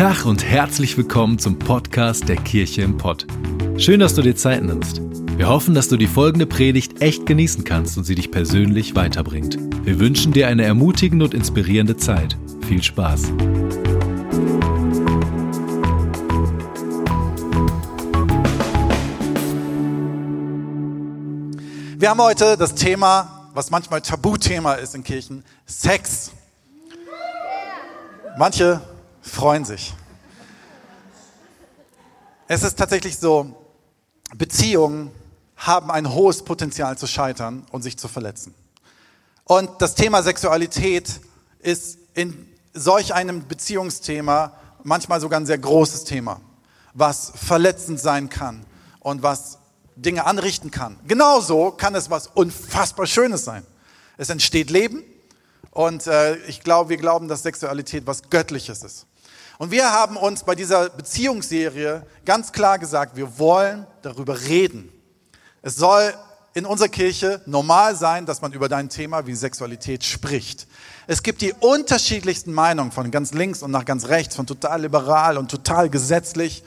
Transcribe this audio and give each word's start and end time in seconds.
Tag 0.00 0.24
und 0.24 0.42
herzlich 0.42 0.96
willkommen 0.96 1.38
zum 1.38 1.58
Podcast 1.58 2.26
der 2.26 2.36
Kirche 2.36 2.80
im 2.80 2.96
Pott. 2.96 3.26
Schön, 3.76 4.00
dass 4.00 4.14
du 4.14 4.22
dir 4.22 4.34
Zeit 4.34 4.62
nimmst. 4.62 5.02
Wir 5.36 5.46
hoffen, 5.46 5.74
dass 5.74 5.88
du 5.88 5.98
die 5.98 6.06
folgende 6.06 6.46
Predigt 6.46 7.02
echt 7.02 7.26
genießen 7.26 7.64
kannst 7.64 7.98
und 7.98 8.04
sie 8.04 8.14
dich 8.14 8.30
persönlich 8.30 8.96
weiterbringt. 8.96 9.58
Wir 9.84 10.00
wünschen 10.00 10.32
dir 10.32 10.48
eine 10.48 10.64
ermutigende 10.64 11.26
und 11.26 11.34
inspirierende 11.34 11.98
Zeit. 11.98 12.38
Viel 12.66 12.82
Spaß. 12.82 13.24
Wir 21.98 22.08
haben 22.08 22.22
heute 22.22 22.56
das 22.56 22.74
Thema, 22.74 23.50
was 23.52 23.70
manchmal 23.70 24.00
Tabuthema 24.00 24.76
ist 24.76 24.94
in 24.94 25.04
Kirchen, 25.04 25.44
Sex. 25.66 26.30
Manche 28.38 28.80
freuen 29.30 29.64
sich. 29.64 29.94
Es 32.48 32.62
ist 32.62 32.76
tatsächlich 32.76 33.16
so, 33.16 33.56
Beziehungen 34.36 35.12
haben 35.56 35.90
ein 35.90 36.12
hohes 36.12 36.42
Potenzial 36.42 36.98
zu 36.98 37.06
scheitern 37.06 37.64
und 37.70 37.82
sich 37.82 37.96
zu 37.96 38.08
verletzen. 38.08 38.54
Und 39.44 39.70
das 39.80 39.94
Thema 39.94 40.22
Sexualität 40.22 41.20
ist 41.60 41.98
in 42.14 42.48
solch 42.72 43.14
einem 43.14 43.46
Beziehungsthema 43.46 44.52
manchmal 44.82 45.20
sogar 45.20 45.38
ein 45.40 45.46
sehr 45.46 45.58
großes 45.58 46.04
Thema, 46.04 46.40
was 46.94 47.32
verletzend 47.34 48.00
sein 48.00 48.28
kann 48.30 48.64
und 49.00 49.22
was 49.22 49.58
Dinge 49.96 50.24
anrichten 50.24 50.70
kann. 50.70 50.98
Genauso 51.06 51.72
kann 51.72 51.94
es 51.94 52.10
was 52.10 52.26
unfassbar 52.28 53.06
Schönes 53.06 53.44
sein. 53.44 53.66
Es 54.16 54.30
entsteht 54.30 54.70
Leben 54.70 55.02
und 55.70 56.06
äh, 56.06 56.36
ich 56.46 56.60
glaube, 56.60 56.90
wir 56.90 56.96
glauben, 56.96 57.28
dass 57.28 57.42
Sexualität 57.42 58.06
was 58.06 58.30
Göttliches 58.30 58.82
ist. 58.82 59.06
Und 59.60 59.70
wir 59.70 59.92
haben 59.92 60.16
uns 60.16 60.42
bei 60.42 60.54
dieser 60.54 60.88
Beziehungsserie 60.88 62.06
ganz 62.24 62.50
klar 62.50 62.78
gesagt, 62.78 63.14
wir 63.14 63.38
wollen 63.38 63.86
darüber 64.00 64.40
reden. 64.40 64.90
Es 65.60 65.76
soll 65.76 66.14
in 66.54 66.64
unserer 66.64 66.88
Kirche 66.88 67.42
normal 67.44 67.94
sein, 67.94 68.24
dass 68.24 68.40
man 68.40 68.54
über 68.54 68.70
dein 68.70 68.88
Thema 68.88 69.26
wie 69.26 69.34
Sexualität 69.34 70.02
spricht. 70.02 70.66
Es 71.06 71.22
gibt 71.22 71.42
die 71.42 71.52
unterschiedlichsten 71.52 72.54
Meinungen 72.54 72.90
von 72.90 73.10
ganz 73.10 73.34
links 73.34 73.62
und 73.62 73.70
nach 73.70 73.84
ganz 73.84 74.08
rechts, 74.08 74.34
von 74.34 74.46
total 74.46 74.80
liberal 74.80 75.36
und 75.36 75.50
total 75.50 75.90
gesetzlich. 75.90 76.64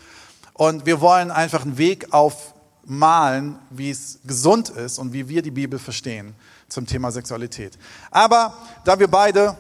Und 0.54 0.86
wir 0.86 1.02
wollen 1.02 1.32
einfach 1.32 1.64
einen 1.64 1.80
Weg 1.80 2.14
auf 2.14 2.54
malen, 2.86 3.58
wie 3.72 3.90
es 3.90 4.20
gesund 4.24 4.70
ist 4.70 5.00
und 5.00 5.14
wie 5.14 5.28
wir 5.28 5.42
die 5.42 5.50
Bibel 5.50 5.80
verstehen 5.80 6.36
zum 6.70 6.86
Thema 6.86 7.12
Sexualität. 7.12 7.76
Aber 8.12 8.54
da 8.86 9.00
wir 9.00 9.08
beide 9.08 9.58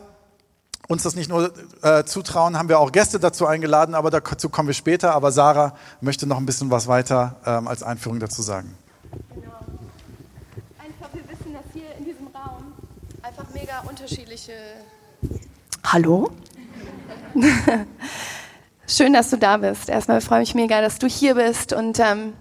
uns 0.87 1.03
das 1.03 1.15
nicht 1.15 1.29
nur 1.29 1.53
äh, 1.81 2.03
zutrauen, 2.03 2.57
haben 2.57 2.69
wir 2.69 2.79
auch 2.79 2.91
Gäste 2.91 3.19
dazu 3.19 3.45
eingeladen, 3.45 3.95
aber 3.95 4.11
dazu 4.11 4.49
kommen 4.49 4.67
wir 4.67 4.73
später. 4.73 5.13
Aber 5.13 5.31
Sarah 5.31 5.75
möchte 6.01 6.27
noch 6.27 6.37
ein 6.37 6.45
bisschen 6.45 6.71
was 6.71 6.87
weiter 6.87 7.37
ähm, 7.45 7.67
als 7.67 7.83
Einführung 7.83 8.19
dazu 8.19 8.41
sagen. 8.41 8.75
Genau. 9.33 9.51
Einfach, 10.79 11.13
wir 11.13 11.23
wissen, 11.29 11.53
dass 11.53 11.63
hier 11.73 11.95
in 11.97 12.05
diesem 12.05 12.27
Raum 12.27 12.73
einfach 13.21 13.45
mega 13.53 13.79
unterschiedliche. 13.87 14.53
Hallo? 15.85 16.31
Schön, 18.87 19.13
dass 19.13 19.29
du 19.29 19.37
da 19.37 19.57
bist. 19.57 19.89
Erstmal 19.89 20.21
freue 20.21 20.43
ich 20.43 20.53
mich 20.53 20.63
mega, 20.63 20.81
dass 20.81 20.99
du 20.99 21.07
hier 21.07 21.35
bist 21.35 21.73
und 21.73 21.99
ähm, 21.99 22.33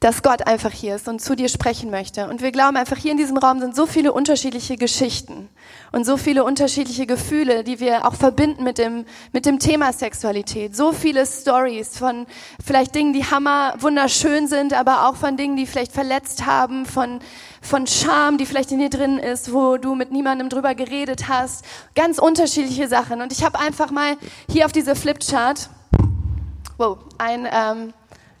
dass 0.00 0.22
Gott 0.22 0.46
einfach 0.46 0.72
hier 0.72 0.96
ist 0.96 1.08
und 1.08 1.22
zu 1.22 1.34
dir 1.34 1.48
sprechen 1.48 1.90
möchte. 1.90 2.28
Und 2.28 2.42
wir 2.42 2.52
glauben 2.52 2.76
einfach, 2.76 2.98
hier 2.98 3.12
in 3.12 3.16
diesem 3.16 3.38
Raum 3.38 3.60
sind 3.60 3.74
so 3.74 3.86
viele 3.86 4.12
unterschiedliche 4.12 4.76
Geschichten 4.76 5.48
und 5.90 6.04
so 6.04 6.18
viele 6.18 6.44
unterschiedliche 6.44 7.06
Gefühle, 7.06 7.64
die 7.64 7.80
wir 7.80 8.06
auch 8.06 8.14
verbinden 8.14 8.62
mit 8.62 8.76
dem, 8.76 9.06
mit 9.32 9.46
dem 9.46 9.58
Thema 9.58 9.94
Sexualität. 9.94 10.76
So 10.76 10.92
viele 10.92 11.24
Stories 11.24 11.96
von 11.96 12.26
vielleicht 12.62 12.94
Dingen, 12.94 13.14
die 13.14 13.24
hammer 13.24 13.74
wunderschön 13.78 14.48
sind, 14.48 14.74
aber 14.74 15.08
auch 15.08 15.16
von 15.16 15.38
Dingen, 15.38 15.56
die 15.56 15.66
vielleicht 15.66 15.92
verletzt 15.92 16.44
haben, 16.44 16.84
von, 16.84 17.20
von 17.62 17.86
Scham, 17.86 18.36
die 18.36 18.44
vielleicht 18.44 18.72
in 18.72 18.80
dir 18.80 18.90
drin 18.90 19.18
ist, 19.18 19.54
wo 19.54 19.78
du 19.78 19.94
mit 19.94 20.12
niemandem 20.12 20.50
drüber 20.50 20.74
geredet 20.74 21.26
hast. 21.28 21.64
Ganz 21.94 22.18
unterschiedliche 22.18 22.86
Sachen. 22.86 23.22
Und 23.22 23.32
ich 23.32 23.42
habe 23.42 23.58
einfach 23.58 23.90
mal 23.90 24.18
hier 24.50 24.66
auf 24.66 24.72
diese 24.72 24.94
Flipchart, 24.94 25.70
wow, 26.76 26.98
ein, 27.16 27.48
ähm, 27.50 27.94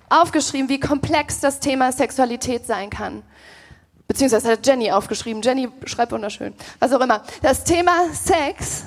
aufgeschrieben, 0.08 0.68
wie 0.68 0.80
komplex 0.80 1.40
das 1.40 1.60
Thema 1.60 1.92
Sexualität 1.92 2.66
sein 2.66 2.90
kann. 2.90 3.22
Beziehungsweise 4.08 4.52
hat 4.52 4.66
Jenny 4.66 4.92
aufgeschrieben. 4.92 5.42
Jenny 5.42 5.68
schreibt 5.84 6.12
wunderschön. 6.12 6.54
Was 6.78 6.92
auch 6.92 7.00
immer. 7.00 7.22
Das 7.42 7.64
Thema 7.64 7.92
Sex 8.12 8.84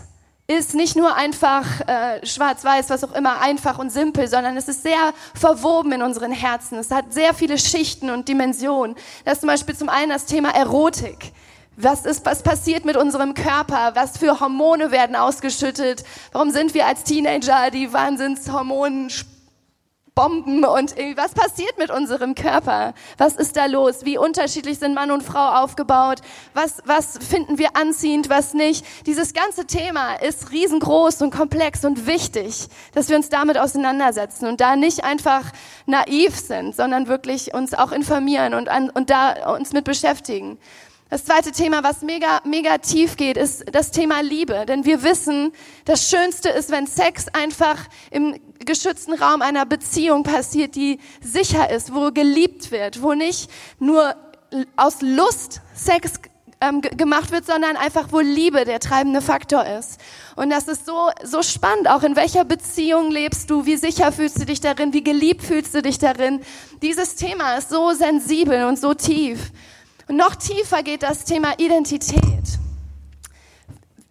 ist 0.48 0.74
nicht 0.74 0.96
nur 0.96 1.16
einfach 1.16 1.64
äh, 1.82 2.26
schwarz-weiß, 2.26 2.90
was 2.90 3.04
auch 3.04 3.12
immer, 3.12 3.40
einfach 3.40 3.78
und 3.78 3.92
simpel, 3.92 4.28
sondern 4.28 4.58
es 4.58 4.68
ist 4.68 4.82
sehr 4.82 5.14
verwoben 5.36 5.92
in 5.92 6.02
unseren 6.02 6.32
Herzen. 6.32 6.80
Es 6.80 6.90
hat 6.90 7.14
sehr 7.14 7.36
viele 7.36 7.60
Schichten 7.60 8.10
und 8.10 8.28
Dimensionen. 8.28 8.96
Das 9.26 9.36
ist 9.36 9.42
zum 9.42 9.48
Beispiel 9.48 9.76
zum 9.78 9.90
einen 9.90 10.10
das 10.10 10.26
Thema 10.26 10.50
Erotik. 10.50 11.34
Was 11.78 12.06
ist, 12.06 12.26
was 12.26 12.42
passiert 12.42 12.84
mit 12.84 12.98
unserem 12.98 13.36
Körper? 13.36 13.92
Was 13.94 14.18
für 14.18 14.40
Hormone 14.40 14.92
werden 14.92 15.16
ausgeschüttet? 15.16 16.04
Warum 16.32 16.50
sind 16.50 16.74
wir 16.74 16.88
als 16.88 17.04
Teenager 17.04 17.70
die 17.72 17.94
Wahnsinnshormonen 17.94 19.12
Bomben 20.20 20.66
und 20.66 20.98
was 21.16 21.34
passiert 21.34 21.78
mit 21.78 21.92
unserem 21.92 22.36
Körper? 22.36 22.94
Was 23.18 23.38
ist 23.38 23.56
da 23.56 23.68
los? 23.68 24.04
Wie 24.04 24.18
unterschiedlich 24.18 24.78
sind 24.78 24.94
Mann 24.94 25.12
und 25.12 25.24
Frau 25.24 25.64
aufgebaut? 25.64 26.20
Was, 26.54 26.82
was 26.84 27.18
finden 27.20 27.58
wir 27.58 27.78
anziehend, 27.78 28.30
was 28.30 28.54
nicht? 28.54 28.86
Dieses 29.06 29.34
ganze 29.34 29.66
Thema 29.66 30.16
ist 30.16 30.52
riesengroß 30.52 31.22
und 31.22 31.34
komplex 31.34 31.86
und 31.86 32.06
wichtig, 32.06 32.68
dass 32.94 33.08
wir 33.08 33.16
uns 33.16 33.30
damit 33.30 33.58
auseinandersetzen 33.58 34.50
und 34.50 34.60
da 34.60 34.76
nicht 34.76 35.06
einfach 35.06 35.54
naiv 35.86 36.36
sind, 36.36 36.76
sondern 36.76 37.08
wirklich 37.08 37.54
uns 37.54 37.74
auch 37.74 37.94
informieren 37.94 38.56
und, 38.56 38.68
an, 38.68 38.90
und 38.90 39.10
da 39.10 39.54
uns 39.54 39.72
mit 39.72 39.86
beschäftigen. 39.86 40.60
Das 41.10 41.26
zweite 41.26 41.52
Thema, 41.52 41.84
was 41.84 42.04
mega, 42.04 42.40
mega 42.46 42.78
tief 42.78 43.18
geht, 43.18 43.36
ist 43.36 43.64
das 43.72 43.90
Thema 43.90 44.22
Liebe. 44.22 44.68
Denn 44.68 44.86
wir 44.86 45.02
wissen, 45.02 45.52
das 45.86 46.08
Schönste 46.08 46.50
ist, 46.50 46.70
wenn 46.70 46.86
Sex 46.86 47.28
einfach 47.34 47.78
im 48.12 48.40
geschützten 48.60 49.16
Raum 49.16 49.42
einer 49.42 49.66
Beziehung 49.66 50.22
passiert, 50.22 50.76
die 50.76 51.00
sicher 51.20 51.72
ist, 51.72 51.96
wo 51.96 52.12
geliebt 52.12 52.70
wird, 52.70 53.02
wo 53.02 53.16
nicht 53.16 53.50
nur 53.80 54.16
aus 54.76 55.02
Lust 55.02 55.62
Sex 55.74 56.14
ähm, 56.62 56.82
gemacht 56.82 57.32
wird, 57.32 57.46
sondern 57.46 57.76
einfach, 57.76 58.10
wo 58.12 58.20
Liebe 58.20 58.66
der 58.66 58.80
treibende 58.80 59.22
Faktor 59.22 59.66
ist. 59.66 60.00
Und 60.36 60.52
das 60.52 60.68
ist 60.68 60.86
so, 60.86 61.10
so 61.24 61.42
spannend, 61.42 61.90
auch 61.90 62.04
in 62.04 62.16
welcher 62.18 62.46
Beziehung 62.46 63.10
lebst 63.10 63.50
du, 63.50 63.66
wie 63.66 63.78
sicher 63.78 64.12
fühlst 64.12 64.40
du 64.40 64.46
dich 64.46 64.62
darin, 64.62 64.94
wie 64.94 65.04
geliebt 65.04 65.42
fühlst 65.42 65.74
du 65.74 65.82
dich 65.82 65.98
darin. 65.98 66.42
Dieses 66.84 67.16
Thema 67.16 67.56
ist 67.56 67.70
so 67.70 67.94
sensibel 67.94 68.66
und 68.66 68.78
so 68.78 68.94
tief. 68.94 69.52
Und 70.10 70.18
noch 70.18 70.36
tiefer 70.36 70.82
geht 70.82 71.04
das 71.04 71.24
Thema 71.24 71.54
Identität. 71.60 72.24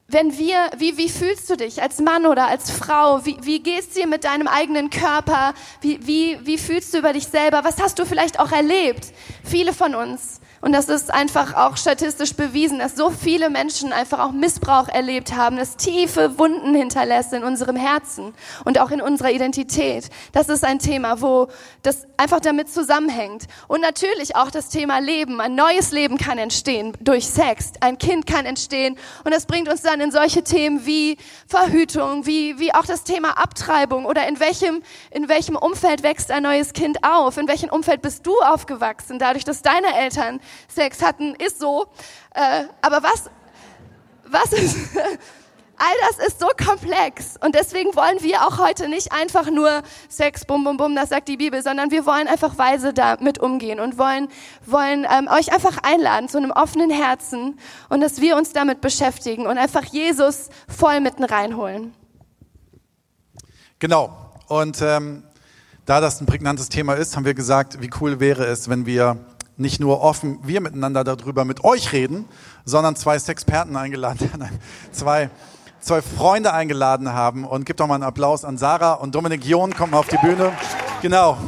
Wenn 0.06 0.38
wir, 0.38 0.70
wie, 0.76 0.96
wie 0.96 1.08
fühlst 1.08 1.50
du 1.50 1.56
dich 1.56 1.82
als 1.82 1.98
Mann 1.98 2.24
oder 2.24 2.46
als 2.46 2.70
Frau? 2.70 3.26
Wie, 3.26 3.36
wie 3.42 3.60
gehst 3.60 3.96
du 3.96 4.06
mit 4.06 4.22
deinem 4.22 4.46
eigenen 4.46 4.90
Körper? 4.90 5.54
Wie, 5.80 5.98
wie, 6.06 6.38
wie 6.44 6.56
fühlst 6.56 6.94
du 6.94 6.98
über 6.98 7.12
dich 7.12 7.26
selber? 7.26 7.64
Was 7.64 7.82
hast 7.82 7.98
du 7.98 8.06
vielleicht 8.06 8.38
auch 8.38 8.52
erlebt? 8.52 9.12
Viele 9.42 9.74
von 9.74 9.96
uns 9.96 10.40
und 10.60 10.72
das 10.72 10.88
ist 10.88 11.12
einfach 11.12 11.54
auch 11.54 11.76
statistisch 11.76 12.34
bewiesen, 12.34 12.78
dass 12.80 12.96
so 12.96 13.10
viele 13.10 13.48
Menschen 13.48 13.92
einfach 13.92 14.18
auch 14.18 14.32
Missbrauch 14.32 14.88
erlebt 14.88 15.36
haben, 15.36 15.56
das 15.56 15.76
tiefe 15.76 16.38
Wunden 16.38 16.74
hinterlässt 16.74 17.32
in 17.32 17.44
unserem 17.44 17.76
Herzen 17.76 18.34
und 18.64 18.80
auch 18.80 18.90
in 18.90 19.00
unserer 19.00 19.30
Identität. 19.30 20.08
Das 20.32 20.48
ist 20.48 20.64
ein 20.64 20.80
Thema, 20.80 21.20
wo 21.20 21.48
das 21.82 22.06
einfach 22.16 22.40
damit 22.40 22.68
zusammenhängt. 22.68 23.44
Und 23.68 23.80
natürlich 23.80 24.34
auch 24.34 24.50
das 24.50 24.68
Thema 24.68 24.98
Leben. 24.98 25.40
Ein 25.40 25.54
neues 25.54 25.92
Leben 25.92 26.18
kann 26.18 26.38
entstehen 26.38 26.92
durch 27.00 27.28
Sex. 27.28 27.72
Ein 27.80 27.98
Kind 27.98 28.26
kann 28.26 28.44
entstehen. 28.44 28.98
Und 29.24 29.32
das 29.32 29.46
bringt 29.46 29.68
uns 29.68 29.82
dann 29.82 30.00
in 30.00 30.10
solche 30.10 30.42
Themen 30.42 30.84
wie 30.86 31.18
Verhütung, 31.46 32.26
wie, 32.26 32.58
wie 32.58 32.74
auch 32.74 32.84
das 32.84 33.04
Thema 33.04 33.38
Abtreibung 33.38 34.06
oder 34.06 34.26
in 34.26 34.40
welchem, 34.40 34.82
in 35.10 35.28
welchem 35.28 35.56
Umfeld 35.56 36.02
wächst 36.02 36.30
ein 36.32 36.42
neues 36.42 36.72
Kind 36.72 37.04
auf? 37.04 37.36
In 37.36 37.46
welchem 37.46 37.70
Umfeld 37.70 38.02
bist 38.02 38.26
du 38.26 38.36
aufgewachsen? 38.40 39.18
Dadurch, 39.18 39.44
dass 39.44 39.62
deine 39.62 39.94
Eltern 39.96 40.40
Sex 40.68 41.02
hatten, 41.02 41.34
ist 41.34 41.60
so. 41.60 41.86
Äh, 42.34 42.64
aber 42.82 43.02
was, 43.02 43.30
was 44.26 44.52
ist, 44.52 44.76
all 45.78 45.94
das 46.08 46.26
ist 46.26 46.40
so 46.40 46.48
komplex. 46.48 47.36
Und 47.40 47.54
deswegen 47.54 47.94
wollen 47.94 48.20
wir 48.20 48.42
auch 48.46 48.58
heute 48.58 48.88
nicht 48.88 49.12
einfach 49.12 49.50
nur 49.50 49.82
Sex, 50.08 50.44
bum, 50.44 50.64
bum, 50.64 50.76
bum, 50.76 50.94
das 50.94 51.10
sagt 51.10 51.28
die 51.28 51.36
Bibel, 51.36 51.62
sondern 51.62 51.90
wir 51.90 52.04
wollen 52.04 52.28
einfach 52.28 52.58
weise 52.58 52.92
damit 52.92 53.38
umgehen 53.38 53.80
und 53.80 53.98
wollen, 53.98 54.28
wollen 54.66 55.06
ähm, 55.10 55.28
euch 55.28 55.52
einfach 55.52 55.78
einladen 55.82 56.28
zu 56.28 56.38
einem 56.38 56.50
offenen 56.50 56.90
Herzen 56.90 57.58
und 57.88 58.00
dass 58.00 58.20
wir 58.20 58.36
uns 58.36 58.52
damit 58.52 58.80
beschäftigen 58.80 59.46
und 59.46 59.58
einfach 59.58 59.84
Jesus 59.84 60.48
voll 60.68 61.00
mitten 61.00 61.24
reinholen. 61.24 61.94
Genau. 63.78 64.16
Und 64.48 64.82
ähm, 64.82 65.22
da 65.84 66.00
das 66.00 66.20
ein 66.20 66.26
prägnantes 66.26 66.68
Thema 66.68 66.94
ist, 66.94 67.16
haben 67.16 67.24
wir 67.24 67.34
gesagt, 67.34 67.80
wie 67.80 67.90
cool 68.00 68.18
wäre 68.18 68.44
es, 68.46 68.68
wenn 68.68 68.86
wir 68.86 69.18
nicht 69.58 69.80
nur 69.80 70.00
offen 70.00 70.38
wir 70.44 70.60
miteinander 70.60 71.04
darüber 71.04 71.44
mit 71.44 71.64
euch 71.64 71.92
reden, 71.92 72.24
sondern 72.64 72.96
zwei 72.96 73.18
Sexperten 73.18 73.76
eingeladen, 73.76 74.30
zwei 74.92 75.30
zwei 75.80 76.02
Freunde 76.02 76.52
eingeladen 76.52 77.12
haben. 77.12 77.44
Und 77.44 77.64
gibt 77.66 77.80
doch 77.80 77.86
mal 77.86 77.94
einen 77.94 78.04
Applaus 78.04 78.44
an 78.44 78.58
Sarah 78.58 78.94
und 78.94 79.14
Dominik 79.14 79.44
John, 79.44 79.74
mal 79.90 79.98
auf 79.98 80.08
die 80.08 80.18
Bühne. 80.18 80.52
Genau, 81.02 81.38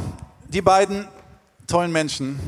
die 0.49 0.61
beiden 0.61 1.07
tollen 1.67 1.91
Menschen 1.91 2.39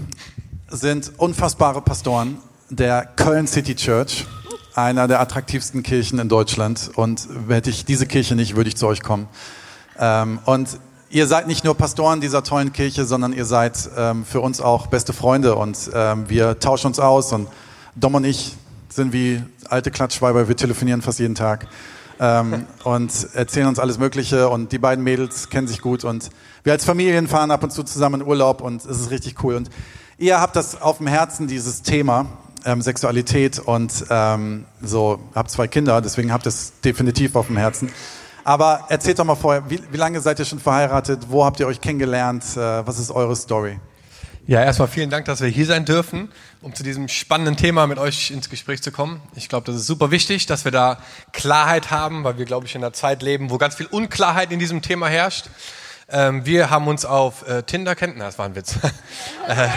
sind 0.69 1.11
unfassbare 1.17 1.81
Pastoren 1.81 2.37
der 2.69 3.05
Köln 3.05 3.47
City 3.47 3.75
Church, 3.75 4.25
einer 4.73 5.07
der 5.07 5.19
attraktivsten 5.21 5.83
Kirchen 5.83 6.19
in 6.19 6.29
Deutschland. 6.29 6.91
Und 6.95 7.27
hätte 7.47 7.69
ich 7.69 7.85
diese 7.85 8.05
Kirche 8.05 8.35
nicht, 8.35 8.55
würde 8.55 8.69
ich 8.69 8.77
zu 8.77 8.87
euch 8.87 9.03
kommen. 9.03 9.27
Ähm, 9.99 10.39
und 10.45 10.69
ihr 11.13 11.27
seid 11.27 11.47
nicht 11.47 11.63
nur 11.63 11.75
Pastoren 11.75 12.21
dieser 12.21 12.43
tollen 12.43 12.73
Kirche, 12.73 13.05
sondern 13.05 13.33
ihr 13.33 13.45
seid 13.45 13.89
ähm, 13.95 14.25
für 14.25 14.41
uns 14.41 14.59
auch 14.59 14.87
beste 14.87 15.13
Freunde 15.13 15.55
und 15.55 15.91
ähm, 15.93 16.27
wir 16.27 16.59
tauschen 16.59 16.87
uns 16.87 16.99
aus 16.99 17.31
und 17.31 17.47
Dom 17.95 18.15
und 18.15 18.25
ich 18.25 18.55
sind 18.89 19.13
wie 19.13 19.43
alte 19.69 19.91
Klatschweiber, 19.91 20.47
wir 20.47 20.57
telefonieren 20.57 21.03
fast 21.03 21.19
jeden 21.19 21.35
Tag 21.35 21.67
ähm, 22.19 22.65
und 22.83 23.11
erzählen 23.33 23.67
uns 23.67 23.77
alles 23.77 23.99
Mögliche 23.99 24.49
und 24.49 24.71
die 24.71 24.79
beiden 24.79 25.03
Mädels 25.03 25.51
kennen 25.51 25.67
sich 25.67 25.81
gut 25.81 26.03
und 26.03 26.31
wir 26.63 26.73
als 26.73 26.83
Familien 26.83 27.27
fahren 27.27 27.51
ab 27.51 27.61
und 27.61 27.71
zu 27.71 27.83
zusammen 27.83 28.21
in 28.21 28.27
Urlaub 28.27 28.61
und 28.61 28.83
es 28.83 28.99
ist 28.99 29.11
richtig 29.11 29.43
cool 29.43 29.55
und 29.55 29.69
ihr 30.17 30.41
habt 30.41 30.55
das 30.55 30.81
auf 30.81 30.97
dem 30.97 31.07
Herzen, 31.07 31.45
dieses 31.45 31.83
Thema 31.83 32.25
ähm, 32.65 32.81
Sexualität 32.81 33.59
und 33.59 34.05
ähm, 34.09 34.65
so, 34.81 35.19
habt 35.35 35.51
zwei 35.51 35.67
Kinder, 35.67 36.01
deswegen 36.01 36.33
habt 36.33 36.47
ihr 36.47 36.49
es 36.49 36.73
definitiv 36.83 37.35
auf 37.35 37.47
dem 37.47 37.57
Herzen. 37.57 37.91
Aber 38.43 38.85
erzählt 38.89 39.19
doch 39.19 39.25
mal 39.25 39.35
vorher, 39.35 39.69
wie, 39.69 39.79
wie 39.89 39.97
lange 39.97 40.19
seid 40.19 40.39
ihr 40.39 40.45
schon 40.45 40.59
verheiratet? 40.59 41.27
Wo 41.29 41.45
habt 41.45 41.59
ihr 41.59 41.67
euch 41.67 41.79
kennengelernt? 41.79 42.43
Äh, 42.55 42.85
was 42.85 42.99
ist 42.99 43.09
eure 43.11 43.35
Story? 43.35 43.79
Ja, 44.45 44.61
erstmal 44.61 44.89
vielen 44.89 45.09
Dank, 45.09 45.23
dass 45.25 45.39
wir 45.39 45.47
hier 45.47 45.65
sein 45.65 45.85
dürfen, 45.85 46.29
um 46.61 46.75
zu 46.75 46.83
diesem 46.83 47.07
spannenden 47.07 47.55
Thema 47.55 47.87
mit 47.87 47.97
euch 47.97 48.29
ins 48.31 48.49
Gespräch 48.49 48.83
zu 48.83 48.91
kommen. 48.91 49.21
Ich 49.35 49.47
glaube, 49.47 49.65
das 49.65 49.77
ist 49.77 49.87
super 49.87 50.11
wichtig, 50.11 50.45
dass 50.47 50.65
wir 50.65 50.73
da 50.73 50.97
Klarheit 51.31 51.91
haben, 51.91 52.25
weil 52.25 52.37
wir, 52.37 52.43
glaube 52.43 52.65
ich, 52.65 52.75
in 52.75 52.83
einer 52.83 52.91
Zeit 52.91 53.21
leben, 53.21 53.49
wo 53.49 53.57
ganz 53.57 53.75
viel 53.75 53.85
Unklarheit 53.85 54.51
in 54.51 54.59
diesem 54.59 54.81
Thema 54.81 55.07
herrscht. 55.07 55.45
Ähm, 56.09 56.45
wir 56.45 56.69
haben 56.69 56.89
uns 56.89 57.05
auf 57.05 57.47
äh, 57.47 57.63
Tinder 57.63 57.95
na, 58.01 58.25
das 58.25 58.37
war 58.37 58.45
ein 58.45 58.55
Witz. 58.55 58.75
äh, 59.47 59.69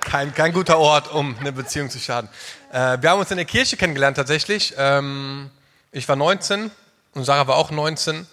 kein, 0.00 0.34
kein 0.34 0.52
guter 0.52 0.78
Ort, 0.78 1.12
um 1.12 1.38
eine 1.38 1.52
Beziehung 1.52 1.88
zu 1.88 2.00
schaden. 2.00 2.28
Äh, 2.72 2.98
wir 3.00 3.10
haben 3.10 3.20
uns 3.20 3.30
in 3.30 3.36
der 3.36 3.46
Kirche 3.46 3.76
kennengelernt 3.76 4.16
tatsächlich. 4.16 4.74
Ähm, 4.76 5.50
ich 5.92 6.08
war 6.08 6.16
19 6.16 6.72
und 7.14 7.24
Sarah 7.24 7.46
war 7.46 7.56
auch 7.56 7.70
19. 7.70 8.26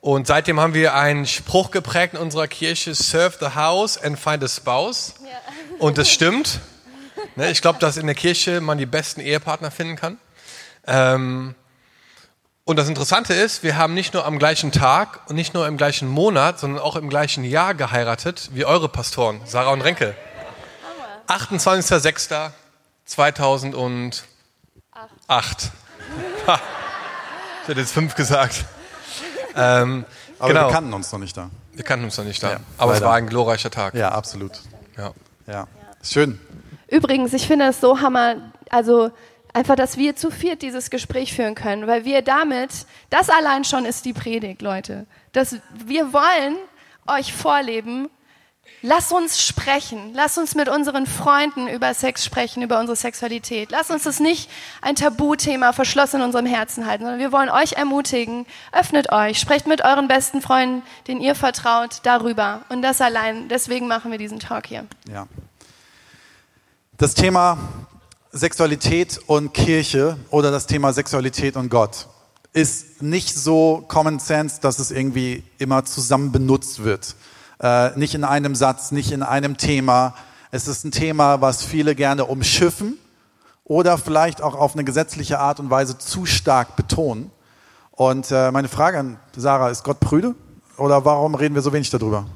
Und 0.00 0.26
seitdem 0.26 0.60
haben 0.60 0.74
wir 0.74 0.94
einen 0.94 1.26
Spruch 1.26 1.70
geprägt 1.70 2.14
in 2.14 2.20
unserer 2.20 2.46
Kirche, 2.46 2.94
serve 2.94 3.38
the 3.40 3.54
house 3.54 3.96
and 3.96 4.18
find 4.18 4.44
a 4.44 4.48
spouse. 4.48 5.14
Ja. 5.22 5.30
Und 5.78 5.96
das 5.96 6.10
stimmt. 6.10 6.60
Ne, 7.36 7.50
ich 7.50 7.62
glaube, 7.62 7.78
dass 7.78 7.96
in 7.96 8.06
der 8.06 8.14
Kirche 8.14 8.60
man 8.60 8.78
die 8.78 8.86
besten 8.86 9.20
Ehepartner 9.20 9.70
finden 9.70 9.96
kann. 9.96 10.18
Ähm, 10.86 11.54
und 12.66 12.78
das 12.78 12.88
Interessante 12.88 13.34
ist, 13.34 13.62
wir 13.62 13.76
haben 13.76 13.92
nicht 13.92 14.14
nur 14.14 14.24
am 14.24 14.38
gleichen 14.38 14.72
Tag 14.72 15.28
und 15.28 15.36
nicht 15.36 15.52
nur 15.52 15.66
im 15.66 15.76
gleichen 15.76 16.08
Monat, 16.08 16.58
sondern 16.58 16.82
auch 16.82 16.96
im 16.96 17.10
gleichen 17.10 17.44
Jahr 17.44 17.74
geheiratet 17.74 18.48
wie 18.52 18.64
eure 18.64 18.88
Pastoren, 18.88 19.42
Sarah 19.44 19.72
und 19.72 19.82
Renke. 19.82 20.16
28.06.2008. 21.26 24.22
Ich 27.64 27.68
hätte 27.68 27.80
jetzt 27.80 27.94
fünf 27.94 28.14
gesagt. 28.14 28.66
Ähm, 29.56 30.04
Aber 30.38 30.48
genau. 30.48 30.66
wir 30.66 30.72
kannten 30.72 30.92
uns 30.92 31.10
noch 31.10 31.18
nicht 31.18 31.34
da. 31.34 31.48
Wir 31.72 31.82
kannten 31.82 32.04
uns 32.04 32.18
noch 32.18 32.26
nicht 32.26 32.42
da. 32.42 32.50
Ja, 32.50 32.60
Aber 32.76 32.92
leider. 32.92 33.04
es 33.06 33.08
war 33.08 33.14
ein 33.16 33.26
glorreicher 33.26 33.70
Tag. 33.70 33.94
Ja, 33.94 34.10
absolut. 34.10 34.52
Ja. 34.98 35.12
ja. 35.46 35.66
Schön. 36.02 36.38
Übrigens, 36.88 37.32
ich 37.32 37.46
finde 37.46 37.64
es 37.68 37.80
so 37.80 38.02
hammer, 38.02 38.52
also 38.68 39.10
einfach, 39.54 39.76
dass 39.76 39.96
wir 39.96 40.14
zu 40.14 40.30
viert 40.30 40.60
dieses 40.60 40.90
Gespräch 40.90 41.32
führen 41.32 41.54
können, 41.54 41.86
weil 41.86 42.04
wir 42.04 42.20
damit, 42.20 42.84
das 43.08 43.30
allein 43.30 43.64
schon 43.64 43.86
ist 43.86 44.04
die 44.04 44.12
Predigt, 44.12 44.60
Leute. 44.60 45.06
Dass 45.32 45.56
wir 45.86 46.12
wollen 46.12 46.56
euch 47.06 47.32
vorleben, 47.32 48.10
Lass 48.86 49.12
uns 49.12 49.42
sprechen. 49.42 50.12
Lass 50.12 50.36
uns 50.36 50.54
mit 50.54 50.68
unseren 50.68 51.06
Freunden 51.06 51.68
über 51.68 51.94
Sex 51.94 52.22
sprechen, 52.22 52.62
über 52.62 52.78
unsere 52.78 52.96
Sexualität. 52.96 53.70
Lass 53.70 53.90
uns 53.90 54.02
das 54.02 54.20
nicht 54.20 54.50
ein 54.82 54.94
Tabuthema 54.94 55.72
verschlossen 55.72 56.16
in 56.16 56.22
unserem 56.26 56.44
Herzen 56.44 56.86
halten, 56.86 57.04
sondern 57.04 57.18
wir 57.18 57.32
wollen 57.32 57.48
euch 57.48 57.72
ermutigen. 57.72 58.44
Öffnet 58.72 59.10
euch, 59.10 59.40
sprecht 59.40 59.66
mit 59.66 59.82
euren 59.82 60.06
besten 60.06 60.42
Freunden, 60.42 60.82
denen 61.08 61.22
ihr 61.22 61.34
vertraut, 61.34 62.00
darüber. 62.02 62.60
Und 62.68 62.82
das 62.82 63.00
allein, 63.00 63.48
deswegen 63.48 63.88
machen 63.88 64.10
wir 64.10 64.18
diesen 64.18 64.38
Talk 64.38 64.66
hier. 64.66 64.84
Ja. 65.10 65.28
Das 66.98 67.14
Thema 67.14 67.56
Sexualität 68.32 69.18
und 69.26 69.54
Kirche 69.54 70.18
oder 70.28 70.50
das 70.50 70.66
Thema 70.66 70.92
Sexualität 70.92 71.56
und 71.56 71.70
Gott 71.70 72.06
ist 72.52 73.00
nicht 73.00 73.34
so 73.34 73.82
Common 73.88 74.18
Sense, 74.18 74.60
dass 74.60 74.78
es 74.78 74.90
irgendwie 74.90 75.42
immer 75.56 75.86
zusammen 75.86 76.32
benutzt 76.32 76.84
wird 76.84 77.14
äh, 77.60 77.96
nicht 77.98 78.14
in 78.14 78.24
einem 78.24 78.54
Satz, 78.54 78.90
nicht 78.92 79.12
in 79.12 79.22
einem 79.22 79.56
Thema. 79.56 80.14
Es 80.50 80.68
ist 80.68 80.84
ein 80.84 80.92
Thema, 80.92 81.40
was 81.40 81.64
viele 81.64 81.94
gerne 81.94 82.24
umschiffen 82.26 82.98
oder 83.64 83.98
vielleicht 83.98 84.42
auch 84.42 84.54
auf 84.54 84.74
eine 84.74 84.84
gesetzliche 84.84 85.38
Art 85.38 85.58
und 85.60 85.70
Weise 85.70 85.98
zu 85.98 86.26
stark 86.26 86.76
betonen. 86.76 87.30
Und 87.90 88.30
äh, 88.30 88.50
meine 88.50 88.68
Frage 88.68 88.98
an 88.98 89.18
Sarah, 89.36 89.70
ist 89.70 89.84
Gott 89.84 90.00
prüde? 90.00 90.34
Oder 90.76 91.04
warum 91.04 91.34
reden 91.34 91.54
wir 91.54 91.62
so 91.62 91.72
wenig 91.72 91.90
darüber? 91.90 92.26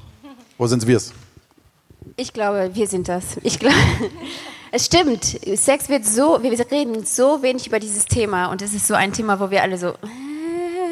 Wo 0.57 0.67
sind 0.67 0.87
wir 0.87 0.97
es? 0.97 1.13
Ich 2.15 2.33
glaube, 2.33 2.71
wir 2.73 2.87
sind 2.87 3.07
das. 3.07 3.37
Ich 3.43 3.59
glaube, 3.59 3.75
es 4.71 4.85
stimmt. 4.85 5.39
Sex 5.55 5.89
wird 5.89 6.05
so, 6.05 6.41
wir 6.41 6.51
reden 6.71 7.05
so 7.05 7.41
wenig 7.41 7.67
über 7.67 7.79
dieses 7.79 8.05
Thema 8.05 8.47
und 8.47 8.61
es 8.61 8.73
ist 8.73 8.87
so 8.87 8.93
ein 8.93 9.13
Thema, 9.13 9.39
wo 9.39 9.51
wir 9.51 9.61
alle 9.61 9.77
so, 9.77 9.93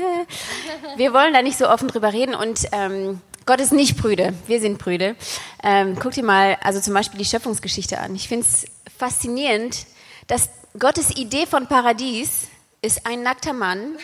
wir 0.97 1.13
wollen 1.13 1.33
da 1.33 1.41
nicht 1.41 1.57
so 1.57 1.69
offen 1.69 1.87
drüber 1.87 2.11
reden 2.13 2.35
und 2.35 2.67
ähm, 2.73 3.21
Gott 3.47 3.61
ist 3.61 3.71
nicht 3.71 3.95
Brüde, 3.95 4.33
wir 4.45 4.59
sind 4.59 4.77
Brüde. 4.77 5.15
Ähm, 5.63 5.97
guck 5.97 6.11
dir 6.11 6.23
mal, 6.23 6.57
also 6.61 6.81
zum 6.81 6.93
Beispiel 6.93 7.17
die 7.17 7.23
Schöpfungsgeschichte 7.23 7.97
an. 7.97 8.13
Ich 8.13 8.27
finde 8.27 8.45
es 8.45 8.65
faszinierend, 8.97 9.85
dass 10.27 10.49
Gottes 10.77 11.15
Idee 11.15 11.45
von 11.45 11.65
Paradies 11.65 12.49
ist 12.81 13.07
ein 13.07 13.23
nackter 13.23 13.53
Mann 13.53 13.95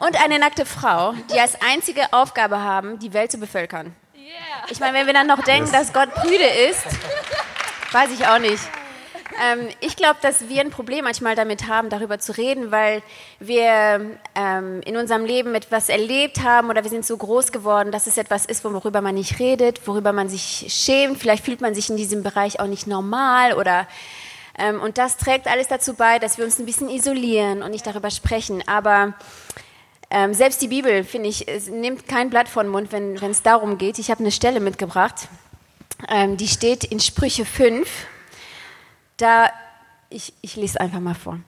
und 0.00 0.22
eine 0.22 0.38
nackte 0.38 0.66
Frau, 0.66 1.14
die 1.32 1.40
als 1.40 1.54
einzige 1.66 2.12
Aufgabe 2.12 2.58
haben, 2.58 2.98
die 2.98 3.14
Welt 3.14 3.32
zu 3.32 3.38
bevölkern. 3.38 3.96
Ich 4.70 4.78
meine, 4.78 4.98
wenn 4.98 5.06
wir 5.06 5.14
dann 5.14 5.26
noch 5.26 5.42
denken, 5.42 5.72
dass 5.72 5.94
Gott 5.94 6.14
Brüde 6.14 6.44
ist, 6.70 6.84
weiß 7.92 8.10
ich 8.10 8.26
auch 8.26 8.38
nicht. 8.38 8.60
Ähm, 9.42 9.68
ich 9.80 9.96
glaube, 9.96 10.16
dass 10.22 10.48
wir 10.48 10.60
ein 10.60 10.70
Problem 10.70 11.04
manchmal 11.04 11.34
damit 11.34 11.66
haben, 11.68 11.90
darüber 11.90 12.18
zu 12.18 12.36
reden, 12.36 12.70
weil 12.70 13.02
wir 13.38 14.18
ähm, 14.34 14.80
in 14.84 14.96
unserem 14.96 15.24
Leben 15.24 15.54
etwas 15.54 15.88
erlebt 15.88 16.42
haben 16.42 16.70
oder 16.70 16.82
wir 16.84 16.90
sind 16.90 17.04
so 17.04 17.16
groß 17.16 17.52
geworden, 17.52 17.92
dass 17.92 18.06
es 18.06 18.16
etwas 18.16 18.46
ist, 18.46 18.64
worüber 18.64 19.00
man 19.00 19.14
nicht 19.14 19.38
redet, 19.38 19.86
worüber 19.86 20.12
man 20.12 20.28
sich 20.28 20.66
schämt. 20.68 21.18
Vielleicht 21.18 21.44
fühlt 21.44 21.60
man 21.60 21.74
sich 21.74 21.90
in 21.90 21.96
diesem 21.96 22.22
Bereich 22.22 22.60
auch 22.60 22.66
nicht 22.66 22.86
normal 22.86 23.52
oder 23.54 23.86
ähm, 24.58 24.80
und 24.80 24.98
das 24.98 25.16
trägt 25.18 25.46
alles 25.48 25.68
dazu 25.68 25.94
bei, 25.94 26.18
dass 26.18 26.38
wir 26.38 26.44
uns 26.44 26.58
ein 26.58 26.66
bisschen 26.66 26.88
isolieren 26.88 27.62
und 27.62 27.72
nicht 27.72 27.86
darüber 27.86 28.10
sprechen. 28.10 28.66
Aber 28.66 29.14
ähm, 30.10 30.34
selbst 30.34 30.62
die 30.62 30.68
Bibel, 30.68 31.04
finde 31.04 31.28
ich, 31.28 31.46
nimmt 31.68 32.08
kein 32.08 32.30
Blatt 32.30 32.48
von 32.48 32.66
den 32.66 32.72
Mund, 32.72 32.92
wenn 32.92 33.16
es 33.16 33.42
darum 33.42 33.76
geht. 33.76 33.98
Ich 33.98 34.10
habe 34.10 34.20
eine 34.20 34.32
Stelle 34.32 34.60
mitgebracht, 34.60 35.28
ähm, 36.08 36.36
die 36.36 36.48
steht 36.48 36.84
in 36.84 37.00
Sprüche 37.00 37.44
5. 37.44 37.88
Da, 39.16 39.50
ich, 40.10 40.32
ich 40.42 40.56
lese 40.56 40.80
einfach 40.80 41.00
mal 41.00 41.14
vor. 41.14 41.38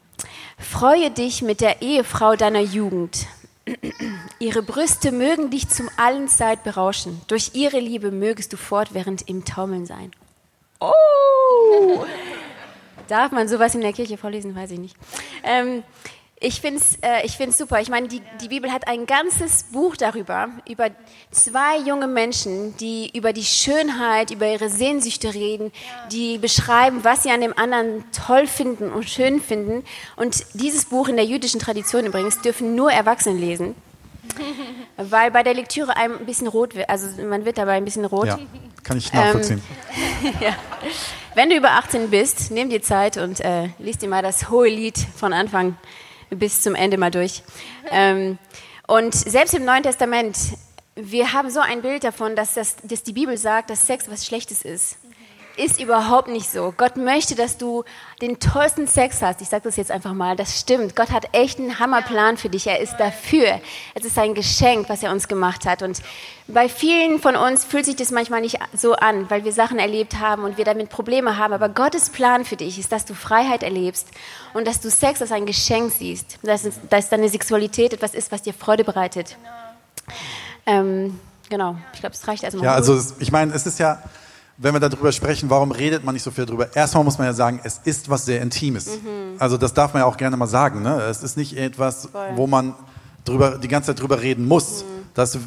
Freue 0.58 1.10
dich 1.10 1.42
mit 1.42 1.60
der 1.60 1.82
Ehefrau 1.82 2.34
deiner 2.34 2.60
Jugend. 2.60 3.26
Ihre 4.38 4.62
Brüste 4.62 5.12
mögen 5.12 5.50
dich 5.50 5.68
zum 5.68 5.88
allen 5.96 6.28
Zeit 6.28 6.64
berauschen. 6.64 7.20
Durch 7.28 7.50
ihre 7.54 7.78
Liebe 7.78 8.10
mögest 8.10 8.52
du 8.52 8.56
fortwährend 8.56 9.28
im 9.28 9.44
Taumeln 9.44 9.86
sein. 9.86 10.10
Oh! 10.80 12.04
Darf 13.08 13.32
man 13.32 13.48
sowas 13.48 13.74
in 13.74 13.80
der 13.80 13.92
Kirche 13.92 14.18
vorlesen? 14.18 14.54
Weiß 14.54 14.70
ich 14.70 14.78
nicht. 14.78 14.96
Ähm, 15.42 15.82
ich 16.40 16.60
finde 16.60 16.80
es 16.80 16.96
äh, 17.02 17.24
ich 17.24 17.36
find's 17.36 17.58
super. 17.58 17.80
Ich 17.80 17.88
meine, 17.88 18.08
die, 18.08 18.22
die 18.40 18.48
Bibel 18.48 18.70
hat 18.70 18.86
ein 18.86 19.06
ganzes 19.06 19.64
Buch 19.64 19.96
darüber, 19.96 20.48
über 20.68 20.90
zwei 21.30 21.78
junge 21.78 22.06
Menschen, 22.06 22.76
die 22.76 23.10
über 23.16 23.32
die 23.32 23.44
Schönheit, 23.44 24.30
über 24.30 24.46
ihre 24.46 24.70
Sehnsüchte 24.70 25.34
reden, 25.34 25.72
die 26.12 26.38
beschreiben, 26.38 27.02
was 27.02 27.24
sie 27.24 27.30
an 27.30 27.40
dem 27.40 27.56
anderen 27.58 28.04
toll 28.12 28.46
finden 28.46 28.90
und 28.90 29.08
schön 29.08 29.40
finden. 29.40 29.84
Und 30.16 30.44
dieses 30.54 30.84
Buch 30.84 31.08
in 31.08 31.16
der 31.16 31.24
jüdischen 31.24 31.60
Tradition 31.60 32.06
übrigens 32.06 32.40
dürfen 32.40 32.74
nur 32.74 32.92
Erwachsene 32.92 33.38
lesen. 33.38 33.74
Weil 34.96 35.30
bei 35.30 35.42
der 35.42 35.54
Lektüre 35.54 35.96
einem 35.96 36.18
ein 36.18 36.26
bisschen 36.26 36.46
rot 36.46 36.74
wird, 36.74 36.88
also 36.88 37.08
man 37.22 37.44
wird 37.44 37.58
dabei 37.58 37.72
ein 37.72 37.84
bisschen 37.84 38.04
rot. 38.04 38.26
Ja, 38.26 38.38
kann 38.84 38.98
ich 38.98 39.12
nachvollziehen. 39.12 39.62
Ähm, 40.22 40.34
ja. 40.40 40.54
Wenn 41.34 41.50
du 41.50 41.56
über 41.56 41.72
18 41.72 42.10
bist, 42.10 42.50
nimm 42.50 42.68
dir 42.68 42.82
Zeit 42.82 43.16
und 43.16 43.40
äh, 43.40 43.70
liest 43.78 44.02
dir 44.02 44.08
mal 44.08 44.22
das 44.22 44.50
hohe 44.50 44.68
Lied 44.68 44.98
von 45.16 45.32
Anfang 45.32 45.76
bis 46.30 46.62
zum 46.62 46.74
Ende 46.74 46.98
mal 46.98 47.10
durch. 47.10 47.42
Ähm, 47.90 48.38
und 48.86 49.14
selbst 49.14 49.54
im 49.54 49.64
Neuen 49.64 49.82
Testament, 49.82 50.36
wir 50.94 51.32
haben 51.32 51.50
so 51.50 51.60
ein 51.60 51.82
Bild 51.82 52.04
davon, 52.04 52.34
dass, 52.36 52.54
das, 52.54 52.76
dass 52.82 53.02
die 53.02 53.12
Bibel 53.12 53.36
sagt, 53.36 53.70
dass 53.70 53.86
Sex 53.86 54.10
was 54.10 54.26
Schlechtes 54.26 54.62
ist. 54.62 54.98
Ist 55.58 55.80
überhaupt 55.80 56.28
nicht 56.28 56.50
so. 56.50 56.72
Gott 56.76 56.96
möchte, 56.96 57.34
dass 57.34 57.58
du 57.58 57.84
den 58.22 58.38
tollsten 58.38 58.86
Sex 58.86 59.20
hast. 59.22 59.40
Ich 59.40 59.48
sage 59.48 59.64
das 59.64 59.76
jetzt 59.76 59.90
einfach 59.90 60.14
mal. 60.14 60.36
Das 60.36 60.60
stimmt. 60.60 60.94
Gott 60.94 61.10
hat 61.10 61.28
echt 61.32 61.58
einen 61.58 61.78
Hammerplan 61.78 62.36
für 62.36 62.48
dich. 62.48 62.66
Er 62.66 62.80
ist 62.80 62.96
dafür. 62.98 63.60
Es 63.94 64.04
ist 64.04 64.18
ein 64.18 64.34
Geschenk, 64.34 64.88
was 64.88 65.02
er 65.02 65.10
uns 65.10 65.28
gemacht 65.28 65.66
hat. 65.66 65.82
Und 65.82 66.00
bei 66.46 66.68
vielen 66.68 67.20
von 67.20 67.36
uns 67.36 67.64
fühlt 67.64 67.84
sich 67.84 67.96
das 67.96 68.10
manchmal 68.10 68.40
nicht 68.40 68.58
so 68.74 68.94
an, 68.94 69.28
weil 69.30 69.44
wir 69.44 69.52
Sachen 69.52 69.78
erlebt 69.78 70.20
haben 70.20 70.44
und 70.44 70.58
wir 70.58 70.64
damit 70.64 70.90
Probleme 70.90 71.36
haben. 71.36 71.52
Aber 71.52 71.68
Gottes 71.68 72.10
Plan 72.10 72.44
für 72.44 72.56
dich 72.56 72.78
ist, 72.78 72.92
dass 72.92 73.04
du 73.04 73.14
Freiheit 73.14 73.62
erlebst 73.62 74.08
und 74.54 74.66
dass 74.66 74.80
du 74.80 74.90
Sex 74.90 75.20
als 75.20 75.32
ein 75.32 75.46
Geschenk 75.46 75.92
siehst. 75.92 76.38
Dass, 76.42 76.68
dass 76.88 77.08
deine 77.08 77.28
Sexualität 77.28 77.92
etwas 77.92 78.14
ist, 78.14 78.30
was 78.32 78.42
dir 78.42 78.54
Freude 78.54 78.84
bereitet. 78.84 79.36
Ähm, 80.66 81.18
genau. 81.48 81.76
Ich 81.94 82.00
glaube, 82.00 82.14
es 82.14 82.26
reicht 82.28 82.44
erstmal. 82.44 82.64
Ja, 82.64 82.74
also 82.74 82.98
ich 83.18 83.32
meine, 83.32 83.52
es 83.54 83.66
ist 83.66 83.78
ja 83.78 84.02
wenn 84.58 84.74
wir 84.74 84.80
darüber 84.80 85.12
sprechen, 85.12 85.48
warum 85.50 85.70
redet 85.70 86.04
man 86.04 86.14
nicht 86.14 86.24
so 86.24 86.32
viel 86.32 86.44
darüber? 86.44 86.74
Erstmal 86.74 87.04
muss 87.04 87.16
man 87.16 87.28
ja 87.28 87.32
sagen, 87.32 87.60
es 87.62 87.80
ist 87.84 88.10
was 88.10 88.24
sehr 88.24 88.42
Intimes. 88.42 88.86
Mhm. 88.86 89.36
Also 89.38 89.56
das 89.56 89.72
darf 89.72 89.94
man 89.94 90.02
ja 90.02 90.06
auch 90.06 90.16
gerne 90.16 90.36
mal 90.36 90.48
sagen. 90.48 90.82
Ne? 90.82 91.00
Es 91.02 91.22
ist 91.22 91.36
nicht 91.36 91.56
etwas, 91.56 92.06
Voll. 92.06 92.30
wo 92.34 92.46
man 92.48 92.74
drüber, 93.24 93.58
die 93.58 93.68
ganze 93.68 93.88
Zeit 93.88 94.00
drüber 94.00 94.20
reden 94.20 94.46
muss. 94.46 94.82
Mhm. 94.82 94.86
Das 95.14 95.38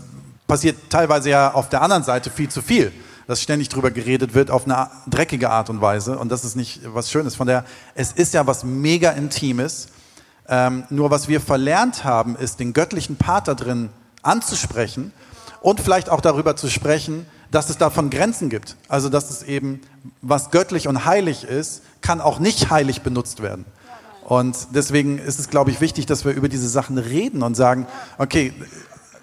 passiert 0.47 0.77
teilweise 0.89 1.29
ja 1.29 1.53
auf 1.53 1.67
der 1.67 1.81
anderen 1.81 2.03
Seite 2.03 2.29
viel 2.29 2.49
zu 2.49 2.61
viel, 2.61 2.93
dass 3.27 3.41
ständig 3.41 3.67
drüber 3.67 3.91
geredet 3.91 4.33
wird 4.33 4.49
auf 4.49 4.65
eine 4.65 4.89
dreckige 5.07 5.49
Art 5.49 5.69
und 5.69 5.81
Weise. 5.81 6.17
Und 6.17 6.31
das 6.31 6.45
ist 6.45 6.55
nicht 6.55 6.79
was 6.85 7.11
Schönes. 7.11 7.35
Von 7.35 7.47
der, 7.47 7.65
es 7.95 8.13
ist 8.13 8.33
ja 8.33 8.47
was 8.47 8.63
mega 8.63 9.11
Intimes. 9.11 9.89
Ähm, 10.47 10.85
nur 10.89 11.11
was 11.11 11.27
wir 11.27 11.41
verlernt 11.41 12.05
haben, 12.05 12.37
ist 12.37 12.61
den 12.61 12.71
göttlichen 12.71 13.17
Part 13.17 13.49
da 13.49 13.55
drin 13.55 13.89
anzusprechen 14.21 15.11
und 15.61 15.79
vielleicht 15.79 16.09
auch 16.09 16.21
darüber 16.21 16.55
zu 16.55 16.69
sprechen, 16.69 17.25
dass 17.51 17.69
es 17.69 17.77
davon 17.77 18.09
Grenzen 18.09 18.49
gibt. 18.49 18.77
Also 18.87 19.09
dass 19.09 19.29
es 19.29 19.43
eben, 19.43 19.81
was 20.21 20.51
göttlich 20.51 20.87
und 20.87 21.05
heilig 21.05 21.43
ist, 21.43 21.83
kann 22.01 22.21
auch 22.21 22.39
nicht 22.39 22.71
heilig 22.71 23.01
benutzt 23.01 23.41
werden. 23.41 23.65
Und 24.23 24.55
deswegen 24.73 25.19
ist 25.19 25.39
es, 25.39 25.49
glaube 25.49 25.71
ich, 25.71 25.81
wichtig, 25.81 26.05
dass 26.05 26.23
wir 26.23 26.31
über 26.31 26.47
diese 26.47 26.69
Sachen 26.69 26.97
reden 26.97 27.43
und 27.43 27.55
sagen, 27.55 27.85
okay, 28.17 28.53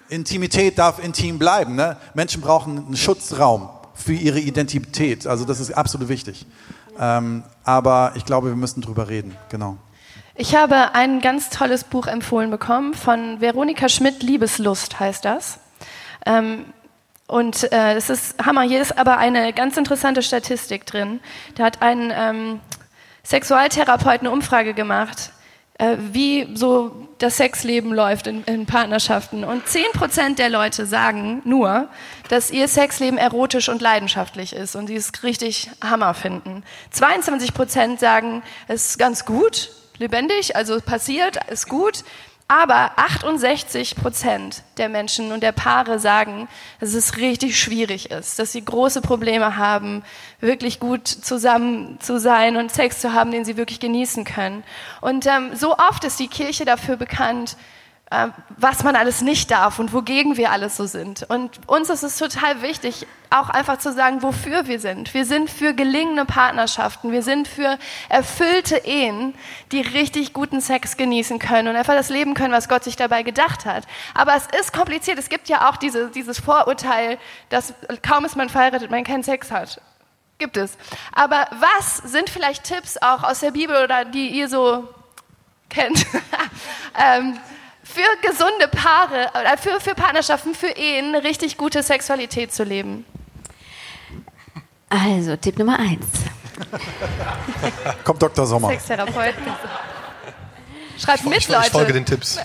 Intimität 0.09 0.77
darf 0.77 1.03
intim 1.03 1.39
bleiben. 1.39 1.75
Ne? 1.75 1.97
Menschen 2.13 2.41
brauchen 2.41 2.77
einen 2.77 2.97
Schutzraum 2.97 3.69
für 3.95 4.13
ihre 4.13 4.39
Identität. 4.39 5.25
Also 5.25 5.45
das 5.45 5.59
ist 5.59 5.71
absolut 5.71 6.09
wichtig. 6.09 6.45
Ähm, 6.99 7.43
aber 7.63 8.11
ich 8.15 8.25
glaube, 8.25 8.49
wir 8.49 8.55
müssen 8.55 8.81
drüber 8.81 9.09
reden. 9.09 9.35
Genau. 9.49 9.77
Ich 10.35 10.55
habe 10.55 10.93
ein 10.93 11.21
ganz 11.21 11.49
tolles 11.49 11.83
Buch 11.83 12.07
empfohlen 12.07 12.49
bekommen 12.49 12.93
von 12.93 13.41
Veronika 13.41 13.89
Schmidt, 13.89 14.23
Liebeslust 14.23 14.99
heißt 14.99 15.25
das. 15.25 15.59
Ähm, 16.25 16.65
und 17.29 17.71
äh, 17.71 17.93
es 17.93 18.09
ist 18.09 18.43
Hammer. 18.43 18.63
Hier 18.63 18.81
ist 18.81 18.97
aber 18.97 19.19
eine 19.19 19.53
ganz 19.53 19.77
interessante 19.77 20.23
Statistik 20.23 20.87
drin. 20.87 21.19
Da 21.53 21.65
hat 21.65 21.81
ein 21.81 22.11
ähm, 22.13 22.59
Sexualtherapeut 23.23 24.21
eine 24.21 24.31
Umfrage 24.31 24.73
gemacht, 24.73 25.31
äh, 25.77 25.97
wie 26.11 26.49
so 26.55 27.07
das 27.19 27.37
Sexleben 27.37 27.93
läuft 27.93 28.25
in, 28.25 28.43
in 28.45 28.65
Partnerschaften. 28.65 29.43
Und 29.43 29.67
10% 29.67 30.37
der 30.37 30.49
Leute 30.49 30.87
sagen 30.87 31.43
nur, 31.45 31.87
dass 32.29 32.49
ihr 32.49 32.67
Sexleben 32.67 33.19
erotisch 33.19 33.69
und 33.69 33.79
leidenschaftlich 33.79 34.53
ist 34.53 34.75
und 34.75 34.87
sie 34.87 34.95
es 34.95 35.21
richtig 35.21 35.69
Hammer 35.83 36.15
finden. 36.15 36.63
22% 36.95 37.99
sagen, 37.99 38.41
es 38.67 38.87
ist 38.87 38.97
ganz 38.97 39.25
gut, 39.25 39.69
lebendig, 39.99 40.55
also 40.55 40.81
passiert, 40.81 41.37
ist 41.51 41.69
gut. 41.69 42.03
Aber 42.51 42.93
68 42.95 43.95
Prozent 43.95 44.63
der 44.77 44.89
Menschen 44.89 45.31
und 45.31 45.43
der 45.43 45.51
Paare 45.51 45.99
sagen, 45.99 46.47
dass 46.79 46.95
es 46.95 47.17
richtig 47.17 47.59
schwierig 47.59 48.09
ist, 48.09 48.39
dass 48.39 48.53
sie 48.53 48.65
große 48.65 49.01
Probleme 49.01 49.55
haben, 49.55 50.03
wirklich 50.41 50.79
gut 50.79 51.07
zusammen 51.07 51.99
zu 51.99 52.19
sein 52.19 52.57
und 52.57 52.71
Sex 52.71 53.01
zu 53.01 53.13
haben, 53.13 53.29
den 53.29 53.45
sie 53.45 53.55
wirklich 53.55 53.79
genießen 53.79 54.23
können. 54.25 54.63
Und 54.99 55.27
ähm, 55.27 55.55
so 55.55 55.77
oft 55.77 56.03
ist 56.05 56.19
die 56.19 56.27
Kirche 56.27 56.65
dafür 56.65 56.97
bekannt, 56.97 57.55
was 58.57 58.83
man 58.83 58.95
alles 58.95 59.21
nicht 59.21 59.51
darf 59.51 59.77
und 59.77 59.93
wogegen 59.93 60.35
wir 60.35 60.51
alles 60.51 60.77
so 60.77 60.87
sind. 60.87 61.29
Und 61.29 61.59
uns 61.67 61.91
ist 61.91 62.01
es 62.01 62.17
total 62.17 62.63
wichtig, 62.63 63.05
auch 63.29 63.49
einfach 63.49 63.77
zu 63.77 63.93
sagen, 63.93 64.23
wofür 64.23 64.65
wir 64.67 64.79
sind. 64.79 65.13
Wir 65.13 65.25
sind 65.25 65.47
für 65.51 65.75
gelingende 65.75 66.25
Partnerschaften, 66.25 67.11
wir 67.11 67.21
sind 67.21 67.47
für 67.47 67.77
erfüllte 68.09 68.77
Ehen, 68.77 69.35
die 69.71 69.81
richtig 69.81 70.33
guten 70.33 70.59
Sex 70.59 70.97
genießen 70.97 71.37
können 71.37 71.67
und 71.67 71.75
einfach 71.75 71.93
das 71.93 72.09
leben 72.09 72.33
können, 72.33 72.51
was 72.51 72.67
Gott 72.67 72.83
sich 72.83 72.95
dabei 72.95 73.21
gedacht 73.21 73.65
hat. 73.65 73.85
Aber 74.15 74.35
es 74.35 74.47
ist 74.59 74.73
kompliziert. 74.73 75.19
Es 75.19 75.29
gibt 75.29 75.47
ja 75.47 75.69
auch 75.69 75.77
diese, 75.77 76.09
dieses 76.09 76.39
Vorurteil, 76.39 77.19
dass 77.49 77.75
kaum 78.01 78.25
ist 78.25 78.35
man 78.35 78.49
verheiratet, 78.49 78.89
man 78.89 79.03
keinen 79.03 79.23
Sex 79.23 79.51
hat. 79.51 79.79
Gibt 80.39 80.57
es. 80.57 80.77
Aber 81.13 81.47
was 81.59 81.97
sind 81.97 82.29
vielleicht 82.31 82.63
Tipps 82.63 82.97
auch 82.97 83.23
aus 83.23 83.41
der 83.41 83.51
Bibel 83.51 83.75
oder 83.83 84.03
die 84.03 84.29
ihr 84.29 84.49
so 84.49 84.87
kennt? 85.69 86.07
ähm, 86.97 87.37
für 87.93 88.27
gesunde 88.27 88.67
Paare, 88.67 89.31
äh, 89.33 89.57
für, 89.57 89.79
für 89.79 89.95
Partnerschaften, 89.95 90.53
für 90.53 90.67
Ehen 90.67 91.15
richtig 91.15 91.57
gute 91.57 91.81
Sexualität 91.83 92.53
zu 92.53 92.63
leben? 92.63 93.05
Also, 94.89 95.35
Tipp 95.35 95.57
Nummer 95.57 95.79
eins. 95.79 96.05
Kommt 98.03 98.21
Dr. 98.21 98.45
Sommer. 98.45 98.69
Sextherapeuten. 98.69 99.43
Schreibt 100.97 101.25
mit, 101.25 101.37
ich, 101.37 101.47
Leute. 101.47 101.67
Ich 101.67 101.71
folge 101.71 101.93
den 101.93 102.05
Tipps. 102.05 102.39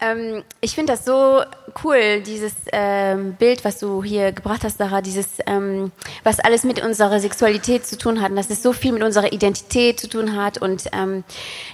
Ähm, 0.00 0.42
ich 0.60 0.74
finde 0.74 0.92
das 0.92 1.04
so 1.04 1.42
cool, 1.84 2.20
dieses 2.20 2.52
ähm, 2.72 3.34
Bild, 3.34 3.64
was 3.64 3.78
du 3.78 4.02
hier 4.02 4.32
gebracht 4.32 4.64
hast, 4.64 4.78
Sarah, 4.78 5.00
dieses, 5.00 5.26
ähm, 5.46 5.92
was 6.24 6.40
alles 6.40 6.64
mit 6.64 6.82
unserer 6.84 7.20
Sexualität 7.20 7.86
zu 7.86 7.96
tun 7.96 8.20
hat 8.20 8.30
und 8.30 8.36
dass 8.36 8.50
es 8.50 8.62
so 8.62 8.72
viel 8.72 8.92
mit 8.92 9.02
unserer 9.02 9.32
Identität 9.32 10.00
zu 10.00 10.08
tun 10.08 10.36
hat. 10.36 10.58
Und 10.58 10.84
ähm, 10.92 11.24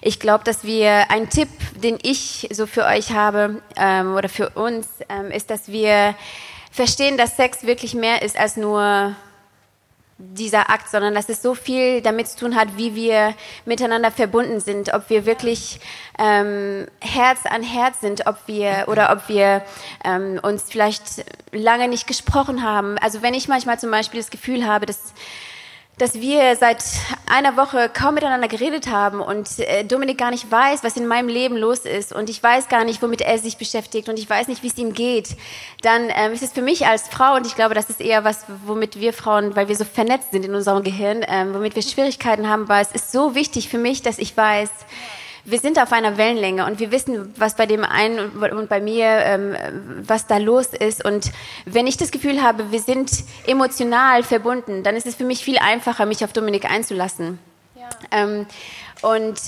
ich 0.03 0.21
glaube, 0.21 0.45
dass 0.45 0.65
wir, 0.65 1.11
ein 1.11 1.31
Tipp, 1.31 1.49
den 1.83 1.99
ich 2.03 2.49
so 2.53 2.67
für 2.67 2.85
euch 2.85 3.12
habe 3.12 3.62
ähm, 3.77 4.15
oder 4.15 4.29
für 4.29 4.50
uns, 4.50 4.87
ähm, 5.09 5.31
ist, 5.31 5.50
dass 5.50 5.69
wir 5.69 6.15
verstehen, 6.71 7.17
dass 7.17 7.37
Sex 7.37 7.65
wirklich 7.65 7.95
mehr 7.95 8.23
ist 8.23 8.39
als 8.39 8.57
nur 8.57 9.15
dieser 10.33 10.71
Akt, 10.71 10.91
sondern 10.91 11.15
dass 11.15 11.29
es 11.29 11.43
so 11.43 11.55
viel 11.55 12.03
damit 12.03 12.29
zu 12.29 12.39
tun 12.39 12.57
hat, 12.57 12.77
wie 12.77 12.95
wir 12.95 13.35
miteinander 13.65 14.11
verbunden 14.11 14.61
sind, 14.61 14.93
ob 14.93 15.09
wir 15.09 15.27
wirklich 15.27 15.81
ähm, 16.19 16.87
Herz 17.00 17.41
an 17.47 17.62
Herz 17.62 18.00
sind, 18.00 18.27
ob 18.27 18.37
wir 18.47 18.85
oder 18.89 19.12
ob 19.12 19.29
wir 19.29 19.62
ähm, 20.05 20.39
uns 20.43 20.65
vielleicht 20.69 21.25
lange 21.53 21.89
nicht 21.89 22.07
gesprochen 22.07 22.62
haben. 22.62 22.99
Also 22.99 23.23
wenn 23.23 23.35
ich 23.35 23.49
manchmal 23.49 23.79
zum 23.79 23.91
Beispiel 23.91 24.21
das 24.21 24.31
Gefühl 24.31 24.67
habe, 24.67 24.87
dass 24.87 25.15
dass 26.00 26.14
wir 26.14 26.57
seit 26.57 26.83
einer 27.26 27.59
Woche 27.59 27.90
kaum 27.92 28.14
miteinander 28.14 28.49
geredet 28.49 28.88
haben 28.88 29.21
und 29.21 29.59
äh, 29.59 29.85
Dominik 29.85 30.16
gar 30.16 30.30
nicht 30.30 30.50
weiß, 30.50 30.83
was 30.83 30.97
in 30.97 31.07
meinem 31.07 31.28
Leben 31.28 31.57
los 31.57 31.80
ist 31.80 32.14
und 32.14 32.30
ich 32.30 32.42
weiß 32.42 32.69
gar 32.69 32.85
nicht, 32.85 33.02
womit 33.02 33.21
er 33.21 33.37
sich 33.38 33.59
beschäftigt 33.59 34.09
und 34.09 34.19
ich 34.19 34.28
weiß 34.28 34.49
nicht, 34.49 34.62
wie 34.62 34.69
es 34.69 34.78
ihm 34.78 34.95
geht, 34.95 35.37
dann 35.83 36.09
ähm, 36.09 36.33
ist 36.33 36.42
es 36.42 36.52
für 36.52 36.62
mich 36.62 36.87
als 36.87 37.09
Frau 37.09 37.35
und 37.35 37.47
ich 37.47 37.54
glaube, 37.54 37.75
das 37.75 37.90
ist 37.90 38.00
eher 38.00 38.25
was, 38.25 38.47
womit 38.64 38.99
wir 38.99 39.12
Frauen, 39.12 39.54
weil 39.57 39.69
wir 39.69 39.76
so 39.76 39.85
vernetzt 39.85 40.30
sind 40.30 40.45
in 40.47 40.54
unserem 40.54 40.83
Gehirn, 40.83 41.23
ähm, 41.28 41.52
womit 41.52 41.76
wir 41.76 41.83
Schwierigkeiten 41.83 42.49
haben, 42.49 42.69
weil 42.69 42.83
es 42.83 42.92
ist 42.92 43.12
so 43.12 43.35
wichtig 43.35 43.69
für 43.69 43.78
mich, 43.78 44.00
dass 44.00 44.19
ich 44.19 44.35
weiß, 44.35 44.71
wir 45.44 45.59
sind 45.59 45.78
auf 45.80 45.92
einer 45.92 46.16
Wellenlänge 46.16 46.66
und 46.66 46.78
wir 46.78 46.92
wissen, 46.92 47.35
was 47.37 47.56
bei 47.56 47.66
dem 47.66 47.85
einen 47.85 48.30
und 48.30 48.68
bei 48.68 48.80
mir, 48.80 49.06
ähm, 49.06 49.56
was 50.06 50.26
da 50.26 50.38
los 50.38 50.68
ist. 50.68 51.04
Und 51.04 51.30
wenn 51.64 51.87
ich 51.87 51.97
das 51.97 52.11
Gefühl 52.11 52.42
habe, 52.42 52.70
wir 52.73 52.80
sind 52.80 53.11
emotional 53.47 54.23
verbunden, 54.23 54.82
dann 54.82 54.97
ist 54.97 55.06
es 55.06 55.14
für 55.14 55.25
mich 55.25 55.44
viel 55.44 55.59
einfacher, 55.59 56.06
mich 56.06 56.25
auf 56.25 56.32
Dominik 56.32 56.70
einzulassen. 56.70 57.38
Ja. 57.75 57.88
Ähm, 58.11 58.47
und 59.02 59.40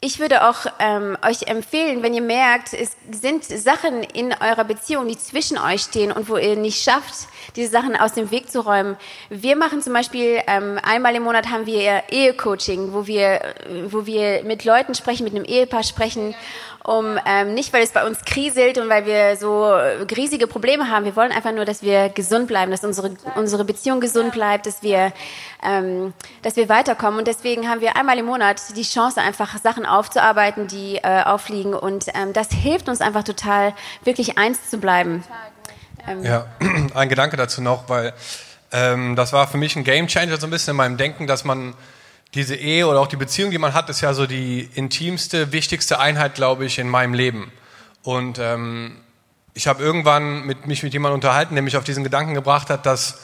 ich 0.00 0.20
würde 0.20 0.48
auch 0.48 0.66
ähm, 0.78 1.18
euch 1.26 1.48
empfehlen, 1.48 2.04
wenn 2.04 2.14
ihr 2.14 2.22
merkt, 2.22 2.72
es 2.72 2.96
sind 3.10 3.42
Sachen 3.44 4.04
in 4.04 4.32
eurer 4.32 4.62
Beziehung, 4.62 5.08
die 5.08 5.18
zwischen 5.18 5.58
euch 5.58 5.82
stehen 5.82 6.12
und 6.12 6.28
wo 6.28 6.36
ihr 6.36 6.54
nicht 6.54 6.80
schafft, 6.80 7.26
diese 7.56 7.72
Sachen 7.72 7.96
aus 7.96 8.12
dem 8.12 8.30
Weg 8.30 8.48
zu 8.48 8.60
räumen. 8.60 8.96
Wir 9.28 9.56
machen 9.56 9.82
zum 9.82 9.92
Beispiel 9.92 10.40
ähm, 10.46 10.78
einmal 10.84 11.16
im 11.16 11.24
Monat 11.24 11.50
haben 11.50 11.66
wir 11.66 12.04
Ehecoaching, 12.10 12.92
wo 12.92 13.08
wir, 13.08 13.40
wo 13.88 14.06
wir 14.06 14.44
mit 14.44 14.64
Leuten 14.64 14.94
sprechen, 14.94 15.24
mit 15.24 15.34
einem 15.34 15.44
Ehepaar 15.44 15.82
sprechen 15.82 16.36
um 16.88 17.18
ähm, 17.26 17.52
nicht, 17.52 17.74
weil 17.74 17.82
es 17.82 17.90
bei 17.90 18.06
uns 18.06 18.24
kriselt 18.24 18.78
und 18.78 18.88
weil 18.88 19.04
wir 19.04 19.36
so 19.36 19.66
riesige 20.16 20.46
Probleme 20.46 20.88
haben. 20.88 21.04
Wir 21.04 21.16
wollen 21.16 21.32
einfach 21.32 21.52
nur, 21.52 21.66
dass 21.66 21.82
wir 21.82 22.08
gesund 22.08 22.48
bleiben, 22.48 22.70
dass 22.70 22.82
unsere 22.82 23.10
unsere 23.34 23.66
Beziehung 23.66 24.00
gesund 24.00 24.32
bleibt, 24.32 24.64
dass 24.64 24.82
wir 24.82 25.12
ähm, 25.62 26.14
dass 26.40 26.56
wir 26.56 26.70
weiterkommen. 26.70 27.18
Und 27.18 27.28
deswegen 27.28 27.68
haben 27.68 27.82
wir 27.82 27.94
einmal 27.96 28.16
im 28.16 28.24
Monat 28.24 28.62
die 28.74 28.84
Chance, 28.84 29.20
einfach 29.20 29.58
Sachen 29.58 29.84
aufzuarbeiten, 29.84 30.66
die 30.66 30.96
äh, 30.96 31.24
aufliegen. 31.24 31.74
Und 31.74 32.06
ähm, 32.14 32.32
das 32.32 32.48
hilft 32.52 32.88
uns 32.88 33.02
einfach 33.02 33.22
total, 33.22 33.74
wirklich 34.04 34.38
eins 34.38 34.70
zu 34.70 34.78
bleiben. 34.78 35.24
Ähm, 36.06 36.24
ja, 36.24 36.46
ein 36.94 37.10
Gedanke 37.10 37.36
dazu 37.36 37.60
noch, 37.60 37.90
weil 37.90 38.14
ähm, 38.72 39.14
das 39.14 39.34
war 39.34 39.46
für 39.46 39.58
mich 39.58 39.76
ein 39.76 39.84
Gamechanger 39.84 40.38
so 40.38 40.46
ein 40.46 40.50
bisschen 40.50 40.70
in 40.70 40.76
meinem 40.78 40.96
Denken, 40.96 41.26
dass 41.26 41.44
man 41.44 41.74
diese 42.34 42.54
Ehe 42.54 42.86
oder 42.86 43.00
auch 43.00 43.06
die 43.06 43.16
Beziehung, 43.16 43.50
die 43.50 43.58
man 43.58 43.74
hat, 43.74 43.88
ist 43.88 44.00
ja 44.00 44.12
so 44.12 44.26
die 44.26 44.68
intimste, 44.74 45.52
wichtigste 45.52 45.98
Einheit, 45.98 46.34
glaube 46.34 46.64
ich, 46.64 46.78
in 46.78 46.88
meinem 46.88 47.14
Leben. 47.14 47.50
Und 48.02 48.38
ähm, 48.38 48.98
ich 49.54 49.66
habe 49.66 49.82
irgendwann 49.82 50.44
mit, 50.44 50.66
mich 50.66 50.82
mit 50.82 50.92
jemandem 50.92 51.16
unterhalten, 51.16 51.54
der 51.54 51.62
mich 51.62 51.76
auf 51.76 51.84
diesen 51.84 52.04
Gedanken 52.04 52.34
gebracht 52.34 52.70
hat, 52.70 52.86
dass 52.86 53.18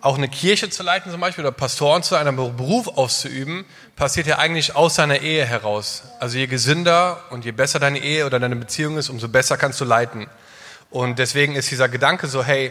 auch 0.00 0.18
eine 0.18 0.28
Kirche 0.28 0.68
zu 0.68 0.82
leiten 0.82 1.10
zum 1.10 1.20
Beispiel 1.20 1.44
oder 1.44 1.52
Pastoren 1.52 2.02
zu 2.02 2.14
einem 2.14 2.36
Beruf 2.36 2.88
auszuüben, 2.88 3.64
passiert 3.96 4.26
ja 4.26 4.38
eigentlich 4.38 4.76
aus 4.76 4.96
seiner 4.96 5.20
Ehe 5.20 5.46
heraus. 5.46 6.04
Also 6.20 6.36
je 6.36 6.46
gesünder 6.46 7.22
und 7.30 7.44
je 7.44 7.52
besser 7.52 7.78
deine 7.78 7.98
Ehe 7.98 8.26
oder 8.26 8.38
deine 8.38 8.56
Beziehung 8.56 8.98
ist, 8.98 9.08
umso 9.08 9.28
besser 9.28 9.56
kannst 9.56 9.80
du 9.80 9.86
leiten. 9.86 10.26
Und 10.90 11.18
deswegen 11.18 11.56
ist 11.56 11.70
dieser 11.70 11.88
Gedanke 11.88 12.26
so, 12.26 12.44
hey, 12.44 12.70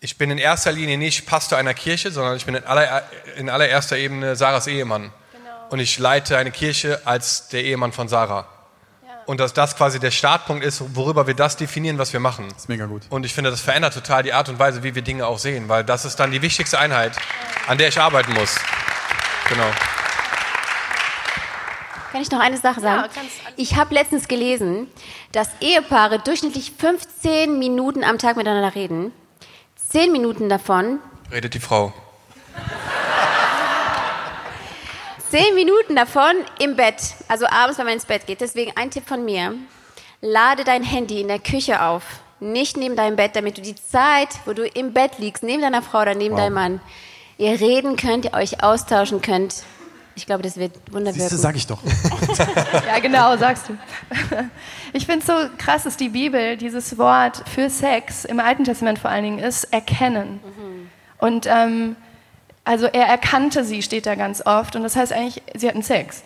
ich 0.00 0.18
bin 0.18 0.30
in 0.30 0.38
erster 0.38 0.72
Linie 0.72 0.98
nicht 0.98 1.26
Pastor 1.26 1.58
einer 1.58 1.74
Kirche, 1.74 2.10
sondern 2.10 2.36
ich 2.36 2.44
bin 2.44 2.54
in, 2.54 2.64
aller, 2.64 3.04
in 3.36 3.48
allererster 3.48 3.96
Ebene 3.96 4.36
Sarahs 4.36 4.66
Ehemann. 4.66 5.12
Genau. 5.32 5.50
Und 5.70 5.78
ich 5.78 5.98
leite 5.98 6.36
eine 6.36 6.50
Kirche 6.50 7.00
als 7.04 7.48
der 7.48 7.64
Ehemann 7.64 7.92
von 7.92 8.08
Sarah. 8.08 8.46
Und 9.26 9.40
dass 9.40 9.54
das 9.54 9.76
quasi 9.76 9.98
der 9.98 10.10
Startpunkt 10.10 10.64
ist, 10.64 10.94
worüber 10.94 11.26
wir 11.26 11.34
das 11.34 11.56
definieren, 11.56 11.96
was 11.98 12.12
wir 12.12 12.20
machen. 12.20 12.46
Das 12.50 12.64
ist 12.64 12.68
mega 12.68 12.86
gut. 12.86 13.02
Und 13.08 13.24
ich 13.24 13.32
finde, 13.32 13.50
das 13.50 13.60
verändert 13.60 13.94
total 13.94 14.22
die 14.22 14.32
Art 14.32 14.48
und 14.48 14.58
Weise, 14.58 14.82
wie 14.82 14.94
wir 14.94 15.02
Dinge 15.02 15.26
auch 15.26 15.38
sehen, 15.38 15.68
weil 15.68 15.82
das 15.82 16.04
ist 16.04 16.16
dann 16.16 16.30
die 16.30 16.42
wichtigste 16.42 16.78
Einheit, 16.78 17.16
an 17.66 17.78
der 17.78 17.88
ich 17.88 17.98
arbeiten 17.98 18.34
muss. 18.34 18.56
Genau. 19.48 19.70
Kann 22.12 22.22
ich 22.22 22.30
noch 22.30 22.40
eine 22.40 22.58
Sache 22.58 22.80
sagen? 22.80 23.10
Ja, 23.14 23.22
ich 23.56 23.76
habe 23.76 23.94
letztens 23.94 24.28
gelesen, 24.28 24.86
dass 25.32 25.48
Ehepaare 25.60 26.20
durchschnittlich 26.20 26.72
15 26.78 27.58
Minuten 27.58 28.04
am 28.04 28.18
Tag 28.18 28.36
miteinander 28.36 28.74
reden. 28.74 29.12
Zehn 29.94 30.10
Minuten 30.10 30.48
davon. 30.48 30.98
Redet 31.30 31.54
die 31.54 31.60
Frau. 31.60 31.92
Zehn 35.30 35.54
Minuten 35.54 35.94
davon 35.94 36.32
im 36.58 36.74
Bett, 36.74 36.96
also 37.28 37.46
abends, 37.46 37.78
wenn 37.78 37.84
man 37.84 37.94
ins 37.94 38.04
Bett 38.04 38.26
geht. 38.26 38.40
Deswegen 38.40 38.72
ein 38.74 38.90
Tipp 38.90 39.06
von 39.06 39.24
mir. 39.24 39.54
Lade 40.20 40.64
dein 40.64 40.82
Handy 40.82 41.20
in 41.20 41.28
der 41.28 41.38
Küche 41.38 41.80
auf, 41.80 42.02
nicht 42.40 42.76
neben 42.76 42.96
deinem 42.96 43.14
Bett, 43.14 43.36
damit 43.36 43.56
du 43.56 43.62
die 43.62 43.76
Zeit, 43.76 44.30
wo 44.46 44.52
du 44.52 44.66
im 44.66 44.92
Bett 44.92 45.20
liegst, 45.20 45.44
neben 45.44 45.62
deiner 45.62 45.80
Frau 45.80 46.00
oder 46.00 46.16
neben 46.16 46.34
wow. 46.34 46.40
deinem 46.40 46.54
Mann, 46.54 46.80
ihr 47.38 47.60
reden 47.60 47.94
könnt, 47.94 48.24
ihr 48.24 48.34
euch 48.34 48.64
austauschen 48.64 49.22
könnt. 49.22 49.62
Ich 50.16 50.26
glaube, 50.26 50.42
das 50.42 50.56
wird 50.56 50.72
wunderbar. 50.92 51.20
Siehste, 51.20 51.36
sag 51.36 51.56
ich 51.56 51.66
doch. 51.66 51.80
ja, 52.86 52.98
genau, 53.00 53.36
sagst 53.36 53.68
du. 53.68 53.76
Ich 54.92 55.06
finde 55.06 55.20
es 55.20 55.26
so 55.26 55.34
krass, 55.58 55.82
dass 55.82 55.96
die 55.96 56.10
Bibel 56.10 56.56
dieses 56.56 56.96
Wort 56.98 57.42
für 57.48 57.68
Sex 57.68 58.24
im 58.24 58.38
Alten 58.38 58.62
Testament 58.62 59.00
vor 59.00 59.10
allen 59.10 59.24
Dingen 59.24 59.38
ist, 59.40 59.64
erkennen. 59.64 60.38
Mhm. 60.44 60.90
Und 61.18 61.46
ähm, 61.48 61.96
also 62.62 62.86
er 62.86 63.06
erkannte 63.06 63.64
sie, 63.64 63.82
steht 63.82 64.06
da 64.06 64.14
ganz 64.14 64.40
oft. 64.46 64.76
Und 64.76 64.84
das 64.84 64.94
heißt 64.94 65.12
eigentlich, 65.12 65.42
sie 65.56 65.68
hatten 65.68 65.82
Sex. 65.82 66.22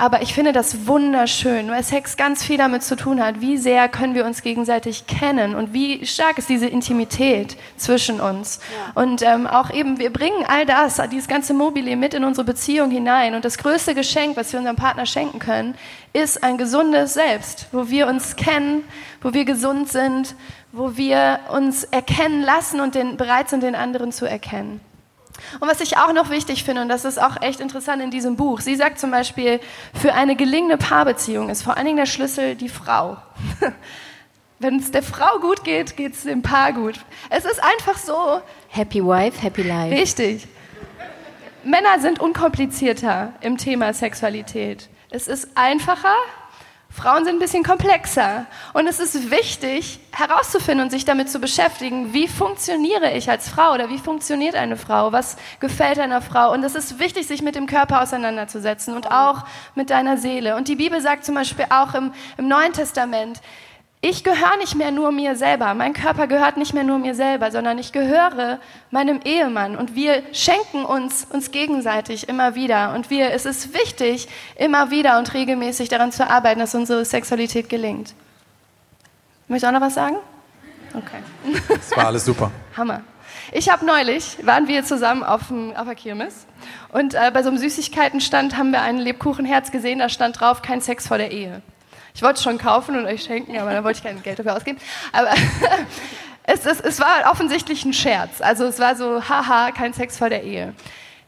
Aber 0.00 0.22
ich 0.22 0.32
finde 0.32 0.52
das 0.52 0.86
wunderschön, 0.86 1.68
weil 1.72 1.82
Sex 1.82 2.16
ganz 2.16 2.44
viel 2.44 2.56
damit 2.56 2.84
zu 2.84 2.94
tun 2.94 3.20
hat, 3.20 3.40
wie 3.40 3.56
sehr 3.56 3.88
können 3.88 4.14
wir 4.14 4.24
uns 4.24 4.42
gegenseitig 4.42 5.08
kennen 5.08 5.56
und 5.56 5.72
wie 5.72 6.06
stark 6.06 6.38
ist 6.38 6.48
diese 6.48 6.68
Intimität 6.68 7.56
zwischen 7.76 8.20
uns. 8.20 8.60
Ja. 8.70 9.02
Und 9.02 9.22
ähm, 9.22 9.48
auch 9.48 9.70
eben, 9.70 9.98
wir 9.98 10.12
bringen 10.12 10.44
all 10.46 10.66
das, 10.66 11.02
dieses 11.10 11.26
ganze 11.26 11.52
Mobile 11.52 11.96
mit 11.96 12.14
in 12.14 12.22
unsere 12.22 12.44
Beziehung 12.44 12.92
hinein. 12.92 13.34
Und 13.34 13.44
das 13.44 13.58
größte 13.58 13.96
Geschenk, 13.96 14.36
was 14.36 14.52
wir 14.52 14.60
unserem 14.60 14.76
Partner 14.76 15.04
schenken 15.04 15.40
können, 15.40 15.74
ist 16.12 16.44
ein 16.44 16.58
gesundes 16.58 17.14
Selbst, 17.14 17.66
wo 17.72 17.88
wir 17.88 18.06
uns 18.06 18.36
kennen, 18.36 18.84
wo 19.20 19.32
wir 19.32 19.44
gesund 19.44 19.88
sind, 19.88 20.36
wo 20.70 20.96
wir 20.96 21.40
uns 21.52 21.82
erkennen 21.82 22.42
lassen 22.42 22.80
und 22.80 22.94
den, 22.94 23.16
bereit 23.16 23.48
sind, 23.48 23.64
den 23.64 23.74
anderen 23.74 24.12
zu 24.12 24.26
erkennen. 24.26 24.80
Und 25.60 25.68
was 25.68 25.80
ich 25.80 25.96
auch 25.96 26.12
noch 26.12 26.30
wichtig 26.30 26.64
finde, 26.64 26.82
und 26.82 26.88
das 26.88 27.04
ist 27.04 27.20
auch 27.20 27.40
echt 27.40 27.60
interessant 27.60 28.02
in 28.02 28.10
diesem 28.10 28.36
Buch, 28.36 28.60
sie 28.60 28.76
sagt 28.76 28.98
zum 28.98 29.10
Beispiel, 29.10 29.60
für 29.94 30.14
eine 30.14 30.36
gelingende 30.36 30.76
Paarbeziehung 30.76 31.48
ist 31.48 31.62
vor 31.62 31.76
allen 31.76 31.86
Dingen 31.86 31.98
der 31.98 32.06
Schlüssel 32.06 32.54
die 32.54 32.68
Frau. 32.68 33.16
Wenn 34.60 34.80
es 34.80 34.90
der 34.90 35.04
Frau 35.04 35.38
gut 35.38 35.62
geht, 35.62 35.96
geht 35.96 36.14
es 36.14 36.24
dem 36.24 36.42
Paar 36.42 36.72
gut. 36.72 36.98
Es 37.30 37.44
ist 37.44 37.62
einfach 37.62 37.96
so. 37.96 38.40
Happy 38.68 39.04
Wife, 39.04 39.40
Happy 39.40 39.62
Life. 39.62 39.94
Richtig. 39.94 40.48
Männer 41.62 42.00
sind 42.00 42.18
unkomplizierter 42.18 43.34
im 43.40 43.56
Thema 43.56 43.92
Sexualität. 43.92 44.88
Es 45.10 45.28
ist 45.28 45.48
einfacher, 45.54 46.14
Frauen 46.90 47.24
sind 47.24 47.36
ein 47.36 47.38
bisschen 47.38 47.62
komplexer. 47.62 48.46
Und 48.72 48.86
es 48.86 48.98
ist 48.98 49.30
wichtig, 49.30 50.00
herauszufinden 50.10 50.84
und 50.84 50.90
sich 50.90 51.04
damit 51.04 51.30
zu 51.30 51.38
beschäftigen, 51.38 52.12
wie 52.12 52.26
funktioniere 52.26 53.12
ich 53.12 53.30
als 53.30 53.48
Frau 53.48 53.74
oder 53.74 53.88
wie 53.88 53.98
funktioniert 53.98 54.54
eine 54.54 54.76
Frau, 54.76 55.12
was 55.12 55.36
gefällt 55.60 55.98
einer 55.98 56.22
Frau. 56.22 56.52
Und 56.52 56.64
es 56.64 56.74
ist 56.74 56.98
wichtig, 56.98 57.26
sich 57.26 57.42
mit 57.42 57.54
dem 57.54 57.66
Körper 57.66 58.02
auseinanderzusetzen 58.02 58.94
und 58.94 59.10
auch 59.10 59.44
mit 59.74 59.90
deiner 59.90 60.16
Seele. 60.16 60.56
Und 60.56 60.68
die 60.68 60.76
Bibel 60.76 61.00
sagt 61.00 61.24
zum 61.24 61.34
Beispiel 61.34 61.66
auch 61.70 61.94
im, 61.94 62.12
im 62.36 62.48
Neuen 62.48 62.72
Testament, 62.72 63.40
ich 64.00 64.22
gehöre 64.22 64.56
nicht 64.58 64.76
mehr 64.76 64.92
nur 64.92 65.10
mir 65.10 65.34
selber, 65.34 65.74
mein 65.74 65.92
Körper 65.92 66.28
gehört 66.28 66.56
nicht 66.56 66.72
mehr 66.72 66.84
nur 66.84 66.98
mir 66.98 67.16
selber, 67.16 67.50
sondern 67.50 67.78
ich 67.78 67.90
gehöre 67.90 68.60
meinem 68.92 69.20
Ehemann 69.24 69.76
und 69.76 69.96
wir 69.96 70.22
schenken 70.32 70.84
uns 70.84 71.26
uns 71.30 71.50
gegenseitig 71.50 72.28
immer 72.28 72.54
wieder 72.54 72.94
und 72.94 73.10
wir, 73.10 73.32
es 73.32 73.44
ist 73.44 73.74
wichtig, 73.74 74.28
immer 74.54 74.90
wieder 74.90 75.18
und 75.18 75.34
regelmäßig 75.34 75.88
daran 75.88 76.12
zu 76.12 76.28
arbeiten, 76.28 76.60
dass 76.60 76.74
unsere 76.76 77.04
Sexualität 77.04 77.68
gelingt. 77.68 78.14
Möchtest 79.48 79.64
du 79.64 79.68
auch 79.68 79.80
noch 79.80 79.86
was 79.86 79.94
sagen? 79.94 80.16
Okay. 80.94 81.22
Das 81.68 81.96
war 81.96 82.06
alles 82.06 82.24
super. 82.24 82.52
Hammer. 82.76 83.00
Ich 83.50 83.68
habe 83.68 83.84
neulich, 83.84 84.38
waren 84.46 84.68
wir 84.68 84.84
zusammen 84.84 85.24
auf, 85.24 85.48
dem, 85.48 85.74
auf 85.74 85.86
der 85.86 85.96
Kirmes 85.96 86.46
und 86.90 87.14
äh, 87.14 87.30
bei 87.32 87.42
so 87.42 87.48
einem 87.48 87.58
Süßigkeitenstand 87.58 88.56
haben 88.56 88.70
wir 88.70 88.82
ein 88.82 88.98
Lebkuchenherz 88.98 89.72
gesehen, 89.72 89.98
da 89.98 90.08
stand 90.08 90.40
drauf, 90.40 90.62
kein 90.62 90.80
Sex 90.80 91.08
vor 91.08 91.18
der 91.18 91.32
Ehe. 91.32 91.62
Ich 92.18 92.22
wollte 92.22 92.38
es 92.38 92.42
schon 92.42 92.58
kaufen 92.58 92.96
und 92.98 93.06
euch 93.06 93.22
schenken, 93.22 93.56
aber 93.58 93.72
dann 93.72 93.84
wollte 93.84 93.98
ich 93.98 94.02
kein 94.02 94.20
Geld 94.24 94.40
dafür 94.40 94.56
ausgeben. 94.56 94.80
Aber 95.12 95.30
es, 96.42 96.66
es, 96.66 96.80
es 96.80 96.98
war 96.98 97.30
offensichtlich 97.30 97.84
ein 97.84 97.92
Scherz. 97.92 98.40
Also 98.40 98.64
es 98.64 98.80
war 98.80 98.96
so, 98.96 99.22
haha, 99.28 99.70
kein 99.70 99.92
Sex 99.92 100.18
vor 100.18 100.28
der 100.28 100.42
Ehe. 100.42 100.74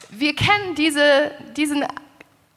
Wir 0.09 0.35
kennen 0.35 0.75
diese, 0.77 1.31
diesen 1.57 1.87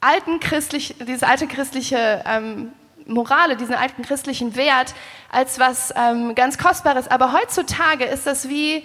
alten 0.00 0.40
christlich, 0.40 0.96
diese 1.06 1.28
alte 1.28 1.46
christliche 1.46 2.24
ähm, 2.26 2.72
Morale, 3.06 3.56
diesen 3.56 3.76
alten 3.76 4.02
christlichen 4.02 4.56
Wert 4.56 4.96
als 5.30 5.60
was 5.60 5.94
ähm, 5.94 6.34
ganz 6.34 6.58
Kostbares. 6.58 7.06
Aber 7.06 7.32
heutzutage 7.32 8.04
ist 8.04 8.26
das 8.26 8.48
wie 8.48 8.84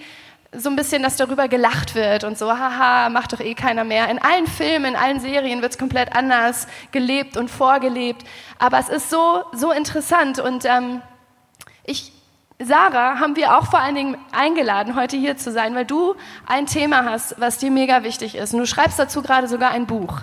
so 0.52 0.68
ein 0.68 0.76
bisschen, 0.76 1.02
dass 1.02 1.16
darüber 1.16 1.46
gelacht 1.46 1.94
wird 1.94 2.24
und 2.24 2.36
so, 2.36 2.50
haha, 2.50 3.08
macht 3.08 3.32
doch 3.32 3.40
eh 3.40 3.54
keiner 3.54 3.84
mehr. 3.84 4.08
In 4.08 4.18
allen 4.18 4.46
Filmen, 4.46 4.94
in 4.94 4.96
allen 4.96 5.20
Serien 5.20 5.62
wird 5.62 5.72
es 5.72 5.78
komplett 5.78 6.14
anders 6.14 6.66
gelebt 6.90 7.36
und 7.36 7.48
vorgelebt. 7.48 8.24
Aber 8.58 8.78
es 8.78 8.88
ist 8.88 9.10
so, 9.10 9.44
so 9.52 9.70
interessant 9.70 10.40
und 10.40 10.64
ähm, 10.64 11.02
ich, 11.84 12.12
Sarah, 12.58 13.20
haben 13.20 13.36
wir 13.36 13.56
auch 13.56 13.66
vor 13.66 13.80
allen 13.80 13.94
Dingen 13.94 14.18
eingeladen, 14.32 14.96
heute 14.96 15.16
hier 15.16 15.36
zu 15.36 15.52
sein, 15.52 15.74
weil 15.74 15.86
du 15.86 16.14
ein 16.46 16.66
Thema 16.66 17.04
hast, 17.04 17.40
was 17.40 17.58
dir 17.58 17.70
mega 17.70 18.02
wichtig 18.02 18.34
ist. 18.34 18.52
Und 18.52 18.60
du 18.60 18.66
schreibst 18.66 18.98
dazu 18.98 19.22
gerade 19.22 19.46
sogar 19.46 19.70
ein 19.70 19.86
Buch. 19.86 20.20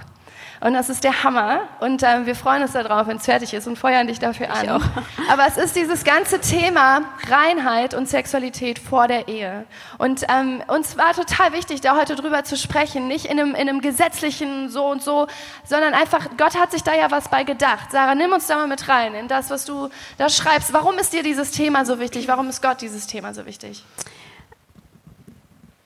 Und 0.60 0.74
das 0.74 0.90
ist 0.90 1.04
der 1.04 1.24
Hammer. 1.24 1.62
Und 1.80 2.04
äh, 2.04 2.26
wir 2.26 2.36
freuen 2.36 2.64
uns 2.64 2.74
darauf, 2.74 3.08
wenn 3.08 3.18
es 3.18 3.26
fertig 3.26 3.54
ist 3.54 3.68
und 3.68 3.78
feuern 3.78 4.08
dich 4.08 4.20
dafür 4.20 4.52
an. 4.52 4.68
Aber 5.30 5.48
es 5.48 5.58
ist 5.58 5.76
dieses 5.76 6.04
ganze 6.04 6.40
Thema 6.40 7.02
Reinheit 7.30 7.94
und 7.94 8.10
Sexualität 8.10 8.80
vor 8.80 9.08
der 9.08 9.28
Ehe. 9.28 9.66
Und 9.98 10.26
ähm, 10.30 10.64
uns 10.68 10.98
war 10.98 11.14
total 11.14 11.54
wichtig, 11.54 11.82
da 11.82 11.96
heute 11.96 12.16
drüber 12.16 12.44
zu 12.44 12.58
sprechen. 12.58 13.08
Nicht 13.08 13.26
in 13.26 13.40
einem, 13.40 13.56
in 13.56 13.70
einem 13.70 13.82
gesetzlichen 13.82 14.70
so 14.70 14.86
und 14.88 15.04
so, 15.04 15.28
sondern 15.64 15.94
einfach, 15.94 16.28
Gott 16.38 16.60
hat 16.60 16.72
sich 16.72 16.84
da 16.84 16.96
ja 16.96 17.12
was 17.12 17.30
bei 17.30 17.44
gedacht. 17.44 17.92
Sarah, 17.92 18.16
nimm 18.16 18.32
uns 18.32 18.48
da 18.48 18.56
mal 18.56 18.68
mit 18.68 18.88
rein 18.88 19.14
in 19.14 19.28
das, 19.28 19.50
was 19.50 19.66
du 19.66 19.90
da 20.18 20.30
schreibst. 20.30 20.74
Warum 20.74 20.98
ist 20.98 21.14
dir 21.14 21.24
dieses 21.24 21.52
Thema 21.52 21.86
so 21.86 22.00
wichtig? 22.00 22.28
Warum 22.28 22.50
ist 22.50 22.62
Gott 22.62 22.82
dieses 22.82 23.08
Thema 23.08 23.34
so 23.34 23.46
wichtig? 23.46 23.84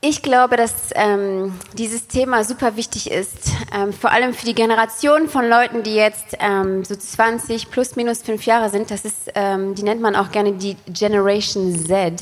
Ich 0.03 0.23
glaube, 0.23 0.57
dass 0.57 0.73
ähm, 0.95 1.53
dieses 1.77 2.07
Thema 2.07 2.43
super 2.43 2.75
wichtig 2.75 3.11
ist, 3.11 3.51
ähm, 3.71 3.93
vor 3.93 4.11
allem 4.11 4.33
für 4.33 4.47
die 4.47 4.55
Generation 4.55 5.29
von 5.29 5.47
Leuten, 5.47 5.83
die 5.83 5.93
jetzt 5.93 6.37
ähm, 6.39 6.83
so 6.83 6.95
20 6.95 7.69
plus 7.69 7.95
minus 7.95 8.23
fünf 8.23 8.47
Jahre 8.47 8.71
sind. 8.71 8.89
Das 8.89 9.05
ist, 9.05 9.31
ähm, 9.35 9.75
die 9.75 9.83
nennt 9.83 10.01
man 10.01 10.15
auch 10.15 10.31
gerne 10.31 10.53
die 10.53 10.75
Generation 10.87 11.77
Z. 11.85 12.13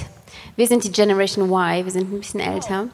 Wir 0.58 0.68
sind 0.68 0.84
die 0.84 0.92
Generation 0.92 1.46
Y, 1.46 1.86
wir 1.86 1.92
sind 1.94 2.12
ein 2.12 2.20
bisschen 2.20 2.42
älter. 2.42 2.90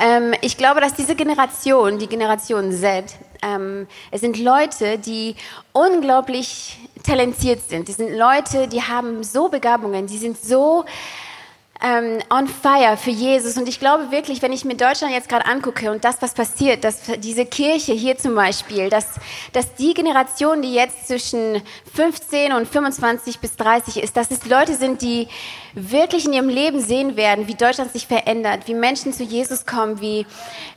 Ähm, 0.00 0.34
ich 0.40 0.56
glaube, 0.56 0.80
dass 0.80 0.94
diese 0.94 1.14
Generation, 1.14 2.00
die 2.00 2.08
Generation 2.08 2.72
Z, 2.72 3.04
ähm, 3.40 3.86
es 4.10 4.20
sind 4.20 4.36
Leute, 4.40 4.98
die 4.98 5.36
unglaublich 5.72 6.76
talentiert 7.04 7.60
sind. 7.68 7.86
Die 7.86 7.92
sind 7.92 8.18
Leute, 8.18 8.66
die 8.66 8.82
haben 8.82 9.22
so 9.22 9.48
Begabungen, 9.48 10.08
die 10.08 10.18
sind 10.18 10.42
so 10.42 10.84
ähm, 11.82 12.18
on 12.30 12.46
fire 12.46 12.96
für 12.96 13.10
Jesus. 13.10 13.56
Und 13.56 13.68
ich 13.68 13.80
glaube 13.80 14.10
wirklich, 14.10 14.42
wenn 14.42 14.52
ich 14.52 14.64
mir 14.64 14.76
Deutschland 14.76 15.14
jetzt 15.14 15.28
gerade 15.28 15.46
angucke 15.46 15.90
und 15.90 16.04
das, 16.04 16.20
was 16.20 16.34
passiert, 16.34 16.84
dass 16.84 17.02
diese 17.18 17.46
Kirche 17.46 17.92
hier 17.92 18.18
zum 18.18 18.34
Beispiel, 18.34 18.90
dass, 18.90 19.06
dass 19.52 19.74
die 19.74 19.94
Generation, 19.94 20.62
die 20.62 20.74
jetzt 20.74 21.08
zwischen 21.08 21.62
15 21.94 22.52
und 22.52 22.68
25 22.68 23.38
bis 23.38 23.56
30 23.56 24.02
ist, 24.02 24.16
dass 24.16 24.30
es 24.30 24.46
Leute 24.46 24.74
sind, 24.74 25.02
die 25.02 25.28
wirklich 25.74 26.26
in 26.26 26.32
ihrem 26.32 26.48
Leben 26.48 26.80
sehen 26.80 27.16
werden, 27.16 27.46
wie 27.46 27.54
Deutschland 27.54 27.92
sich 27.92 28.06
verändert, 28.06 28.66
wie 28.66 28.74
Menschen 28.74 29.12
zu 29.12 29.22
Jesus 29.22 29.66
kommen, 29.66 30.00
wie, 30.00 30.26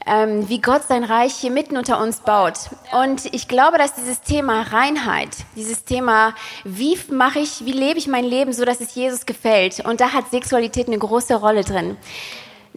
ähm, 0.06 0.48
wie 0.50 0.62
Gott 0.62 0.84
sein 0.88 1.04
Reich 1.04 1.34
hier 1.34 1.52
mitten 1.52 1.78
unter 1.78 2.00
uns 2.00 2.20
baut. 2.20 2.54
Und 2.92 3.26
ich 3.34 3.48
glaube, 3.48 3.78
dass 3.78 3.96
dieses 3.96 4.22
Thema 4.22 4.62
Reinheit, 4.62 5.30
dieses 5.56 5.84
Thema, 5.84 6.36
wie 6.63 6.98
mache 7.10 7.39
ich, 7.39 7.66
wie 7.66 7.72
lebe 7.72 7.98
ich 7.98 8.08
mein 8.08 8.26
Leben 8.26 8.54
so, 8.54 8.66
dass 8.66 8.82
es 8.82 8.96
Jesus 8.96 9.26
gefällt, 9.26 9.84
und 9.86 10.00
da 10.00 10.13
hat 10.13 10.30
Sexualität 10.30 10.88
eine 10.93 10.99
große 10.99 11.36
Rolle 11.36 11.63
drin. 11.63 11.97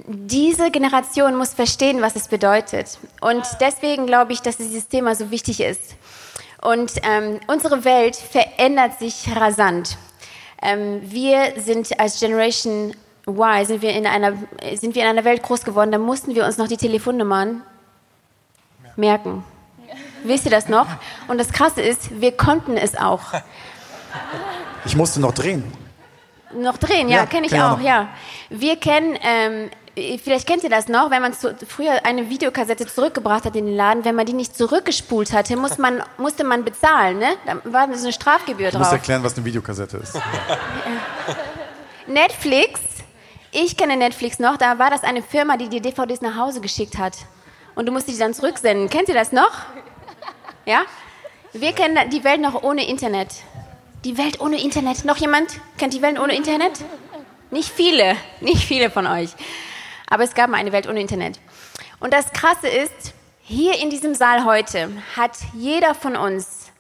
diese 0.07 0.71
Generation 0.71 1.37
muss 1.37 1.55
verstehen, 1.55 2.03
was 2.03 2.17
es 2.17 2.29
bedeutet. 2.29 2.99
Und 3.21 3.45
deswegen 3.61 4.07
glaube 4.07 4.33
ich, 4.33 4.43
dass 4.43 4.57
dieses 4.59 4.89
Thema 4.89 5.15
so 5.15 5.31
wichtig 5.31 5.61
ist. 5.61 5.97
Und 6.61 6.93
ähm, 7.03 7.41
unsere 7.47 7.85
Welt 7.85 8.17
verändert 8.17 8.99
sich 8.99 9.29
rasant. 9.35 9.97
Ähm, 10.61 11.01
wir 11.03 11.53
sind 11.57 11.99
als 11.99 12.21
Generation 12.21 12.95
Y, 13.29 13.65
sind 13.67 13.83
wir, 13.83 13.91
in 13.91 14.07
einer, 14.07 14.35
sind 14.75 14.95
wir 14.95 15.03
in 15.03 15.09
einer 15.09 15.25
Welt 15.25 15.43
groß 15.43 15.65
geworden, 15.65 15.91
da 15.91 15.99
mussten 15.99 16.35
wir 16.35 16.45
uns 16.45 16.59
noch 16.59 16.69
die 16.69 16.77
Telefonnummern 16.77 17.63
merken. 18.97 19.45
Wisst 20.25 20.45
ihr 20.45 20.51
das 20.51 20.69
noch? 20.69 20.87
Und 21.29 21.39
das 21.39 21.53
Krasse 21.53 21.83
ist, 21.83 22.21
wir 22.21 22.33
konnten 22.33 22.77
es 22.77 22.97
auch. 22.97 23.23
Ich 24.85 24.97
musste 24.97 25.21
noch 25.21 25.35
drehen. 25.35 25.65
Noch 26.57 26.79
drehen, 26.79 27.09
ja, 27.09 27.19
Ja, 27.19 27.27
kenne 27.27 27.47
ich 27.47 27.55
auch, 27.55 27.79
noch. 27.79 27.81
ja. 27.81 28.09
Wir 28.51 28.77
kennen, 28.77 29.19
ähm, 29.23 29.71
vielleicht 30.23 30.47
kennt 30.47 30.63
ihr 30.65 30.71
das 30.71 30.89
noch, 30.89 31.11
wenn 31.11 31.23
man 31.23 31.33
zu, 31.33 31.55
früher 31.69 32.05
eine 32.05 32.29
Videokassette 32.31 32.87
zurückgebracht 32.87 33.45
hat 33.45 33.57
in 33.57 33.67
den 33.67 33.77
Laden, 33.77 34.05
wenn 34.05 34.15
man 34.15 34.27
die 34.27 34.33
nicht 34.35 34.57
zurückgespult 34.57 35.33
hatte, 35.33 35.57
muss 35.57 35.79
man, 35.79 36.03
musste 36.19 36.45
man 36.45 36.65
bezahlen, 36.65 37.19
ne? 37.19 37.29
Da 37.47 37.57
war 37.65 37.87
so 37.95 38.05
eine 38.05 38.13
Strafgebühr 38.13 38.71
Du 38.71 38.79
musst 38.79 38.91
drauf. 38.91 38.99
erklären, 38.99 39.23
was 39.23 39.37
eine 39.37 39.45
Videokassette 39.45 39.97
ist. 39.99 40.15
Netflix, 42.07 42.81
ich 43.53 43.77
kenne 43.77 43.97
Netflix 43.97 44.39
noch, 44.39 44.57
da 44.57 44.79
war 44.79 44.91
das 44.91 45.03
eine 45.03 45.23
Firma, 45.23 45.57
die 45.57 45.69
die 45.69 45.81
DVDs 45.81 46.21
nach 46.21 46.37
Hause 46.37 46.61
geschickt 46.61 46.99
hat. 46.99 47.15
Und 47.75 47.87
du 47.87 47.93
musst 47.93 48.09
die 48.09 48.17
dann 48.17 48.33
zurücksenden. 48.33 48.89
Kennt 48.89 49.09
ihr 49.09 49.15
das 49.15 49.33
noch? 49.33 49.51
Ja? 50.65 50.83
Wir 51.53 51.73
kennen 51.73 51.99
die 52.11 52.25
Welt 52.25 52.41
noch 52.41 52.63
ohne 52.63 52.87
Internet. 52.89 53.29
Die 54.07 54.19
Welt 54.19 54.39
ohne 54.39 54.63
Internet. 54.63 55.05
Noch 55.05 55.17
jemand 55.17 55.61
kennt 55.79 55.93
die 55.93 56.01
Welt 56.01 56.21
ohne 56.21 56.37
Internet? 56.37 56.75
Nicht 57.51 57.69
viele, 57.69 58.15
nicht 58.41 58.63
viele 58.63 58.89
von 58.89 59.05
euch. 59.05 59.31
Aber 60.09 60.23
es 60.23 60.37
gab 60.37 60.49
mal 60.49 60.59
eine 60.59 60.71
Welt 60.71 60.89
ohne 60.89 61.01
Internet. 61.01 61.41
Und 61.99 62.13
das 62.13 62.33
Krasse 62.33 62.69
ist, 62.69 63.15
hier 63.43 63.83
in 63.83 63.91
diesem 63.91 64.15
Saal 64.15 64.45
heute 64.45 64.93
hat 65.17 65.33
jeder 65.55 65.93
von 65.93 66.15
uns 66.15 66.71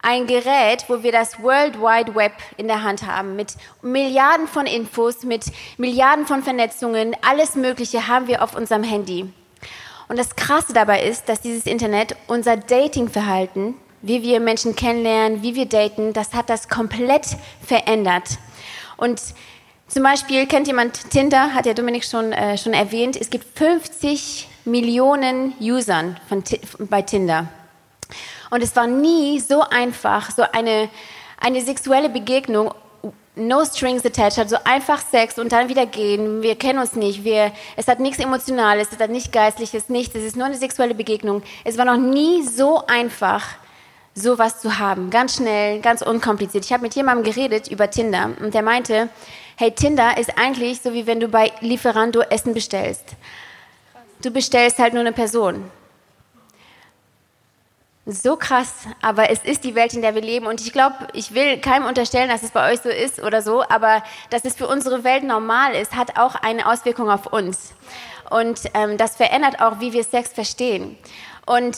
ein 0.00 0.28
Gerät, 0.28 0.84
wo 0.86 1.02
wir 1.02 1.10
das 1.10 1.42
World 1.42 1.80
Wide 1.80 2.14
Web 2.14 2.34
in 2.56 2.68
der 2.68 2.84
Hand 2.84 3.04
haben, 3.04 3.34
mit 3.34 3.54
Milliarden 3.82 4.46
von 4.46 4.66
Infos, 4.66 5.24
mit 5.24 5.46
Milliarden 5.78 6.24
von 6.24 6.44
Vernetzungen, 6.44 7.16
alles 7.20 7.56
Mögliche 7.56 8.06
haben 8.06 8.28
wir 8.28 8.44
auf 8.44 8.54
unserem 8.54 8.84
Handy. 8.84 9.32
Und 10.06 10.20
das 10.20 10.36
Krasse 10.36 10.72
dabei 10.72 11.02
ist, 11.02 11.28
dass 11.28 11.40
dieses 11.40 11.66
Internet 11.66 12.14
unser 12.28 12.56
Datingverhalten, 12.56 13.74
wie 14.02 14.22
wir 14.22 14.40
Menschen 14.40 14.76
kennenlernen, 14.76 15.42
wie 15.42 15.54
wir 15.54 15.66
daten, 15.66 16.12
das 16.12 16.34
hat 16.34 16.48
das 16.48 16.68
komplett 16.68 17.26
verändert. 17.64 18.38
Und 18.96 19.20
zum 19.88 20.02
Beispiel 20.02 20.46
kennt 20.46 20.66
jemand 20.66 21.10
Tinder, 21.10 21.54
hat 21.54 21.66
ja 21.66 21.74
Dominik 21.74 22.04
schon, 22.04 22.32
äh, 22.32 22.58
schon 22.58 22.72
erwähnt, 22.72 23.16
es 23.16 23.30
gibt 23.30 23.58
50 23.58 24.48
Millionen 24.64 25.54
Usern 25.60 26.18
von, 26.28 26.42
bei 26.90 27.02
Tinder. 27.02 27.48
Und 28.50 28.62
es 28.62 28.74
war 28.74 28.86
nie 28.86 29.40
so 29.40 29.62
einfach, 29.62 30.30
so 30.30 30.42
eine, 30.52 30.88
eine 31.40 31.60
sexuelle 31.62 32.08
Begegnung, 32.08 32.72
no 33.36 33.64
strings 33.64 34.04
attached, 34.04 34.38
also 34.38 34.56
einfach 34.64 35.00
Sex 35.00 35.38
und 35.38 35.52
dann 35.52 35.68
wieder 35.68 35.86
gehen. 35.86 36.42
Wir 36.42 36.56
kennen 36.56 36.78
uns 36.78 36.94
nicht, 36.94 37.22
wir, 37.22 37.52
es 37.76 37.86
hat 37.86 38.00
nichts 38.00 38.18
Emotionales, 38.18 38.88
es 38.90 38.98
hat 38.98 39.10
nichts 39.10 39.30
Geistliches, 39.30 39.88
nichts, 39.88 40.14
es 40.14 40.24
ist 40.24 40.36
nur 40.36 40.46
eine 40.46 40.56
sexuelle 40.56 40.94
Begegnung. 40.94 41.42
Es 41.64 41.76
war 41.76 41.84
noch 41.84 41.98
nie 41.98 42.42
so 42.42 42.84
einfach, 42.86 43.44
sowas 44.16 44.60
zu 44.60 44.78
haben. 44.78 45.10
Ganz 45.10 45.36
schnell, 45.36 45.80
ganz 45.80 46.02
unkompliziert. 46.02 46.64
Ich 46.64 46.72
habe 46.72 46.82
mit 46.82 46.94
jemandem 46.94 47.24
geredet 47.24 47.68
über 47.68 47.90
Tinder 47.90 48.30
und 48.40 48.54
der 48.54 48.62
meinte, 48.62 49.10
hey, 49.56 49.70
Tinder 49.70 50.16
ist 50.18 50.36
eigentlich 50.38 50.80
so 50.80 50.92
wie 50.94 51.06
wenn 51.06 51.20
du 51.20 51.28
bei 51.28 51.52
Lieferando 51.60 52.22
Essen 52.22 52.54
bestellst. 52.54 53.04
Du 54.22 54.30
bestellst 54.30 54.78
halt 54.78 54.94
nur 54.94 55.02
eine 55.02 55.12
Person. 55.12 55.70
So 58.06 58.36
krass, 58.36 58.86
aber 59.02 59.30
es 59.30 59.44
ist 59.44 59.64
die 59.64 59.74
Welt, 59.74 59.92
in 59.92 60.00
der 60.00 60.14
wir 60.14 60.22
leben. 60.22 60.46
Und 60.46 60.60
ich 60.60 60.72
glaube, 60.72 60.94
ich 61.12 61.34
will 61.34 61.58
keinem 61.58 61.86
unterstellen, 61.86 62.30
dass 62.30 62.42
es 62.42 62.52
bei 62.52 62.72
euch 62.72 62.80
so 62.80 62.88
ist 62.88 63.20
oder 63.20 63.42
so, 63.42 63.64
aber 63.68 64.02
dass 64.30 64.44
es 64.44 64.54
für 64.54 64.68
unsere 64.68 65.04
Welt 65.04 65.24
normal 65.24 65.74
ist, 65.74 65.94
hat 65.94 66.16
auch 66.16 66.36
eine 66.36 66.70
Auswirkung 66.70 67.10
auf 67.10 67.26
uns. 67.26 67.74
Und 68.30 68.60
ähm, 68.74 68.96
das 68.96 69.16
verändert 69.16 69.60
auch, 69.60 69.80
wie 69.80 69.92
wir 69.92 70.04
Sex 70.04 70.32
verstehen. 70.32 70.96
Und 71.46 71.76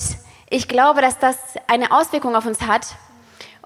ich 0.50 0.68
glaube, 0.68 1.00
dass 1.00 1.18
das 1.18 1.36
eine 1.66 1.90
Auswirkung 1.92 2.36
auf 2.36 2.46
uns 2.46 2.62
hat. 2.62 2.86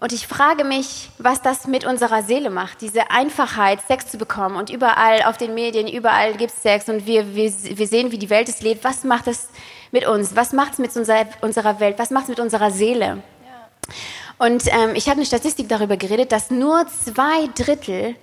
Und 0.00 0.12
ich 0.12 0.26
frage 0.26 0.64
mich, 0.64 1.10
was 1.18 1.42
das 1.42 1.68
mit 1.68 1.84
unserer 1.84 2.24
Seele 2.24 2.50
macht, 2.50 2.80
diese 2.80 3.12
Einfachheit, 3.12 3.78
Sex 3.86 4.10
zu 4.10 4.18
bekommen. 4.18 4.56
Und 4.56 4.68
überall 4.68 5.22
auf 5.22 5.36
den 5.36 5.54
Medien, 5.54 5.86
überall 5.86 6.34
gibt 6.34 6.52
es 6.52 6.60
Sex 6.60 6.88
und 6.88 7.06
wir, 7.06 7.36
wir, 7.36 7.52
wir 7.52 7.86
sehen, 7.86 8.10
wie 8.10 8.18
die 8.18 8.28
Welt 8.28 8.48
es 8.48 8.62
lebt. 8.62 8.82
Was 8.82 9.04
macht 9.04 9.28
es 9.28 9.48
mit 9.92 10.04
uns? 10.04 10.34
Was 10.34 10.52
macht 10.52 10.72
es 10.72 10.78
mit 10.78 10.96
unserer, 10.96 11.26
unserer 11.40 11.78
Welt? 11.78 12.00
Was 12.00 12.10
macht 12.10 12.24
es 12.24 12.30
mit 12.30 12.40
unserer 12.40 12.72
Seele? 12.72 13.22
Und 14.38 14.64
ähm, 14.66 14.96
ich 14.96 15.06
habe 15.06 15.18
eine 15.18 15.26
Statistik 15.26 15.68
darüber 15.68 15.96
geredet, 15.96 16.32
dass 16.32 16.50
nur 16.50 16.84
zwei 17.04 17.46
Drittel 17.54 18.16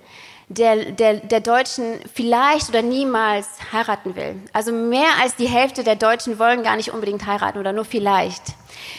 der, 0.50 0.90
der, 0.90 1.14
der 1.14 1.40
Deutschen 1.40 2.00
vielleicht 2.12 2.68
oder 2.70 2.82
niemals 2.82 3.46
heiraten 3.72 4.16
will. 4.16 4.34
Also 4.52 4.72
mehr 4.72 5.10
als 5.22 5.36
die 5.36 5.48
Hälfte 5.48 5.84
der 5.84 5.94
Deutschen 5.94 6.40
wollen 6.40 6.64
gar 6.64 6.74
nicht 6.76 6.92
unbedingt 6.92 7.24
heiraten 7.24 7.58
oder 7.58 7.72
nur 7.72 7.84
vielleicht. 7.84 8.42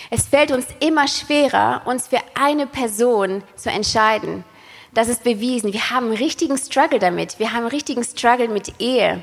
Es 0.09 0.27
fällt 0.27 0.51
uns 0.51 0.65
immer 0.79 1.09
schwerer, 1.09 1.81
uns 1.85 2.07
für 2.07 2.19
eine 2.35 2.67
Person 2.67 3.43
zu 3.57 3.69
entscheiden. 3.69 4.45
Das 4.93 5.09
ist 5.09 5.23
bewiesen. 5.23 5.73
Wir 5.73 5.89
haben 5.89 6.07
einen 6.07 6.17
richtigen 6.17 6.57
Struggle 6.57 6.99
damit. 6.99 7.37
Wir 7.37 7.51
haben 7.51 7.63
einen 7.63 7.67
richtigen 7.67 8.03
Struggle 8.03 8.47
mit 8.47 8.79
Ehe. 8.79 9.21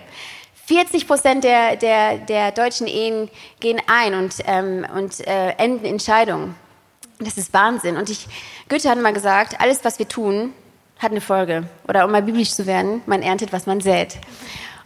40 0.67 1.07
Prozent 1.07 1.45
der, 1.45 1.77
der, 1.77 2.19
der 2.19 2.53
deutschen 2.53 2.87
Ehen 2.87 3.31
gehen 3.61 3.81
ein 3.87 4.13
und, 4.13 4.35
ähm, 4.45 4.87
und 4.95 5.27
äh, 5.27 5.53
enden 5.53 5.87
in 5.87 5.99
Scheidungen. 5.99 6.57
Das 7.21 7.39
ist 7.39 7.55
Wahnsinn. 7.55 7.97
Und 7.97 8.11
ich, 8.11 8.27
Goethe 8.69 8.91
hat 8.91 9.01
mal 9.01 9.15
gesagt, 9.15 9.59
alles, 9.63 9.83
was 9.83 9.99
wir 9.99 10.09
tun, 10.09 10.53
hat 10.99 11.11
eine 11.11 11.21
Folge. 11.21 11.69
Oder 11.89 12.05
um 12.05 12.13
mal 12.13 12.23
biblisch 12.23 12.51
zu 12.53 12.67
werden, 12.67 13.03
man 13.07 13.23
erntet, 13.23 13.53
was 13.53 13.67
man 13.67 13.81
sät. 13.81 14.19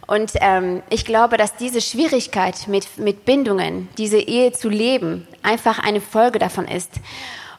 Und 0.05 0.33
ähm, 0.41 0.83
ich 0.89 1.05
glaube, 1.05 1.37
dass 1.37 1.55
diese 1.55 1.81
Schwierigkeit 1.81 2.67
mit, 2.67 2.97
mit 2.97 3.25
Bindungen, 3.25 3.89
diese 3.97 4.19
Ehe 4.19 4.51
zu 4.51 4.69
leben, 4.69 5.27
einfach 5.41 5.79
eine 5.79 6.01
Folge 6.01 6.39
davon 6.39 6.67
ist. 6.67 6.91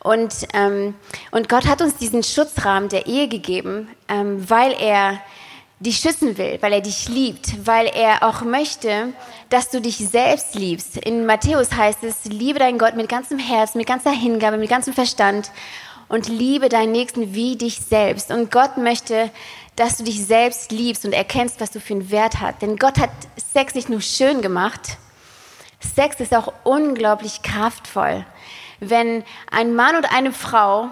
Und, 0.02 0.46
ähm, 0.52 0.94
und 1.30 1.48
Gott 1.48 1.66
hat 1.66 1.80
uns 1.80 1.96
diesen 1.96 2.22
Schutzrahmen 2.22 2.90
der 2.90 3.06
Ehe 3.06 3.26
gegeben, 3.28 3.88
ähm, 4.08 4.48
weil 4.48 4.72
er 4.78 5.18
dich 5.80 5.98
schützen 5.98 6.36
will, 6.38 6.58
weil 6.60 6.72
er 6.74 6.80
dich 6.80 7.08
liebt, 7.08 7.66
weil 7.66 7.86
er 7.86 8.22
auch 8.22 8.42
möchte, 8.42 9.12
dass 9.48 9.70
du 9.70 9.80
dich 9.80 9.96
selbst 9.96 10.54
liebst. 10.54 10.98
In 10.98 11.26
Matthäus 11.26 11.72
heißt 11.72 12.04
es, 12.04 12.24
liebe 12.24 12.58
deinen 12.58 12.78
Gott 12.78 12.96
mit 12.96 13.08
ganzem 13.08 13.38
Herz, 13.38 13.74
mit 13.74 13.86
ganzer 13.86 14.10
Hingabe, 14.12 14.58
mit 14.58 14.70
ganzem 14.70 14.92
Verstand 14.92 15.50
und 16.14 16.28
liebe 16.28 16.68
deinen 16.68 16.92
Nächsten 16.92 17.34
wie 17.34 17.56
dich 17.56 17.80
selbst. 17.80 18.30
Und 18.30 18.52
Gott 18.52 18.76
möchte, 18.76 19.30
dass 19.74 19.96
du 19.96 20.04
dich 20.04 20.24
selbst 20.24 20.70
liebst 20.70 21.04
und 21.04 21.12
erkennst, 21.12 21.60
was 21.60 21.72
du 21.72 21.80
für 21.80 21.94
einen 21.94 22.10
Wert 22.12 22.40
hast. 22.40 22.62
Denn 22.62 22.76
Gott 22.76 22.98
hat 22.98 23.10
Sex 23.52 23.74
nicht 23.74 23.88
nur 23.88 24.00
schön 24.00 24.40
gemacht, 24.40 24.96
Sex 25.80 26.20
ist 26.20 26.34
auch 26.34 26.52
unglaublich 26.62 27.42
kraftvoll. 27.42 28.24
Wenn 28.80 29.24
ein 29.50 29.74
Mann 29.74 29.96
und 29.96 30.10
eine 30.14 30.32
Frau 30.32 30.88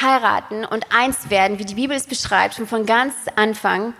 heiraten 0.00 0.64
und 0.64 0.86
eins 0.96 1.28
werden, 1.28 1.58
wie 1.58 1.64
die 1.64 1.74
Bibel 1.74 1.96
es 1.96 2.06
beschreibt, 2.06 2.54
schon 2.54 2.66
von 2.66 2.86
ganz 2.86 3.14
Anfang, 3.36 3.92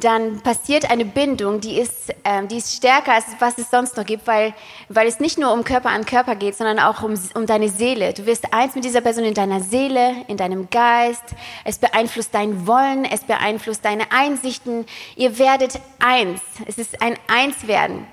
dann 0.00 0.40
passiert 0.40 0.90
eine 0.90 1.04
Bindung, 1.04 1.60
die 1.60 1.78
ist, 1.78 2.14
ähm, 2.24 2.46
die 2.46 2.58
ist 2.58 2.74
stärker, 2.74 3.14
als 3.14 3.24
was 3.40 3.58
es 3.58 3.70
sonst 3.70 3.96
noch 3.96 4.04
gibt, 4.04 4.26
weil, 4.26 4.54
weil 4.88 5.08
es 5.08 5.18
nicht 5.18 5.38
nur 5.38 5.52
um 5.52 5.64
Körper 5.64 5.90
an 5.90 6.06
Körper 6.06 6.36
geht, 6.36 6.56
sondern 6.56 6.78
auch 6.78 7.02
um, 7.02 7.14
um 7.34 7.46
deine 7.46 7.68
Seele. 7.68 8.12
Du 8.12 8.24
wirst 8.24 8.52
eins 8.52 8.74
mit 8.76 8.84
dieser 8.84 9.00
Person 9.00 9.24
in 9.24 9.34
deiner 9.34 9.60
Seele, 9.60 10.24
in 10.28 10.36
deinem 10.36 10.70
Geist. 10.70 11.24
Es 11.64 11.78
beeinflusst 11.78 12.32
dein 12.32 12.66
Wollen, 12.66 13.04
es 13.04 13.24
beeinflusst 13.24 13.84
deine 13.84 14.12
Einsichten. 14.12 14.86
Ihr 15.16 15.38
werdet 15.38 15.80
eins. 15.98 16.42
Es 16.66 16.78
ist 16.78 17.02
ein 17.02 17.16
Einswerden. 17.26 18.06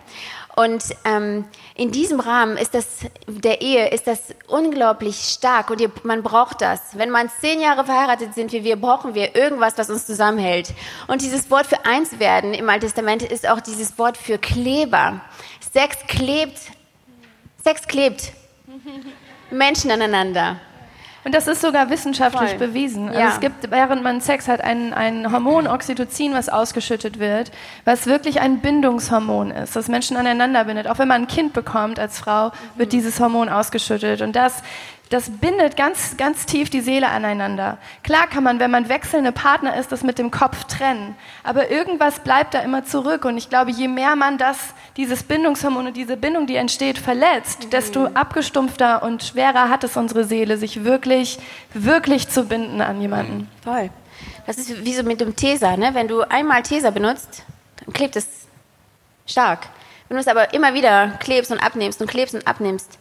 Und 0.56 0.84
ähm, 1.04 1.46
in 1.76 1.92
diesem 1.92 2.20
Rahmen 2.20 2.58
ist 2.58 2.74
das 2.74 2.86
der 3.28 3.62
Ehe 3.62 3.90
ist 3.90 4.08
das 4.08 4.34
unglaublich 4.48 5.18
stark 5.18 5.70
und 5.70 5.82
ihr, 5.82 5.92
man 6.04 6.24
braucht 6.24 6.62
das. 6.62 6.98
Wenn 6.98 7.10
man 7.10 7.30
zehn 7.42 7.60
Jahre 7.60 7.84
verheiratet 7.84 8.34
sind 8.34 8.52
wie 8.54 8.64
wir, 8.64 8.78
brauchen 8.78 9.16
wir 9.16 9.36
irgendwas, 9.36 9.78
was 9.78 9.90
uns 9.90 10.06
zusammenhält. 10.06 10.74
Und 11.08 11.22
dieses 11.22 11.52
Wort 11.52 11.66
für 11.66 11.86
eins 11.86 12.20
werden 12.20 12.54
im 12.54 12.70
Alten 12.70 12.86
Testament 12.86 13.24
ist 13.24 13.48
auch 13.48 13.60
dieses 13.60 13.98
Wort 13.98 14.18
für 14.18 14.38
Kleber. 14.38 15.20
Sex 15.74 15.98
klebt, 16.08 16.60
Sex 17.64 17.88
klebt 17.88 18.32
Menschen 19.52 19.92
aneinander. 19.92 20.58
Und 21.26 21.34
das 21.34 21.48
ist 21.48 21.60
sogar 21.62 21.90
wissenschaftlich 21.90 22.52
Voll. 22.52 22.60
bewiesen. 22.60 23.08
Also 23.08 23.20
Ja. 23.20 23.30
es 23.30 23.40
gibt, 23.40 23.72
während 23.72 24.04
man 24.04 24.22
Sex 24.22 24.48
hat, 24.48 24.62
ein, 24.62 24.94
ein 24.94 25.32
Hormon 25.32 25.66
Oxytocin, 25.68 26.34
was 26.36 26.50
ausgeschüttet 26.50 27.18
wird, 27.20 27.52
was 27.84 28.06
wirklich 28.06 28.42
ein 28.42 28.60
Bindungshormon 28.60 29.50
ist, 29.50 29.76
das 29.76 29.88
Menschen 29.88 30.18
aneinander 30.18 30.66
bindet. 30.66 30.88
Auch 30.88 31.00
wenn 31.00 31.08
man 31.08 31.24
ein 31.24 31.28
Kind 31.28 31.54
bekommt 31.54 31.98
als 32.00 32.20
Frau, 32.20 32.52
wird 32.76 32.94
dieses 32.94 33.20
Hormon 33.20 33.50
ausgeschüttet. 33.50 34.22
Und 34.22 34.36
das 34.36 34.62
das 35.10 35.30
bindet 35.30 35.78
ganz, 35.78 36.18
ganz 36.18 36.46
tief 36.48 36.70
die 36.70 36.82
Seele 36.82 37.10
aneinander. 37.10 37.78
Klar 38.04 38.28
kann 38.28 38.44
man, 38.44 38.60
wenn 38.60 38.72
man 38.72 38.90
wechselnde 38.90 39.32
Partner 39.32 39.78
ist, 39.78 39.92
das 39.92 40.04
mit 40.04 40.18
dem 40.18 40.32
Kopf 40.32 40.64
trennen. 40.64 41.16
Aber 41.44 41.70
irgendwas 41.70 42.20
bleibt 42.20 42.56
da 42.56 42.60
immer 42.62 42.86
zurück. 42.86 43.26
Und 43.26 43.38
ich 43.38 43.50
glaube, 43.50 43.72
je 43.72 43.88
mehr 43.88 44.16
man 44.16 44.40
das, 44.40 44.58
dieses 44.98 45.24
Bindungshormon 45.24 45.88
und 45.88 45.98
diese 45.98 46.18
Bindung, 46.18 46.48
die 46.48 46.56
entsteht, 46.56 46.98
verletzt, 46.98 47.66
mhm. 47.66 47.70
desto 47.70 48.06
abgestumpfter 48.08 49.04
und 49.04 49.24
schwerer 49.24 49.70
hat 49.70 49.84
es 49.84 49.96
unsere 49.96 50.24
Seele, 50.24 50.58
sich 50.58 50.84
wirklich, 50.84 51.38
wirklich 51.74 52.28
zu 52.30 52.46
binden 52.46 52.82
an 52.82 53.00
jemanden. 53.00 53.38
Mhm. 53.38 53.48
Voll. 53.64 53.90
Das 54.48 54.58
ist 54.58 54.84
wie 54.84 54.94
so 54.94 55.04
mit 55.04 55.22
dem 55.22 55.36
Teser. 55.36 55.78
Ne? 55.78 55.94
Wenn 55.94 56.08
du 56.08 56.22
einmal 56.22 56.64
Teser 56.64 56.92
benutzt, 56.92 57.44
dann 57.84 57.94
klebt 57.94 58.16
es 58.16 58.28
stark. 59.28 59.68
Wenn 60.08 60.18
du 60.18 60.22
es 60.22 60.28
aber 60.28 60.54
immer 60.54 60.74
wieder 60.74 61.10
klebst 61.20 61.52
und 61.52 61.60
abnimmst 61.60 62.02
und 62.02 62.08
klebst 62.08 62.36
und 62.36 62.48
abnimmst, 62.48 62.98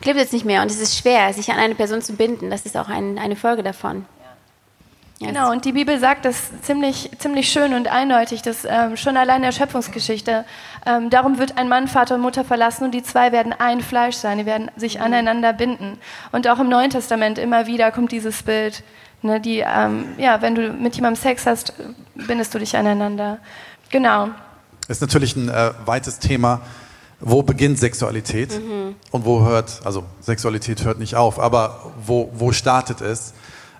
klebt 0.00 0.20
es 0.20 0.32
nicht 0.32 0.44
mehr 0.44 0.62
und 0.62 0.70
es 0.70 0.80
ist 0.80 0.98
schwer, 0.98 1.32
sich 1.32 1.50
an 1.50 1.58
eine 1.58 1.74
Person 1.74 2.02
zu 2.02 2.14
binden. 2.14 2.50
Das 2.50 2.66
ist 2.66 2.76
auch 2.76 2.88
ein, 2.88 3.18
eine 3.18 3.36
Folge 3.36 3.62
davon. 3.62 4.06
Ja. 5.20 5.28
Genau, 5.28 5.52
und 5.52 5.64
die 5.64 5.72
Bibel 5.72 5.98
sagt 6.00 6.24
das 6.24 6.50
ziemlich, 6.62 7.10
ziemlich 7.18 7.48
schön 7.48 7.72
und 7.72 7.86
eindeutig, 7.86 8.42
dass 8.42 8.64
ähm, 8.64 8.96
schon 8.96 9.16
allein 9.16 9.36
in 9.36 9.42
der 9.42 9.52
Schöpfungsgeschichte, 9.52 10.44
ähm, 10.86 11.08
darum 11.08 11.38
wird 11.38 11.56
ein 11.56 11.68
Mann 11.68 11.86
Vater 11.86 12.16
und 12.16 12.20
Mutter 12.20 12.44
verlassen 12.44 12.84
und 12.84 12.90
die 12.92 13.02
zwei 13.02 13.30
werden 13.30 13.54
ein 13.56 13.80
Fleisch 13.80 14.16
sein, 14.16 14.38
die 14.38 14.46
werden 14.46 14.70
sich 14.76 14.96
mhm. 14.96 15.04
aneinander 15.04 15.52
binden. 15.52 15.98
Und 16.32 16.48
auch 16.48 16.58
im 16.58 16.68
Neuen 16.68 16.90
Testament 16.90 17.38
immer 17.38 17.66
wieder 17.66 17.92
kommt 17.92 18.10
dieses 18.10 18.42
Bild, 18.42 18.82
ne, 19.22 19.40
die, 19.40 19.64
ähm, 19.66 20.14
ja, 20.18 20.42
wenn 20.42 20.56
du 20.56 20.72
mit 20.72 20.96
jemandem 20.96 21.22
Sex 21.22 21.46
hast, 21.46 21.72
bindest 22.14 22.52
du 22.52 22.58
dich 22.58 22.76
aneinander. 22.76 23.38
Genau. 23.90 24.30
Das 24.88 24.98
ist 24.98 25.00
natürlich 25.00 25.36
ein 25.36 25.48
äh, 25.48 25.70
weites 25.86 26.18
Thema 26.18 26.60
wo 27.24 27.42
beginnt 27.42 27.78
Sexualität 27.78 28.52
mhm. 28.52 28.96
und 29.10 29.24
wo 29.24 29.44
hört, 29.44 29.80
also 29.84 30.04
Sexualität 30.20 30.84
hört 30.84 30.98
nicht 30.98 31.16
auf, 31.16 31.40
aber 31.40 31.92
wo, 32.04 32.30
wo 32.34 32.52
startet 32.52 33.00
es 33.00 33.32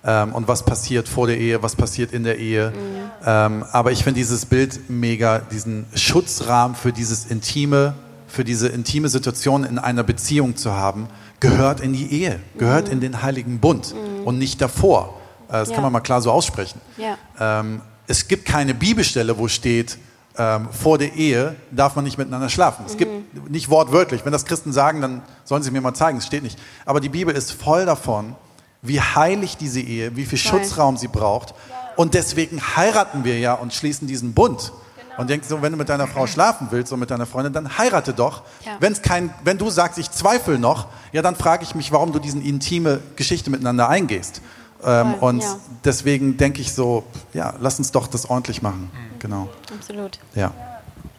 ähm, 0.02 0.32
und 0.32 0.48
was 0.48 0.64
passiert 0.64 1.08
vor 1.08 1.26
der 1.26 1.38
Ehe, 1.38 1.62
was 1.62 1.76
passiert 1.76 2.12
in 2.12 2.24
der 2.24 2.38
Ehe. 2.38 2.70
Mhm. 2.70 3.10
Ähm, 3.26 3.64
aber 3.70 3.92
ich 3.92 4.02
finde 4.02 4.18
dieses 4.18 4.46
Bild 4.46 4.88
mega, 4.88 5.40
diesen 5.40 5.84
Schutzrahmen 5.94 6.74
für 6.74 6.92
dieses 6.92 7.26
intime, 7.26 7.94
für 8.26 8.44
diese 8.44 8.68
intime 8.68 9.10
Situation 9.10 9.64
in 9.64 9.78
einer 9.78 10.02
Beziehung 10.02 10.56
zu 10.56 10.72
haben, 10.72 11.08
gehört 11.38 11.80
in 11.80 11.92
die 11.92 12.12
Ehe, 12.12 12.40
gehört 12.56 12.86
mhm. 12.86 12.94
in 12.94 13.00
den 13.00 13.22
heiligen 13.22 13.58
Bund 13.58 13.94
mhm. 13.94 14.26
und 14.26 14.38
nicht 14.38 14.62
davor. 14.62 15.20
Äh, 15.48 15.52
das 15.52 15.68
ja. 15.68 15.74
kann 15.74 15.82
man 15.84 15.92
mal 15.92 16.00
klar 16.00 16.22
so 16.22 16.30
aussprechen. 16.30 16.80
Ja. 16.96 17.18
Ähm, 17.38 17.82
es 18.06 18.26
gibt 18.26 18.46
keine 18.46 18.72
Bibelstelle, 18.72 19.38
wo 19.38 19.48
steht, 19.48 19.98
ähm, 20.36 20.68
vor 20.70 20.98
der 20.98 21.14
Ehe 21.14 21.54
darf 21.70 21.94
man 21.94 22.04
nicht 22.04 22.18
miteinander 22.18 22.48
schlafen. 22.48 22.84
Es 22.86 22.94
mhm. 22.94 22.98
gibt 22.98 23.50
nicht 23.50 23.70
wortwörtlich. 23.70 24.24
Wenn 24.24 24.32
das 24.32 24.44
Christen 24.44 24.72
sagen, 24.72 25.00
dann 25.00 25.22
sollen 25.44 25.62
sie 25.62 25.70
mir 25.70 25.80
mal 25.80 25.94
zeigen. 25.94 26.18
Es 26.18 26.26
steht 26.26 26.42
nicht. 26.42 26.58
Aber 26.84 27.00
die 27.00 27.08
Bibel 27.08 27.34
ist 27.34 27.52
voll 27.52 27.86
davon, 27.86 28.34
wie 28.82 29.00
heilig 29.00 29.56
diese 29.56 29.80
Ehe, 29.80 30.16
wie 30.16 30.26
viel 30.26 30.38
Voll. 30.38 30.60
Schutzraum 30.60 30.96
sie 30.96 31.08
braucht. 31.08 31.54
Und 31.96 32.14
deswegen 32.14 32.60
heiraten 32.76 33.24
wir 33.24 33.38
ja 33.38 33.54
und 33.54 33.72
schließen 33.72 34.08
diesen 34.08 34.34
Bund. 34.34 34.72
Genau. 34.96 35.20
Und 35.20 35.30
denkst 35.30 35.48
so, 35.48 35.62
wenn 35.62 35.72
du 35.72 35.78
mit 35.78 35.88
deiner 35.88 36.08
Frau 36.08 36.26
schlafen 36.26 36.68
willst 36.70 36.92
und 36.92 36.98
mit 36.98 37.10
deiner 37.10 37.26
Freundin, 37.26 37.52
dann 37.52 37.78
heirate 37.78 38.12
doch. 38.12 38.42
Ja. 38.64 38.72
Wenn's 38.80 39.02
kein, 39.02 39.32
wenn 39.44 39.56
du 39.56 39.70
sagst, 39.70 39.98
ich 39.98 40.10
zweifle 40.10 40.58
noch, 40.58 40.88
ja, 41.12 41.22
dann 41.22 41.36
frage 41.36 41.62
ich 41.62 41.76
mich, 41.76 41.92
warum 41.92 42.12
du 42.12 42.18
diese 42.18 42.38
intime 42.38 43.00
Geschichte 43.14 43.50
miteinander 43.50 43.88
eingehst. 43.88 44.42
Ähm, 44.84 45.14
und 45.14 45.42
ja. 45.42 45.56
deswegen 45.84 46.36
denke 46.36 46.60
ich 46.60 46.72
so, 46.72 47.04
ja, 47.32 47.54
lass 47.60 47.78
uns 47.78 47.90
doch 47.90 48.06
das 48.06 48.28
ordentlich 48.28 48.62
machen. 48.62 48.90
Mhm. 48.92 49.18
Genau. 49.18 49.48
Absolut. 49.74 50.18
Ja. 50.34 50.42
ja 50.42 50.52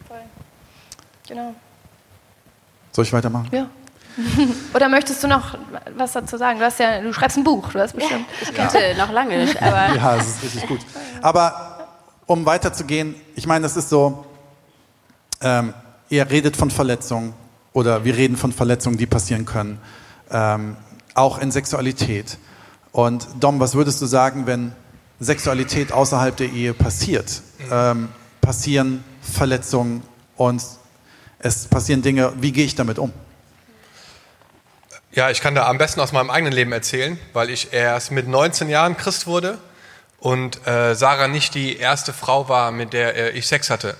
voll. 0.06 0.18
Genau. 1.28 1.54
Soll 2.92 3.04
ich 3.04 3.12
weitermachen? 3.12 3.48
Ja. 3.50 3.68
Oder 4.74 4.88
möchtest 4.88 5.22
du 5.22 5.28
noch 5.28 5.58
was 5.96 6.12
dazu 6.12 6.36
sagen? 6.36 6.58
Du, 6.58 6.64
hast 6.64 6.78
ja, 6.78 7.00
du 7.00 7.12
schreibst 7.12 7.36
ein 7.36 7.44
Buch, 7.44 7.70
du 7.72 7.80
hast 7.80 7.94
bestimmt. 7.94 8.26
Ja, 8.40 8.48
ich 8.48 8.54
könnte 8.54 8.78
ja. 8.78 8.96
noch 8.96 9.12
lange, 9.12 9.48
aber. 9.60 9.94
Ja, 9.94 10.16
es 10.16 10.28
ist 10.28 10.42
richtig 10.42 10.66
gut. 10.66 10.80
Aber 11.20 11.88
um 12.26 12.46
weiterzugehen, 12.46 13.14
ich 13.34 13.46
meine, 13.46 13.64
das 13.64 13.76
ist 13.76 13.88
so, 13.88 14.24
ähm, 15.40 15.74
ihr 16.08 16.28
redet 16.30 16.56
von 16.56 16.70
Verletzungen 16.70 17.34
oder 17.72 18.04
wir 18.04 18.16
reden 18.16 18.36
von 18.36 18.52
Verletzungen, 18.52 18.96
die 18.96 19.06
passieren 19.06 19.44
können, 19.44 19.78
ähm, 20.30 20.76
auch 21.14 21.38
in 21.38 21.50
Sexualität. 21.50 22.38
Und 22.96 23.28
Dom, 23.40 23.60
was 23.60 23.74
würdest 23.74 24.00
du 24.00 24.06
sagen, 24.06 24.46
wenn 24.46 24.74
Sexualität 25.20 25.92
außerhalb 25.92 26.34
der 26.34 26.48
Ehe 26.48 26.72
passiert? 26.72 27.42
Ähm, 27.70 28.08
passieren 28.40 29.04
Verletzungen 29.20 30.02
und 30.34 30.62
es 31.38 31.66
passieren 31.66 32.00
Dinge, 32.00 32.32
wie 32.40 32.52
gehe 32.52 32.64
ich 32.64 32.74
damit 32.74 32.98
um? 32.98 33.12
Ja, 35.12 35.28
ich 35.28 35.42
kann 35.42 35.54
da 35.54 35.66
am 35.66 35.76
besten 35.76 36.00
aus 36.00 36.12
meinem 36.12 36.30
eigenen 36.30 36.54
Leben 36.54 36.72
erzählen, 36.72 37.18
weil 37.34 37.50
ich 37.50 37.74
erst 37.74 38.12
mit 38.12 38.28
19 38.28 38.70
Jahren 38.70 38.96
Christ 38.96 39.26
wurde 39.26 39.58
und 40.18 40.66
äh, 40.66 40.94
Sarah 40.94 41.28
nicht 41.28 41.54
die 41.54 41.76
erste 41.76 42.14
Frau 42.14 42.48
war, 42.48 42.70
mit 42.72 42.94
der 42.94 43.14
äh, 43.14 43.30
ich 43.32 43.46
Sex 43.46 43.68
hatte. 43.68 43.94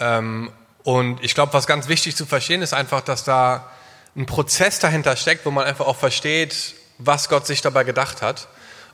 Ähm, 0.00 0.50
und 0.82 1.22
ich 1.22 1.36
glaube, 1.36 1.52
was 1.52 1.68
ganz 1.68 1.86
wichtig 1.86 2.16
zu 2.16 2.26
verstehen 2.26 2.60
ist 2.60 2.74
einfach, 2.74 3.02
dass 3.02 3.22
da 3.22 3.70
ein 4.16 4.26
Prozess 4.26 4.80
dahinter 4.80 5.14
steckt, 5.14 5.46
wo 5.46 5.52
man 5.52 5.64
einfach 5.64 5.86
auch 5.86 5.96
versteht, 5.96 6.74
was 6.98 7.28
Gott 7.28 7.46
sich 7.46 7.62
dabei 7.62 7.84
gedacht 7.84 8.22
hat. 8.22 8.48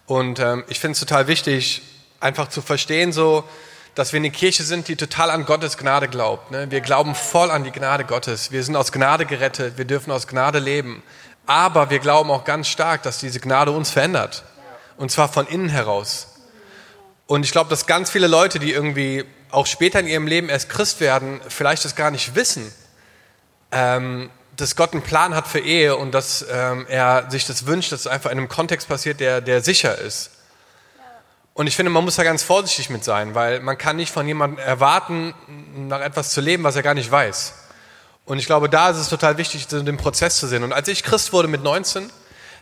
Und 0.07 0.39
ähm, 0.39 0.65
ich 0.69 0.81
finde 0.81 0.93
es 0.93 1.01
total 1.01 1.27
wichtig, 1.27 1.83
einfach 2.21 2.49
zu 2.49 2.63
verstehen, 2.63 3.13
so, 3.13 3.45
dass 3.95 4.13
wir 4.13 4.19
eine 4.19 4.31
Kirche 4.31 4.63
sind, 4.63 4.89
die 4.89 4.97
total 4.97 5.31
an 5.31 5.45
Gottes 5.45 5.77
Gnade 5.77 6.09
glaubt. 6.09 6.51
Ne? 6.51 6.71
Wir 6.71 6.81
glauben 6.81 7.15
voll 7.15 7.51
an 7.51 7.65
die 7.65 7.73
Gnade 7.73 8.05
Gottes. 8.05 8.53
Wir 8.53 8.63
sind 8.63 8.77
aus 8.77 8.93
Gnade 8.93 9.27
gerettet. 9.27 9.77
Wir 9.77 9.85
dürfen 9.85 10.13
aus 10.13 10.27
Gnade 10.27 10.61
leben. 10.61 11.03
Aber 11.47 11.91
wir 11.91 11.99
glauben 11.99 12.31
auch 12.31 12.45
ganz 12.45 12.69
stark, 12.69 13.03
dass 13.03 13.19
diese 13.19 13.41
Gnade 13.41 13.73
uns 13.73 13.91
verändert. 13.91 14.45
Und 14.97 15.11
zwar 15.11 15.29
von 15.29 15.47
innen 15.47 15.69
heraus. 15.69 16.29
Und 17.27 17.45
ich 17.45 17.53
glaube, 17.53 17.71
dass 17.71 17.87
ganz 17.87 18.11
viele 18.11 18.27
Leute, 18.27 18.59
die 18.59 18.73
irgendwie 18.73 19.25
auch 19.51 19.67
später 19.67 20.01
in 20.01 20.07
ihrem 20.07 20.27
Leben 20.27 20.49
erst 20.49 20.69
Christ 20.69 21.01
werden, 21.01 21.41
vielleicht 21.49 21.85
das 21.85 21.97
gar 21.97 22.11
nicht 22.11 22.35
wissen. 22.35 22.73
Ähm, 23.73 24.31
dass 24.59 24.77
Gott 24.77 24.93
einen 24.93 25.03
Plan 25.03 25.35
hat 25.35 25.47
für 25.47 25.61
Ehe 25.61 25.97
und 25.97 26.13
dass 26.13 26.45
ähm, 26.51 26.85
er 26.89 27.31
sich 27.31 27.47
das 27.47 27.67
wünscht, 27.67 27.93
dass 27.93 28.01
es 28.01 28.07
einfach 28.07 28.31
in 28.31 28.39
einem 28.39 28.49
Kontext 28.49 28.89
passiert, 28.89 29.21
der, 29.21 29.41
der 29.41 29.63
sicher 29.63 29.97
ist. 29.97 30.31
Und 31.55 31.67
ich 31.67 31.77
finde, 31.77 31.91
man 31.91 32.05
muss 32.05 32.17
da 32.17 32.25
ganz 32.25 32.43
vorsichtig 32.43 32.91
mit 32.91 33.03
sein, 33.03 33.35
weil 33.35 33.61
man 33.61 33.79
kann 33.79 33.97
nicht 33.97 34.13
von 34.13 34.27
jemandem 34.27 34.59
erwarten, 34.59 35.35
nach 35.77 36.01
etwas 36.01 36.31
zu 36.31 36.41
leben, 36.41 36.65
was 36.65 36.77
er 36.77 36.83
gar 36.83 36.95
nicht 36.95 37.11
weiß. 37.11 37.55
Und 38.25 38.39
ich 38.39 38.47
glaube, 38.47 38.69
da 38.69 38.91
ist 38.91 38.99
es 38.99 39.09
total 39.09 39.39
wichtig, 39.39 39.67
den 39.69 39.97
Prozess 39.97 40.37
zu 40.37 40.47
sehen. 40.47 40.63
Und 40.63 40.73
als 40.73 40.87
ich 40.89 41.03
Christ 41.03 41.33
wurde 41.33 41.49
mit 41.49 41.63
19, 41.63 42.13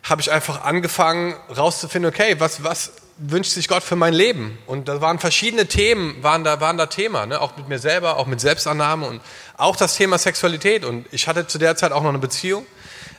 habe 0.03 0.21
ich 0.21 0.31
einfach 0.31 0.65
angefangen 0.65 1.35
rauszufinden, 1.55 2.11
okay, 2.11 2.37
was, 2.39 2.63
was 2.63 2.93
wünscht 3.19 3.53
sich 3.53 3.69
Gott 3.69 3.83
für 3.83 3.97
mein 3.97 4.15
Leben? 4.15 4.59
Und 4.67 4.89
da 4.89 5.01
waren 5.01 5.19
verschiedene 5.19 5.67
Themen, 5.67 6.23
waren 6.23 6.45
da, 6.45 6.61
waren 6.61 6.77
da 6.77 6.87
Thema, 6.87 7.27
ne? 7.27 7.41
auch 7.41 7.57
mit 7.57 7.69
mir 7.69 7.79
selber, 7.79 8.17
auch 8.17 8.27
mit 8.27 8.41
Selbstannahme 8.41 9.07
und 9.07 9.21
auch 9.57 9.77
das 9.77 9.97
Thema 9.97 10.19
Sexualität. 10.19 10.85
Und 10.85 11.07
ich 11.13 11.29
hatte 11.29 11.47
zu 11.47 11.59
der 11.59 11.77
Zeit 11.77 11.93
auch 11.93 12.03
noch 12.03 12.11
eine 12.11 12.19
Beziehung. 12.19 12.67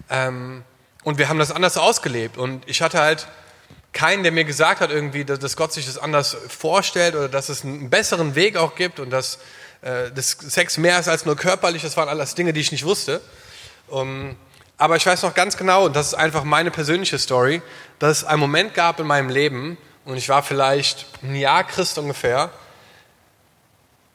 Ähm, 0.10 0.63
und 1.03 1.17
wir 1.17 1.29
haben 1.29 1.39
das 1.39 1.51
anders 1.51 1.77
ausgelebt. 1.77 2.38
Und 2.38 2.67
ich 2.67 2.81
hatte 2.81 2.99
halt 2.99 3.27
keinen, 3.93 4.23
der 4.23 4.31
mir 4.31 4.43
gesagt 4.43 4.81
hat, 4.81 4.91
irgendwie, 4.91 5.25
dass, 5.25 5.39
dass 5.39 5.55
Gott 5.55 5.73
sich 5.73 5.86
das 5.86 5.97
anders 5.97 6.38
vorstellt 6.49 7.15
oder 7.15 7.29
dass 7.29 7.49
es 7.49 7.63
einen 7.63 7.89
besseren 7.89 8.36
Weg 8.36 8.57
auch 8.57 8.75
gibt 8.75 8.99
und 8.99 9.10
dass 9.10 9.39
äh, 9.81 10.12
das 10.13 10.31
Sex 10.31 10.77
mehr 10.77 10.99
ist 10.99 11.07
als 11.07 11.25
nur 11.25 11.36
körperlich. 11.36 11.81
Das 11.81 11.97
waren 11.97 12.10
alles 12.10 12.36
Dinge, 12.36 12.53
die 12.53 12.62
ich 12.62 12.71
nicht 12.71 12.86
wusste. 12.86 13.21
Um, 13.88 14.36
aber 14.77 14.97
ich 14.97 15.05
weiß 15.05 15.23
noch 15.23 15.33
ganz 15.33 15.57
genau, 15.57 15.86
und 15.86 15.95
das 15.95 16.07
ist 16.07 16.13
einfach 16.13 16.43
meine 16.43 16.71
persönliche 16.71 17.17
Story, 17.17 17.62
dass 17.99 18.19
es 18.19 18.23
einen 18.25 18.39
Moment 18.39 18.73
gab 18.73 18.99
in 18.99 19.07
meinem 19.07 19.29
Leben, 19.29 19.77
und 20.08 20.17
ich 20.17 20.28
war 20.28 20.41
vielleicht 20.41 21.06
ein 21.22 21.36
Jahr 21.36 21.63
Christ 21.63 22.00
ungefähr, 22.00 22.52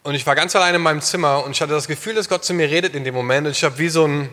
und 0.05 0.15
ich 0.15 0.27
war 0.27 0.35
ganz 0.35 0.57
allein 0.57 0.75
in 0.75 0.83
meinem 0.83 1.01
Zimmer 1.01 1.45
und 1.45 1.53
ich 1.53 1.61
hatte 1.61 1.73
das 1.73 1.87
Gefühl, 1.87 2.15
dass 2.15 2.29
Gott 2.29 2.45
zu 2.45 2.55
mir 2.55 2.69
redet 2.69 2.97
in 2.97 3.05
dem 3.05 3.15
Moment. 3.15 3.47
Und 3.47 3.53
ich 3.53 3.63
habe 3.63 3.79
wie 3.79 3.89
so 3.89 4.05
ein, 4.05 4.31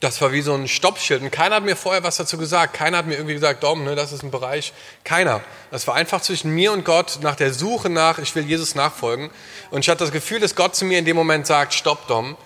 das 0.00 0.20
war 0.20 0.32
wie 0.32 0.42
so 0.42 0.52
ein 0.52 0.68
Stoppschild. 0.68 1.22
Und 1.22 1.30
keiner 1.30 1.56
hat 1.56 1.62
mir 1.62 1.76
vorher 1.76 2.04
was 2.04 2.18
dazu 2.18 2.36
gesagt. 2.36 2.74
Keiner 2.74 2.98
hat 2.98 3.06
mir 3.06 3.14
irgendwie 3.14 3.32
gesagt, 3.32 3.62
Dom, 3.62 3.84
ne, 3.84 3.94
das 3.94 4.12
ist 4.12 4.22
ein 4.22 4.30
Bereich. 4.30 4.74
Keiner. 5.02 5.40
Das 5.70 5.86
war 5.86 5.94
einfach 5.94 6.20
zwischen 6.20 6.50
mir 6.50 6.72
und 6.72 6.84
Gott 6.84 7.20
nach 7.22 7.36
der 7.36 7.54
Suche 7.54 7.88
nach, 7.88 8.18
ich 8.18 8.34
will 8.34 8.44
Jesus 8.44 8.74
nachfolgen. 8.74 9.30
Und 9.70 9.80
ich 9.80 9.88
hatte 9.88 10.04
das 10.04 10.12
Gefühl, 10.12 10.40
dass 10.40 10.54
Gott 10.54 10.76
zu 10.76 10.84
mir 10.84 10.98
in 10.98 11.06
dem 11.06 11.16
Moment 11.16 11.46
sagt, 11.46 11.72
stopp, 11.72 12.06
Dom, 12.06 12.36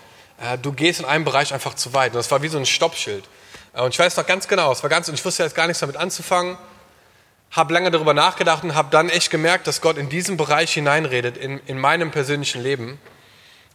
äh, 0.41 0.57
du 0.57 0.71
gehst 0.71 1.01
in 1.01 1.05
einem 1.05 1.25
Bereich 1.25 1.53
einfach 1.53 1.73
zu 1.73 1.93
weit. 1.93 2.13
Und 2.13 2.17
das 2.17 2.31
war 2.31 2.41
wie 2.41 2.47
so 2.47 2.57
ein 2.57 2.65
Stoppschild. 2.65 3.25
Äh, 3.73 3.81
und 3.81 3.93
ich 3.93 3.99
weiß 3.99 4.15
noch 4.15 4.25
ganz 4.25 4.47
genau, 4.47 4.71
es 4.71 4.83
war 4.83 4.89
ganz, 4.89 5.09
und 5.09 5.15
ich 5.15 5.25
wusste 5.25 5.43
jetzt 5.43 5.55
gar 5.55 5.67
nichts 5.67 5.81
damit 5.81 5.97
anzufangen 5.97 6.57
habe 7.51 7.73
lange 7.73 7.91
darüber 7.91 8.13
nachgedacht 8.13 8.63
und 8.63 8.75
habe 8.75 8.89
dann 8.91 9.09
echt 9.09 9.29
gemerkt, 9.29 9.67
dass 9.67 9.81
Gott 9.81 9.97
in 9.97 10.09
diesen 10.09 10.37
Bereich 10.37 10.73
hineinredet, 10.73 11.37
in, 11.37 11.59
in 11.65 11.79
meinem 11.79 12.11
persönlichen 12.11 12.61
Leben, 12.61 12.99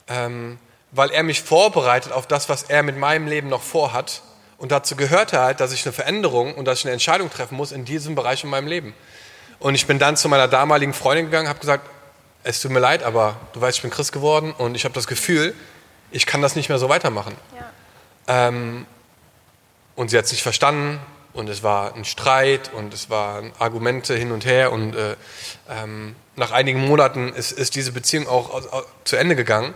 ähm, 0.08 0.58
weil 0.92 1.10
er 1.10 1.22
mich 1.22 1.40
vorbereitet 1.42 2.12
auf 2.12 2.26
das, 2.26 2.48
was 2.48 2.64
er 2.64 2.82
mit 2.82 2.98
meinem 2.98 3.26
Leben 3.26 3.48
noch 3.48 3.62
vorhat. 3.62 4.22
Und 4.58 4.72
dazu 4.72 4.96
gehört 4.96 5.32
er 5.32 5.40
halt, 5.40 5.60
dass 5.60 5.72
ich 5.72 5.86
eine 5.86 5.92
Veränderung 5.92 6.54
und 6.54 6.66
dass 6.66 6.80
ich 6.80 6.84
eine 6.84 6.92
Entscheidung 6.92 7.30
treffen 7.30 7.56
muss 7.56 7.72
in 7.72 7.84
diesem 7.84 8.14
Bereich 8.14 8.44
in 8.44 8.50
meinem 8.50 8.66
Leben. 8.66 8.94
Und 9.58 9.74
ich 9.74 9.86
bin 9.86 9.98
dann 9.98 10.16
zu 10.16 10.28
meiner 10.28 10.48
damaligen 10.48 10.92
Freundin 10.92 11.26
gegangen, 11.26 11.48
habe 11.48 11.60
gesagt, 11.60 11.88
es 12.42 12.60
tut 12.60 12.70
mir 12.70 12.80
leid, 12.80 13.02
aber 13.02 13.36
du 13.52 13.60
weißt, 13.60 13.78
ich 13.78 13.82
bin 13.82 13.90
Christ 13.90 14.12
geworden 14.12 14.52
und 14.56 14.74
ich 14.74 14.84
habe 14.84 14.94
das 14.94 15.06
Gefühl, 15.06 15.54
ich 16.10 16.26
kann 16.26 16.42
das 16.42 16.56
nicht 16.56 16.68
mehr 16.68 16.78
so 16.78 16.88
weitermachen. 16.88 17.36
Ja. 18.26 18.48
Ähm, 18.48 18.86
und 19.96 20.10
sie 20.10 20.18
hat 20.18 20.24
es 20.24 20.32
nicht 20.32 20.42
verstanden 20.42 21.00
und 21.32 21.48
es 21.48 21.62
war 21.62 21.94
ein 21.94 22.04
Streit 22.04 22.70
und 22.74 22.92
es 22.92 23.08
waren 23.10 23.52
Argumente 23.58 24.14
hin 24.14 24.32
und 24.32 24.44
her 24.44 24.72
und 24.72 24.94
äh, 24.94 25.16
ähm, 25.68 26.16
nach 26.36 26.50
einigen 26.50 26.80
Monaten 26.86 27.28
ist, 27.28 27.52
ist 27.52 27.74
diese 27.74 27.92
Beziehung 27.92 28.26
auch, 28.26 28.50
auch, 28.50 28.84
zu 29.04 29.16
Ende 29.16 29.36
gegangen. 29.36 29.74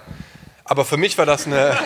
Aber 0.64 0.85
für 0.85 0.97
mich 0.97 1.17
war 1.19 1.27
das 1.27 1.47
eine, 1.47 1.79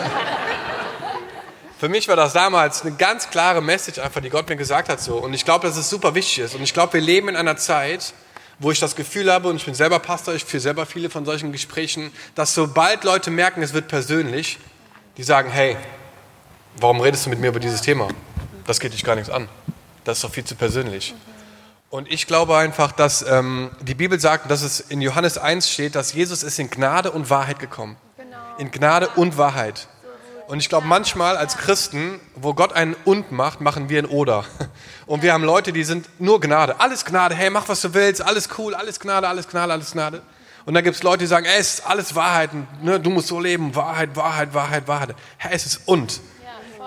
für 1.79 1.89
mich 1.89 2.07
war 2.07 2.15
das 2.15 2.33
damals 2.33 2.81
eine 2.81 2.95
ganz 2.95 3.29
klare 3.29 3.61
Message 3.61 3.99
einfach, 3.99 4.21
die 4.21 4.29
Gott 4.29 4.49
mir 4.49 4.55
gesagt 4.55 4.89
hat 4.89 5.01
so. 5.01 5.17
Und 5.17 5.33
ich 5.33 5.45
glaube, 5.45 5.67
dass 5.67 5.77
es 5.77 5.89
super 5.89 6.15
wichtig 6.15 6.39
ist. 6.39 6.55
Und 6.55 6.63
ich 6.63 6.73
glaube, 6.73 6.93
wir 6.93 7.01
leben 7.01 7.29
in 7.29 7.35
einer 7.35 7.57
Zeit, 7.57 8.13
wo 8.57 8.71
ich 8.71 8.79
das 8.79 8.95
Gefühl 8.95 9.31
habe, 9.31 9.49
und 9.49 9.57
ich 9.57 9.65
bin 9.65 9.73
selber 9.73 9.99
Pastor, 9.99 10.33
ich 10.33 10.45
führe 10.45 10.61
selber 10.61 10.85
viele 10.85 11.09
von 11.09 11.25
solchen 11.25 11.51
Gesprächen, 11.51 12.11
dass 12.35 12.53
sobald 12.53 13.03
Leute 13.03 13.31
merken, 13.31 13.61
es 13.61 13.73
wird 13.73 13.87
persönlich, 13.87 14.59
die 15.17 15.23
sagen, 15.23 15.49
hey, 15.49 15.77
warum 16.77 16.99
redest 17.01 17.25
du 17.25 17.29
mit 17.29 17.39
mir 17.39 17.47
über 17.47 17.59
dieses 17.59 17.81
Thema? 17.81 18.07
Das 18.65 18.79
geht 18.79 18.93
dich 18.93 19.03
gar 19.03 19.15
nichts 19.15 19.29
an. 19.29 19.49
Das 20.09 20.17
ist 20.17 20.23
doch 20.23 20.31
viel 20.31 20.43
zu 20.43 20.55
persönlich. 20.55 21.13
Und 21.91 22.11
ich 22.11 22.25
glaube 22.25 22.57
einfach, 22.57 22.91
dass 22.91 23.21
ähm, 23.21 23.69
die 23.81 23.93
Bibel 23.93 24.19
sagt, 24.19 24.49
dass 24.49 24.63
es 24.63 24.79
in 24.79 25.01
Johannes 25.01 25.37
1 25.37 25.69
steht, 25.69 25.93
dass 25.93 26.13
Jesus 26.13 26.41
ist 26.41 26.57
in 26.57 26.71
Gnade 26.71 27.11
und 27.11 27.29
Wahrheit 27.29 27.59
gekommen. 27.59 27.95
In 28.57 28.71
Gnade 28.71 29.07
und 29.09 29.37
Wahrheit. 29.37 29.87
Und 30.47 30.61
ich 30.61 30.67
glaube, 30.67 30.87
manchmal 30.87 31.37
als 31.37 31.57
Christen, 31.57 32.19
wo 32.33 32.55
Gott 32.55 32.73
einen 32.73 32.95
Und 33.05 33.31
macht, 33.31 33.61
machen 33.61 33.87
wir 33.89 34.01
ein 34.01 34.07
Oder. 34.07 34.45
Und 35.05 35.21
wir 35.21 35.31
haben 35.31 35.43
Leute, 35.43 35.73
die 35.73 35.83
sind 35.83 36.09
nur 36.19 36.41
Gnade. 36.41 36.79
Alles 36.79 37.05
Gnade, 37.05 37.35
hey, 37.35 37.51
mach 37.51 37.69
was 37.69 37.81
du 37.81 37.93
willst, 37.93 38.23
alles 38.23 38.49
cool, 38.57 38.73
alles 38.73 38.99
Gnade, 38.99 39.27
alles 39.27 39.47
Gnade, 39.47 39.73
alles 39.73 39.91
Gnade. 39.91 40.23
Und 40.65 40.73
dann 40.73 40.83
gibt 40.83 40.95
es 40.95 41.03
Leute, 41.03 41.19
die 41.19 41.27
sagen, 41.27 41.45
ey, 41.45 41.59
es 41.59 41.75
ist 41.75 41.85
alles 41.85 42.15
Wahrheit, 42.15 42.49
ne? 42.81 42.99
du 42.99 43.11
musst 43.11 43.27
so 43.27 43.39
leben, 43.39 43.75
Wahrheit, 43.75 44.15
Wahrheit, 44.15 44.55
Wahrheit, 44.55 44.87
Wahrheit. 44.87 45.15
Hey, 45.37 45.51
es 45.53 45.67
ist 45.67 45.81
Und. 45.87 46.19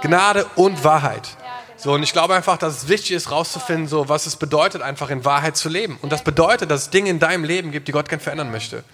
Gnade 0.03 0.45
und 0.57 0.83
Wahrheit. 0.83 1.37
So, 1.83 1.95
und 1.95 2.05
ich 2.05 2.13
glaube 2.13 2.37
einfach, 2.37 2.59
dass 2.59 2.85
es 2.85 2.89
wichtig 2.89 3.11
ist, 3.11 3.33
rauszufinden, 3.33 3.89
so, 3.89 4.09
was 4.09 4.27
es 4.27 4.37
bedeutet, 4.37 4.83
einfach 4.83 5.11
in 5.11 5.25
Wahrheit 5.25 5.57
zu 5.57 5.69
leben. 5.69 5.99
Und 6.01 6.13
das 6.13 6.23
bedeutet, 6.23 6.71
dass 6.71 6.83
es 6.83 6.91
Dinge 6.91 7.11
in 7.11 7.19
deinem 7.19 7.43
Leben 7.43 7.73
gibt, 7.73 7.89
die 7.89 7.93
Gott 7.93 8.09
gern 8.09 8.21
verändern 8.21 8.53
möchte. 8.53 8.85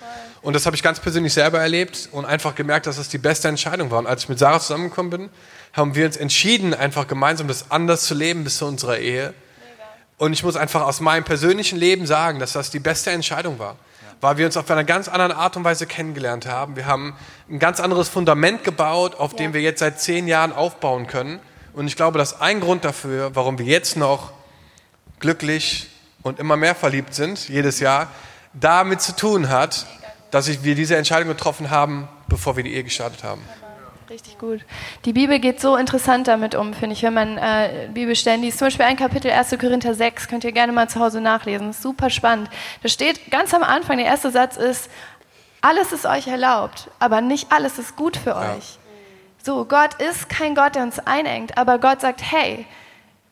Und 0.40 0.54
das 0.54 0.64
habe 0.64 0.74
ich 0.74 0.82
ganz 0.82 0.98
persönlich 0.98 1.34
selber 1.34 1.60
erlebt 1.60 2.08
und 2.12 2.24
einfach 2.24 2.54
gemerkt, 2.54 2.86
dass 2.86 2.96
es 2.96 3.10
die 3.10 3.18
beste 3.18 3.46
Entscheidung 3.46 3.90
war. 3.90 3.98
Und 3.98 4.06
als 4.06 4.22
ich 4.22 4.30
mit 4.30 4.38
Sarah 4.38 4.58
zusammengekommen 4.58 5.10
bin, 5.10 5.28
haben 5.74 5.94
wir 5.94 6.06
uns 6.06 6.16
entschieden, 6.16 6.72
einfach 6.72 7.06
gemeinsam 7.06 7.46
das 7.46 7.70
anders 7.70 8.04
zu 8.04 8.14
leben 8.14 8.42
bis 8.42 8.56
zu 8.56 8.64
unserer 8.64 8.96
Ehe. 8.96 9.34
Und 10.16 10.32
ich 10.32 10.42
muss 10.42 10.56
einfach 10.56 10.80
aus 10.80 11.00
meinem 11.00 11.24
persönlichen 11.24 11.78
Leben 11.78 12.06
sagen, 12.06 12.38
dass 12.38 12.54
das 12.54 12.70
die 12.70 12.80
beste 12.80 13.10
Entscheidung 13.10 13.58
war. 13.58 13.76
Weil 14.22 14.38
wir 14.38 14.46
uns 14.46 14.56
auf 14.56 14.70
einer 14.70 14.84
ganz 14.84 15.08
anderen 15.08 15.32
Art 15.32 15.58
und 15.58 15.64
Weise 15.64 15.86
kennengelernt 15.86 16.46
haben. 16.46 16.74
Wir 16.74 16.86
haben 16.86 17.14
ein 17.50 17.58
ganz 17.58 17.80
anderes 17.80 18.08
Fundament 18.08 18.64
gebaut, 18.64 19.14
auf 19.14 19.36
dem 19.36 19.52
wir 19.52 19.60
jetzt 19.60 19.80
seit 19.80 20.00
zehn 20.00 20.26
Jahren 20.26 20.54
aufbauen 20.54 21.06
können. 21.06 21.38
Und 21.78 21.86
ich 21.86 21.94
glaube, 21.94 22.18
dass 22.18 22.40
ein 22.40 22.58
Grund 22.58 22.84
dafür, 22.84 23.36
warum 23.36 23.56
wir 23.60 23.64
jetzt 23.64 23.96
noch 23.96 24.32
glücklich 25.20 25.86
und 26.24 26.40
immer 26.40 26.56
mehr 26.56 26.74
verliebt 26.74 27.14
sind, 27.14 27.48
jedes 27.48 27.78
Jahr, 27.78 28.08
damit 28.52 29.00
zu 29.00 29.14
tun 29.14 29.48
hat, 29.48 29.86
dass 30.32 30.64
wir 30.64 30.74
diese 30.74 30.96
Entscheidung 30.96 31.28
getroffen 31.28 31.70
haben, 31.70 32.08
bevor 32.26 32.56
wir 32.56 32.64
die 32.64 32.74
Ehe 32.74 32.82
gestartet 32.82 33.22
haben. 33.22 33.42
Richtig 34.10 34.38
gut. 34.38 34.64
Die 35.04 35.12
Bibel 35.12 35.38
geht 35.38 35.60
so 35.60 35.76
interessant 35.76 36.26
damit 36.26 36.56
um, 36.56 36.74
finde 36.74 36.94
ich, 36.94 37.04
wenn 37.04 37.14
man 37.14 37.38
äh, 37.38 37.88
Bibelstellen 37.94 38.42
liest. 38.42 38.58
Zum 38.58 38.66
Beispiel 38.66 38.86
ein 38.86 38.96
Kapitel 38.96 39.30
1. 39.30 39.50
Korinther 39.50 39.94
6, 39.94 40.26
könnt 40.26 40.42
ihr 40.42 40.50
gerne 40.50 40.72
mal 40.72 40.88
zu 40.88 40.98
Hause 40.98 41.20
nachlesen. 41.20 41.72
Super 41.72 42.10
spannend. 42.10 42.50
Da 42.82 42.88
steht 42.88 43.30
ganz 43.30 43.54
am 43.54 43.62
Anfang, 43.62 43.98
der 43.98 44.06
erste 44.06 44.32
Satz 44.32 44.56
ist, 44.56 44.90
alles 45.60 45.92
ist 45.92 46.06
euch 46.06 46.26
erlaubt, 46.26 46.90
aber 46.98 47.20
nicht 47.20 47.52
alles 47.52 47.78
ist 47.78 47.94
gut 47.94 48.16
für 48.16 48.30
ja. 48.30 48.56
euch. 48.56 48.77
So, 49.42 49.64
Gott 49.64 49.94
ist 49.94 50.28
kein 50.28 50.54
Gott, 50.54 50.74
der 50.74 50.82
uns 50.82 50.98
einengt, 50.98 51.56
aber 51.56 51.78
Gott 51.78 52.00
sagt, 52.00 52.20
hey, 52.22 52.66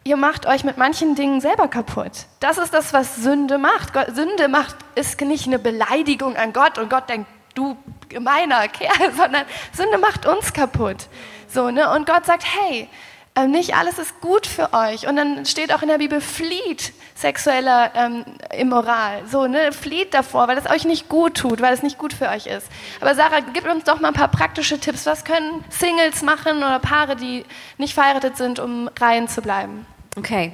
ihr 0.04 0.16
macht 0.16 0.46
euch 0.46 0.62
mit 0.64 0.78
manchen 0.78 1.14
Dingen 1.14 1.40
selber 1.40 1.68
kaputt. 1.68 2.26
Das 2.40 2.58
ist 2.58 2.72
das, 2.72 2.92
was 2.92 3.16
Sünde 3.16 3.58
macht. 3.58 3.92
Gott, 3.92 4.14
Sünde 4.14 4.48
macht, 4.48 4.76
ist 4.94 5.20
nicht 5.20 5.46
eine 5.46 5.58
Beleidigung 5.58 6.36
an 6.36 6.52
Gott 6.52 6.78
und 6.78 6.88
Gott 6.88 7.08
denkt, 7.08 7.28
du 7.54 7.76
gemeiner 8.08 8.68
Kerl, 8.68 9.12
sondern 9.16 9.44
Sünde 9.72 9.98
macht 9.98 10.26
uns 10.26 10.52
kaputt. 10.52 11.08
So, 11.48 11.70
ne? 11.70 11.90
Und 11.90 12.06
Gott 12.06 12.24
sagt, 12.24 12.44
hey, 12.44 12.88
ähm, 13.36 13.50
nicht 13.50 13.74
alles 13.74 13.98
ist 13.98 14.20
gut 14.20 14.46
für 14.46 14.72
euch. 14.72 15.06
Und 15.06 15.16
dann 15.16 15.44
steht 15.44 15.72
auch 15.72 15.82
in 15.82 15.88
der 15.88 15.98
Bibel, 15.98 16.20
flieht 16.20 16.92
sexueller 17.14 17.92
ähm, 17.94 18.24
Immoral. 18.56 19.22
So, 19.30 19.46
ne? 19.46 19.72
Flieht 19.72 20.14
davor, 20.14 20.48
weil 20.48 20.58
es 20.58 20.68
euch 20.68 20.84
nicht 20.84 21.08
gut 21.08 21.36
tut, 21.36 21.60
weil 21.60 21.74
es 21.74 21.82
nicht 21.82 21.98
gut 21.98 22.12
für 22.12 22.28
euch 22.28 22.46
ist. 22.46 22.66
Aber 23.00 23.14
Sarah, 23.14 23.40
gib 23.40 23.70
uns 23.70 23.84
doch 23.84 24.00
mal 24.00 24.08
ein 24.08 24.14
paar 24.14 24.28
praktische 24.28 24.80
Tipps. 24.80 25.06
Was 25.06 25.24
können 25.24 25.64
Singles 25.68 26.22
machen 26.22 26.58
oder 26.58 26.78
Paare, 26.78 27.16
die 27.16 27.44
nicht 27.78 27.94
verheiratet 27.94 28.36
sind, 28.36 28.58
um 28.58 28.90
rein 28.98 29.28
zu 29.28 29.42
bleiben? 29.42 29.86
Okay. 30.16 30.52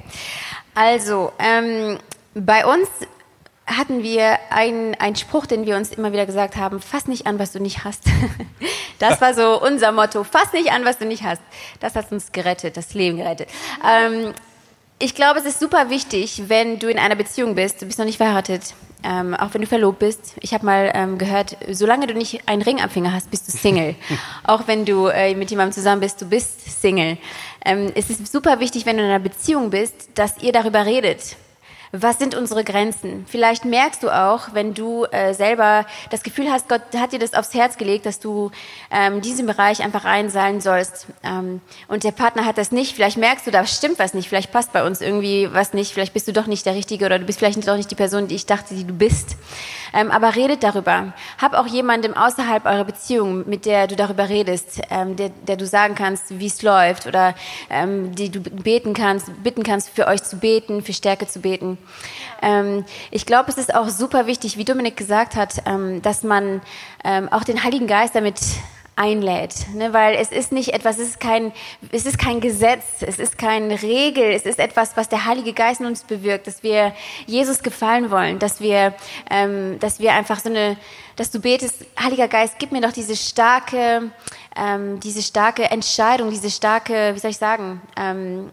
Also, 0.75 1.31
ähm, 1.39 1.99
bei 2.35 2.65
uns 2.65 2.89
hatten 3.65 4.03
wir 4.03 4.39
einen, 4.49 4.95
einen 4.95 5.15
Spruch, 5.15 5.45
den 5.45 5.65
wir 5.65 5.77
uns 5.77 5.91
immer 5.91 6.11
wieder 6.11 6.25
gesagt 6.25 6.55
haben, 6.55 6.81
fass 6.81 7.07
nicht 7.07 7.27
an, 7.27 7.39
was 7.39 7.51
du 7.51 7.59
nicht 7.59 7.83
hast. 7.83 8.03
Das 8.99 9.19
war 9.19 9.33
so 9.33 9.61
unser 9.61 9.91
Motto, 9.91 10.23
fass 10.23 10.53
nicht 10.53 10.71
an, 10.71 10.85
was 10.85 10.97
du 10.97 11.05
nicht 11.05 11.23
hast. 11.23 11.41
Das 11.81 11.95
hat 11.95 12.09
uns 12.13 12.31
gerettet, 12.31 12.77
das 12.77 12.93
Leben 12.93 13.17
gerettet. 13.17 13.49
Ähm, 13.85 14.33
ich 14.97 15.13
glaube, 15.13 15.39
es 15.39 15.45
ist 15.45 15.59
super 15.59 15.89
wichtig, 15.89 16.43
wenn 16.47 16.79
du 16.79 16.87
in 16.87 16.97
einer 16.97 17.15
Beziehung 17.15 17.55
bist, 17.55 17.81
du 17.81 17.85
bist 17.85 17.99
noch 17.99 18.05
nicht 18.05 18.17
verheiratet, 18.17 18.75
ähm, 19.03 19.33
auch 19.33 19.53
wenn 19.53 19.59
du 19.59 19.67
verlobt 19.67 19.99
bist. 19.99 20.35
Ich 20.39 20.53
habe 20.53 20.65
mal 20.65 20.91
ähm, 20.93 21.17
gehört, 21.17 21.57
solange 21.69 22.07
du 22.07 22.13
nicht 22.13 22.47
einen 22.47 22.61
Ring 22.61 22.79
am 22.79 22.89
Finger 22.89 23.11
hast, 23.11 23.29
bist 23.29 23.47
du 23.47 23.51
Single. 23.51 23.95
auch 24.45 24.67
wenn 24.67 24.85
du 24.85 25.07
äh, 25.07 25.35
mit 25.35 25.49
jemandem 25.49 25.73
zusammen 25.73 25.99
bist, 25.99 26.21
du 26.21 26.25
bist 26.25 26.81
Single. 26.81 27.17
Ähm, 27.65 27.91
es 27.95 28.09
ist 28.09 28.31
super 28.31 28.61
wichtig, 28.61 28.85
wenn 28.85 28.95
du 28.95 29.03
in 29.03 29.09
einer 29.09 29.19
Beziehung 29.19 29.69
bist, 29.69 30.11
dass 30.15 30.41
ihr 30.41 30.53
darüber 30.53 30.85
redet 30.85 31.35
was 31.95 32.17
sind 32.17 32.33
unsere 32.33 32.63
Grenzen? 32.63 33.23
Vielleicht 33.27 33.65
merkst 33.65 34.01
du 34.01 34.09
auch, 34.09 34.53
wenn 34.53 34.73
du 34.73 35.05
äh, 35.05 35.35
selber 35.35 35.85
das 36.09 36.23
Gefühl 36.23 36.51
hast, 36.51 36.67
Gott 36.67 36.81
hat 36.97 37.11
dir 37.11 37.19
das 37.19 37.35
aufs 37.35 37.53
Herz 37.53 37.77
gelegt, 37.77 38.07
dass 38.07 38.19
du 38.19 38.49
ähm, 38.89 39.21
diesen 39.21 39.45
Bereich 39.45 39.83
einfach 39.83 40.03
einseilen 40.03 40.59
sollst. 40.59 41.05
Ähm, 41.23 41.61
und 41.87 42.03
der 42.03 42.11
Partner 42.11 42.45
hat 42.45 42.57
das 42.57 42.71
nicht. 42.71 42.95
Vielleicht 42.95 43.17
merkst 43.17 43.45
du, 43.45 43.51
da 43.51 43.63
stimmt 43.67 43.99
was 43.99 44.15
nicht. 44.15 44.27
Vielleicht 44.27 44.51
passt 44.51 44.73
bei 44.73 44.83
uns 44.83 45.01
irgendwie 45.01 45.53
was 45.53 45.73
nicht. 45.73 45.93
Vielleicht 45.93 46.13
bist 46.13 46.27
du 46.27 46.33
doch 46.33 46.47
nicht 46.47 46.65
der 46.65 46.73
Richtige 46.73 47.05
oder 47.05 47.19
du 47.19 47.25
bist 47.25 47.37
vielleicht 47.37 47.67
doch 47.67 47.77
nicht 47.77 47.91
die 47.91 47.95
Person, 47.95 48.27
die 48.27 48.35
ich 48.35 48.47
dachte, 48.47 48.73
die 48.73 48.85
du 48.85 48.93
bist. 48.93 49.37
Ähm, 49.93 50.09
aber 50.09 50.35
redet 50.35 50.63
darüber. 50.63 51.13
Hab 51.39 51.53
auch 51.53 51.67
jemanden 51.67 52.17
außerhalb 52.17 52.65
eurer 52.65 52.85
Beziehung, 52.85 53.47
mit 53.47 53.67
der 53.67 53.85
du 53.85 53.95
darüber 53.95 54.29
redest, 54.29 54.81
ähm, 54.89 55.15
der, 55.15 55.29
der 55.29 55.57
du 55.57 55.67
sagen 55.67 55.93
kannst, 55.93 56.39
wie 56.39 56.47
es 56.47 56.63
läuft 56.63 57.05
oder 57.05 57.35
ähm, 57.69 58.15
die 58.15 58.31
du 58.31 58.39
beten 58.39 58.95
kannst, 58.95 59.43
bitten 59.43 59.61
kannst, 59.61 59.89
für 59.89 60.07
euch 60.07 60.23
zu 60.23 60.37
beten, 60.37 60.81
für 60.81 60.93
Stärke 60.93 61.27
zu 61.27 61.39
beten. 61.39 61.77
Ähm, 62.41 62.85
ich 63.11 63.25
glaube, 63.25 63.49
es 63.49 63.57
ist 63.57 63.73
auch 63.73 63.89
super 63.89 64.27
wichtig, 64.27 64.57
wie 64.57 64.65
Dominik 64.65 64.97
gesagt 64.97 65.35
hat, 65.35 65.63
ähm, 65.65 66.01
dass 66.01 66.23
man 66.23 66.61
ähm, 67.03 67.29
auch 67.29 67.43
den 67.43 67.63
Heiligen 67.63 67.87
Geist 67.87 68.15
damit 68.15 68.39
einlädt, 68.95 69.73
ne? 69.73 69.93
weil 69.93 70.15
es 70.15 70.31
ist 70.31 70.51
nicht 70.51 70.73
etwas, 70.73 70.99
es 70.99 71.09
ist 71.09 71.19
kein, 71.19 71.51
es 71.91 72.05
ist 72.05 72.19
kein 72.19 72.41
Gesetz, 72.41 73.01
es 73.01 73.17
ist 73.17 73.37
keine 73.37 73.81
Regel, 73.81 74.31
es 74.31 74.45
ist 74.45 74.59
etwas, 74.59 74.95
was 74.95 75.09
der 75.09 75.25
Heilige 75.25 75.53
Geist 75.53 75.81
in 75.81 75.87
uns 75.87 76.03
bewirkt, 76.03 76.47
dass 76.47 76.61
wir 76.61 76.93
Jesus 77.25 77.63
gefallen 77.63 78.11
wollen, 78.11 78.39
dass 78.39 78.61
wir, 78.61 78.93
ähm, 79.31 79.79
dass 79.79 79.99
wir 79.99 80.13
einfach 80.13 80.39
so 80.39 80.49
eine, 80.49 80.77
dass 81.15 81.31
du 81.31 81.39
betest, 81.39 81.85
Heiliger 81.99 82.27
Geist, 82.27 82.55
gib 82.59 82.71
mir 82.71 82.81
doch 82.81 82.91
diese 82.91 83.15
starke, 83.15 84.11
ähm, 84.55 84.99
diese 84.99 85.23
starke 85.23 85.63
Entscheidung, 85.63 86.29
diese 86.29 86.51
starke, 86.51 87.15
wie 87.15 87.19
soll 87.19 87.31
ich 87.31 87.37
sagen, 87.37 87.81
ähm, 87.97 88.51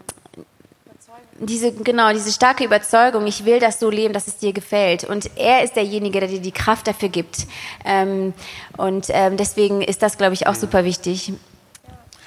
diese, 1.41 1.73
genau, 1.73 2.13
diese 2.13 2.31
starke 2.31 2.65
Überzeugung, 2.65 3.27
ich 3.27 3.45
will 3.45 3.61
das 3.61 3.81
so 3.81 3.89
leben, 3.89 4.13
dass 4.13 4.27
es 4.27 4.37
dir 4.37 4.53
gefällt. 4.53 5.05
Und 5.05 5.31
er 5.37 5.65
ist 5.65 5.75
derjenige, 5.75 6.21
der 6.21 6.29
dir 6.29 6.41
die 6.41 6.53
Kraft 6.53 6.87
dafür 6.87 7.09
gibt. 7.09 7.47
Ähm, 7.85 8.35
und 8.77 9.07
ähm, 9.09 9.37
deswegen 9.37 9.81
ist 9.81 10.03
das, 10.03 10.19
glaube 10.19 10.35
ich, 10.35 10.47
auch 10.47 10.55
super 10.55 10.85
wichtig. 10.85 11.33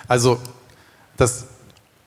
Also, 0.07 0.39
das 1.15 1.45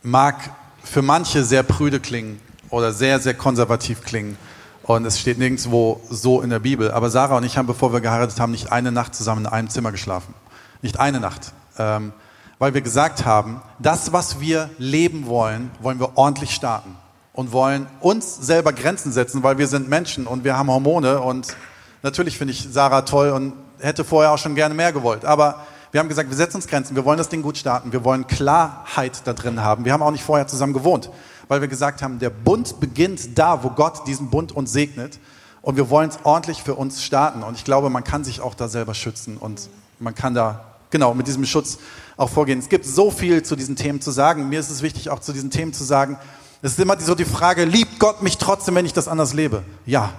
mag 0.02 0.50
für 0.82 1.02
manche 1.02 1.44
sehr 1.44 1.62
prüde 1.62 2.00
klingen 2.00 2.40
oder 2.70 2.92
sehr, 2.92 3.20
sehr 3.20 3.34
konservativ 3.34 4.02
klingen. 4.02 4.36
Und 4.82 5.04
es 5.04 5.18
steht 5.18 5.38
nirgendwo 5.38 6.00
so 6.10 6.42
in 6.42 6.50
der 6.50 6.60
Bibel. 6.60 6.90
Aber 6.90 7.10
Sarah 7.10 7.36
und 7.36 7.44
ich 7.44 7.56
haben, 7.56 7.66
bevor 7.66 7.92
wir 7.92 8.00
geheiratet 8.00 8.38
haben, 8.40 8.52
nicht 8.52 8.72
eine 8.72 8.92
Nacht 8.92 9.14
zusammen 9.14 9.46
in 9.46 9.52
einem 9.52 9.70
Zimmer 9.70 9.92
geschlafen. 9.92 10.34
Nicht 10.82 10.98
eine 10.98 11.20
Nacht. 11.20 11.52
Ähm, 11.78 12.12
weil 12.58 12.74
wir 12.74 12.80
gesagt 12.80 13.24
haben, 13.24 13.60
das, 13.78 14.12
was 14.12 14.40
wir 14.40 14.70
leben 14.78 15.26
wollen, 15.26 15.70
wollen 15.80 16.00
wir 16.00 16.16
ordentlich 16.16 16.54
starten 16.54 16.96
und 17.32 17.52
wollen 17.52 17.86
uns 18.00 18.36
selber 18.36 18.72
Grenzen 18.72 19.12
setzen, 19.12 19.42
weil 19.42 19.58
wir 19.58 19.66
sind 19.66 19.88
Menschen 19.88 20.26
und 20.26 20.44
wir 20.44 20.56
haben 20.56 20.70
Hormone 20.70 21.20
und 21.20 21.54
natürlich 22.02 22.38
finde 22.38 22.52
ich 22.52 22.66
Sarah 22.70 23.02
toll 23.02 23.30
und 23.30 23.52
hätte 23.78 24.04
vorher 24.04 24.32
auch 24.32 24.38
schon 24.38 24.54
gerne 24.54 24.74
mehr 24.74 24.92
gewollt, 24.92 25.24
aber 25.24 25.66
wir 25.92 26.00
haben 26.00 26.08
gesagt, 26.08 26.28
wir 26.28 26.36
setzen 26.36 26.56
uns 26.56 26.66
Grenzen, 26.66 26.96
wir 26.96 27.04
wollen 27.04 27.18
das 27.18 27.28
Ding 27.28 27.42
gut 27.42 27.56
starten, 27.56 27.92
wir 27.92 28.04
wollen 28.04 28.26
Klarheit 28.26 29.22
da 29.24 29.32
drin 29.32 29.62
haben. 29.62 29.84
Wir 29.84 29.94
haben 29.94 30.02
auch 30.02 30.10
nicht 30.10 30.24
vorher 30.24 30.46
zusammen 30.46 30.74
gewohnt, 30.74 31.10
weil 31.48 31.60
wir 31.60 31.68
gesagt 31.68 32.02
haben, 32.02 32.18
der 32.18 32.28
Bund 32.28 32.80
beginnt 32.80 33.38
da, 33.38 33.62
wo 33.62 33.70
Gott 33.70 34.06
diesen 34.06 34.28
Bund 34.28 34.52
uns 34.52 34.72
segnet 34.72 35.18
und 35.62 35.76
wir 35.76 35.88
wollen 35.88 36.10
es 36.10 36.18
ordentlich 36.24 36.62
für 36.62 36.74
uns 36.74 37.02
starten 37.02 37.42
und 37.42 37.56
ich 37.56 37.64
glaube, 37.64 37.88
man 37.88 38.04
kann 38.04 38.24
sich 38.24 38.40
auch 38.40 38.54
da 38.54 38.68
selber 38.68 38.94
schützen 38.94 39.36
und 39.36 39.68
man 39.98 40.14
kann 40.14 40.34
da 40.34 40.64
genau 40.90 41.14
mit 41.14 41.28
diesem 41.28 41.46
Schutz 41.46 41.78
auch 42.16 42.30
vorgehen. 42.30 42.58
Es 42.58 42.68
gibt 42.68 42.84
so 42.84 43.10
viel 43.10 43.42
zu 43.42 43.56
diesen 43.56 43.76
Themen 43.76 44.00
zu 44.00 44.10
sagen. 44.10 44.48
Mir 44.48 44.60
ist 44.60 44.70
es 44.70 44.82
wichtig, 44.82 45.10
auch 45.10 45.20
zu 45.20 45.32
diesen 45.32 45.50
Themen 45.50 45.72
zu 45.72 45.84
sagen. 45.84 46.18
Es 46.62 46.72
ist 46.72 46.80
immer 46.80 46.98
so 46.98 47.14
die 47.14 47.24
Frage, 47.24 47.64
liebt 47.64 47.98
Gott 47.98 48.22
mich 48.22 48.38
trotzdem, 48.38 48.74
wenn 48.74 48.86
ich 48.86 48.92
das 48.92 49.08
anders 49.08 49.34
lebe? 49.34 49.62
Ja, 49.84 50.12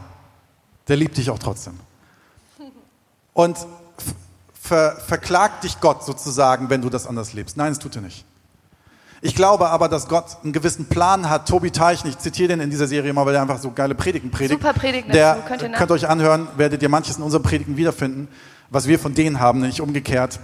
der 0.87 0.95
liebt 0.95 1.17
dich 1.17 1.29
auch 1.29 1.39
trotzdem. 1.39 1.73
Und 3.33 3.57
ver 4.53 4.97
verklagt 4.97 5.63
dich 5.63 5.79
Gott 5.79 6.03
sozusagen, 6.03 6.69
wenn 6.69 6.81
du 6.81 6.89
das 6.89 7.07
anders 7.07 7.33
lebst. 7.33 7.57
Nein, 7.57 7.71
das 7.71 7.79
tut 7.79 7.95
er 7.95 8.01
nicht. 8.01 8.25
Ich 9.21 9.33
glaube 9.33 9.69
aber, 9.69 9.89
dass 9.89 10.07
Gott 10.07 10.37
einen 10.43 10.53
gewissen 10.53 10.85
Plan 10.85 11.29
hat. 11.29 11.47
Tobi 11.47 11.71
Teichen, 11.71 12.07
ich 12.07 12.19
zitiere 12.19 12.49
den 12.49 12.59
in 12.59 12.69
dieser 12.69 12.87
Serie 12.87 13.11
mal, 13.13 13.25
weil 13.25 13.33
er 13.33 13.41
einfach 13.41 13.59
so 13.59 13.71
geile 13.71 13.95
Predigen 13.95 14.29
predigt. 14.29 14.61
Super 14.61 14.73
Predigen 14.73 15.11
Der 15.11 15.43
könnt 15.47 15.63
ihr 15.63 15.69
könnt 15.69 15.91
euch 15.91 16.07
anhören, 16.07 16.47
werdet 16.55 16.83
ihr 16.83 16.89
manches 16.89 17.17
in 17.17 17.23
unseren 17.23 17.41
Predigen 17.41 17.77
wiederfinden, 17.77 18.27
was 18.69 18.87
wir 18.87 18.99
von 18.99 19.15
denen 19.15 19.39
haben, 19.39 19.61
nicht 19.61 19.81
umgekehrt. 19.81 20.39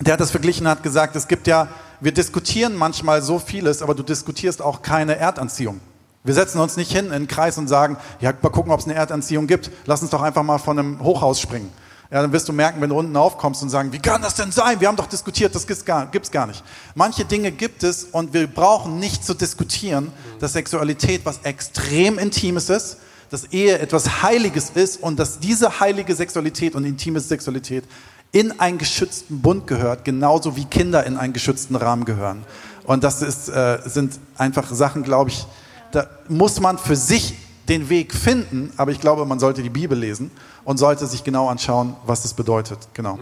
Der 0.00 0.14
hat 0.14 0.20
das 0.20 0.30
verglichen, 0.30 0.66
hat 0.66 0.82
gesagt, 0.82 1.14
es 1.14 1.28
gibt 1.28 1.46
ja, 1.46 1.68
wir 2.00 2.12
diskutieren 2.12 2.74
manchmal 2.74 3.20
so 3.20 3.38
vieles, 3.38 3.82
aber 3.82 3.94
du 3.94 4.02
diskutierst 4.02 4.62
auch 4.62 4.80
keine 4.80 5.16
Erdanziehung. 5.16 5.80
Wir 6.24 6.34
setzen 6.34 6.58
uns 6.58 6.76
nicht 6.76 6.90
hin 6.90 7.06
in 7.06 7.12
einen 7.12 7.28
Kreis 7.28 7.58
und 7.58 7.68
sagen, 7.68 7.96
ja, 8.20 8.32
mal 8.40 8.50
gucken, 8.50 8.72
ob 8.72 8.80
es 8.80 8.86
eine 8.86 8.94
Erdanziehung 8.94 9.46
gibt. 9.46 9.70
Lass 9.86 10.00
uns 10.00 10.10
doch 10.10 10.22
einfach 10.22 10.42
mal 10.42 10.58
von 10.58 10.78
einem 10.78 11.00
Hochhaus 11.02 11.40
springen. 11.40 11.70
Ja, 12.10 12.22
dann 12.22 12.32
wirst 12.32 12.48
du 12.48 12.52
merken, 12.52 12.80
wenn 12.80 12.90
du 12.90 12.98
unten 12.98 13.16
aufkommst 13.16 13.62
und 13.62 13.68
sagen, 13.68 13.92
wie 13.92 14.00
kann 14.00 14.20
das 14.20 14.34
denn 14.34 14.50
sein? 14.50 14.80
Wir 14.80 14.88
haben 14.88 14.96
doch 14.96 15.06
diskutiert, 15.06 15.54
das 15.54 15.66
gibt's 15.66 15.84
gar, 15.84 16.06
gibt's 16.06 16.30
gar 16.30 16.46
nicht. 16.46 16.64
Manche 16.94 17.24
Dinge 17.24 17.52
gibt 17.52 17.84
es 17.84 18.04
und 18.04 18.32
wir 18.34 18.46
brauchen 18.48 18.98
nicht 18.98 19.24
zu 19.24 19.34
diskutieren, 19.34 20.12
dass 20.40 20.54
Sexualität 20.54 21.24
was 21.24 21.38
extrem 21.44 22.18
Intimes 22.18 22.68
ist, 22.68 22.96
dass 23.30 23.44
Ehe 23.52 23.78
etwas 23.78 24.22
Heiliges 24.22 24.70
ist 24.70 25.00
und 25.00 25.18
dass 25.18 25.38
diese 25.38 25.78
heilige 25.78 26.14
Sexualität 26.14 26.74
und 26.74 26.84
intime 26.84 27.20
Sexualität 27.20 27.84
in 28.32 28.60
einen 28.60 28.78
geschützten 28.78 29.40
Bund 29.40 29.66
gehört, 29.66 30.04
genauso 30.04 30.56
wie 30.56 30.64
Kinder 30.64 31.04
in 31.04 31.16
einen 31.16 31.32
geschützten 31.32 31.76
Rahmen 31.76 32.04
gehören. 32.04 32.44
Und 32.84 33.04
das 33.04 33.22
ist, 33.22 33.48
äh, 33.48 33.78
sind 33.84 34.18
einfach 34.36 34.72
Sachen, 34.72 35.02
glaube 35.02 35.30
ich, 35.30 35.46
da 35.92 36.06
muss 36.28 36.60
man 36.60 36.78
für 36.78 36.96
sich 36.96 37.34
den 37.68 37.88
Weg 37.88 38.14
finden, 38.14 38.72
aber 38.76 38.90
ich 38.90 39.00
glaube, 39.00 39.24
man 39.26 39.38
sollte 39.38 39.62
die 39.62 39.70
Bibel 39.70 39.98
lesen 39.98 40.30
und 40.64 40.78
sollte 40.78 41.06
sich 41.06 41.24
genau 41.24 41.48
anschauen, 41.48 41.96
was 42.04 42.22
das 42.22 42.34
bedeutet. 42.34 42.78
Genau. 42.94 43.18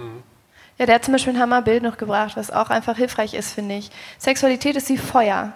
Ja, 0.79 0.87
der 0.87 0.97
hat 0.97 1.05
zum 1.05 1.13
Beispiel 1.13 1.35
ein 1.35 1.41
Hammerbild 1.41 1.83
noch 1.83 1.97
gebracht, 1.97 2.37
was 2.37 2.51
auch 2.51 2.71
einfach 2.71 2.97
hilfreich 2.97 3.35
ist, 3.35 3.53
finde 3.53 3.77
ich. 3.77 3.91
Sexualität 4.19 4.77
ist 4.77 4.89
wie 4.89 4.97
Feuer. 4.97 5.53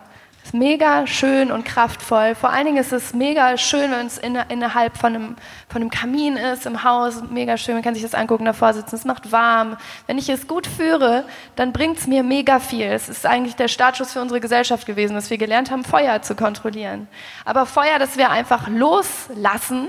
Mega 0.53 1.07
schön 1.07 1.51
und 1.53 1.65
kraftvoll. 1.65 2.35
Vor 2.35 2.51
allen 2.51 2.67
Dingen 2.67 2.77
ist 2.77 2.93
es 2.93 3.15
mega 3.15 3.57
schön, 3.57 3.91
wenn 3.91 4.07
es 4.07 4.19
in, 4.19 4.37
innerhalb 4.49 4.99
von 4.99 5.15
einem, 5.15 5.37
von 5.69 5.83
einem 5.83 5.91
Kamin 5.91 6.37
ist, 6.37 6.67
im 6.67 6.83
Haus. 6.83 7.23
Mega 7.31 7.57
schön, 7.57 7.75
man 7.75 7.83
kann 7.83 7.95
sich 7.95 8.03
das 8.03 8.15
angucken, 8.15 8.45
davor 8.45 8.75
sitzen. 8.75 8.97
Es 8.97 9.05
macht 9.05 9.33
warm. 9.33 9.77
Wenn 10.07 10.19
ich 10.19 10.29
es 10.29 10.49
gut 10.49 10.67
führe, 10.67 11.25
dann 11.57 11.73
bringt 11.73 11.99
es 11.99 12.07
mir 12.07 12.23
mega 12.23 12.59
viel. 12.59 12.87
Es 12.87 13.09
ist 13.09 13.25
eigentlich 13.25 13.57
der 13.57 13.69
Startschuss 13.69 14.13
für 14.13 14.21
unsere 14.21 14.41
Gesellschaft 14.41 14.87
gewesen, 14.87 15.15
dass 15.15 15.31
wir 15.31 15.39
gelernt 15.39 15.71
haben, 15.71 15.85
Feuer 15.85 16.21
zu 16.23 16.35
kontrollieren. 16.35 17.09
Aber 17.45 17.65
Feuer, 17.65 17.99
das 17.99 18.19
wir 18.19 18.31
einfach 18.31 18.69
loslassen, 18.69 19.89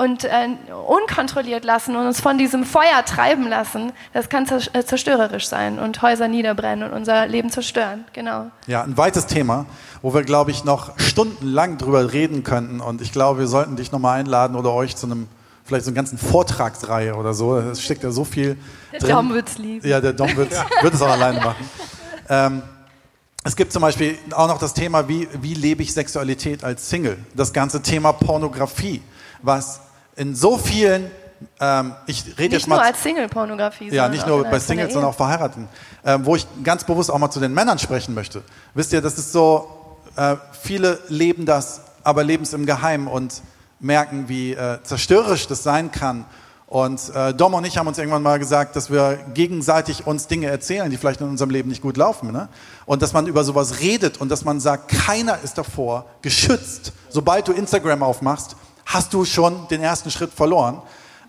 und 0.00 0.24
äh, 0.24 0.48
unkontrolliert 0.88 1.62
lassen 1.62 1.94
und 1.94 2.06
uns 2.06 2.22
von 2.22 2.38
diesem 2.38 2.64
Feuer 2.64 3.04
treiben 3.04 3.46
lassen, 3.46 3.92
das 4.14 4.30
kann 4.30 4.46
äh, 4.72 4.82
zerstörerisch 4.82 5.46
sein 5.46 5.78
und 5.78 6.00
Häuser 6.00 6.26
niederbrennen 6.26 6.90
und 6.90 6.96
unser 6.96 7.26
Leben 7.26 7.50
zerstören. 7.50 8.06
Genau. 8.14 8.46
Ja, 8.66 8.82
ein 8.82 8.96
weites 8.96 9.26
Thema, 9.26 9.66
wo 10.00 10.14
wir, 10.14 10.22
glaube 10.22 10.52
ich, 10.52 10.64
noch 10.64 10.98
stundenlang 10.98 11.76
drüber 11.76 12.14
reden 12.14 12.44
könnten. 12.44 12.80
Und 12.80 13.02
ich 13.02 13.12
glaube, 13.12 13.40
wir 13.40 13.46
sollten 13.46 13.76
dich 13.76 13.92
nochmal 13.92 14.20
einladen 14.20 14.56
oder 14.56 14.72
euch 14.72 14.96
zu 14.96 15.04
einem, 15.04 15.28
vielleicht 15.66 15.84
so 15.84 15.90
einer 15.90 15.96
ganzen 15.96 16.16
Vortragsreihe 16.16 17.14
oder 17.14 17.34
so. 17.34 17.58
Es 17.58 17.82
steckt 17.82 18.02
ja 18.02 18.10
so 18.10 18.24
viel 18.24 18.56
der 18.92 19.00
drin. 19.00 19.10
Dom 19.10 19.34
wird's 19.34 19.58
lieben. 19.58 19.86
Ja, 19.86 20.00
der 20.00 20.14
Dom 20.14 20.34
wird's, 20.34 20.56
wird 20.80 20.94
es 20.94 21.02
auch 21.02 21.10
alleine 21.10 21.40
machen. 21.40 21.68
Ähm, 22.30 22.62
es 23.44 23.54
gibt 23.54 23.70
zum 23.70 23.82
Beispiel 23.82 24.16
auch 24.30 24.48
noch 24.48 24.58
das 24.58 24.72
Thema, 24.72 25.08
wie, 25.08 25.28
wie 25.42 25.52
lebe 25.52 25.82
ich 25.82 25.92
Sexualität 25.92 26.64
als 26.64 26.88
Single? 26.88 27.18
Das 27.34 27.52
ganze 27.52 27.82
Thema 27.82 28.12
Pornografie, 28.12 29.02
was 29.42 29.80
in 30.16 30.34
so 30.34 30.58
vielen, 30.58 31.10
ähm, 31.60 31.94
ich 32.06 32.24
rede 32.26 32.42
Nicht 32.42 32.52
jetzt 32.52 32.68
mal. 32.68 32.76
nur 32.76 32.84
als 32.84 33.02
Single-Pornografie. 33.02 33.90
Ja, 33.90 34.08
nicht 34.08 34.26
nur 34.26 34.44
bei 34.44 34.58
Singles, 34.58 34.88
der 34.88 34.94
sondern 34.94 35.10
auch 35.10 35.16
Verheirateten. 35.16 35.68
Ähm, 36.04 36.24
wo 36.26 36.36
ich 36.36 36.46
ganz 36.62 36.84
bewusst 36.84 37.10
auch 37.10 37.18
mal 37.18 37.30
zu 37.30 37.40
den 37.40 37.54
Männern 37.54 37.78
sprechen 37.78 38.14
möchte. 38.14 38.42
Wisst 38.74 38.92
ihr, 38.92 39.00
das 39.00 39.18
ist 39.18 39.32
so, 39.32 39.98
äh, 40.16 40.36
viele 40.60 40.98
leben 41.08 41.46
das, 41.46 41.82
aber 42.02 42.24
leben 42.24 42.42
es 42.42 42.52
im 42.52 42.66
Geheimen 42.66 43.06
und 43.06 43.42
merken, 43.80 44.28
wie 44.28 44.52
äh, 44.52 44.82
zerstörerisch 44.82 45.46
das 45.46 45.62
sein 45.62 45.90
kann. 45.90 46.24
Und 46.66 47.12
äh, 47.16 47.34
Dom 47.34 47.54
und 47.54 47.66
ich 47.66 47.78
haben 47.78 47.88
uns 47.88 47.98
irgendwann 47.98 48.22
mal 48.22 48.38
gesagt, 48.38 48.76
dass 48.76 48.92
wir 48.92 49.18
gegenseitig 49.34 50.06
uns 50.06 50.28
Dinge 50.28 50.46
erzählen, 50.46 50.88
die 50.88 50.96
vielleicht 50.96 51.20
in 51.20 51.28
unserem 51.28 51.50
Leben 51.50 51.68
nicht 51.68 51.82
gut 51.82 51.96
laufen. 51.96 52.30
Ne? 52.30 52.48
Und 52.86 53.02
dass 53.02 53.12
man 53.12 53.26
über 53.26 53.42
sowas 53.42 53.80
redet 53.80 54.20
und 54.20 54.28
dass 54.28 54.44
man 54.44 54.60
sagt, 54.60 54.88
keiner 54.88 55.40
ist 55.42 55.58
davor 55.58 56.06
geschützt. 56.22 56.92
Sobald 57.08 57.48
du 57.48 57.52
Instagram 57.52 58.04
aufmachst, 58.04 58.54
hast 58.90 59.14
du 59.14 59.24
schon 59.24 59.68
den 59.68 59.80
ersten 59.80 60.10
Schritt 60.10 60.32
verloren. 60.32 60.82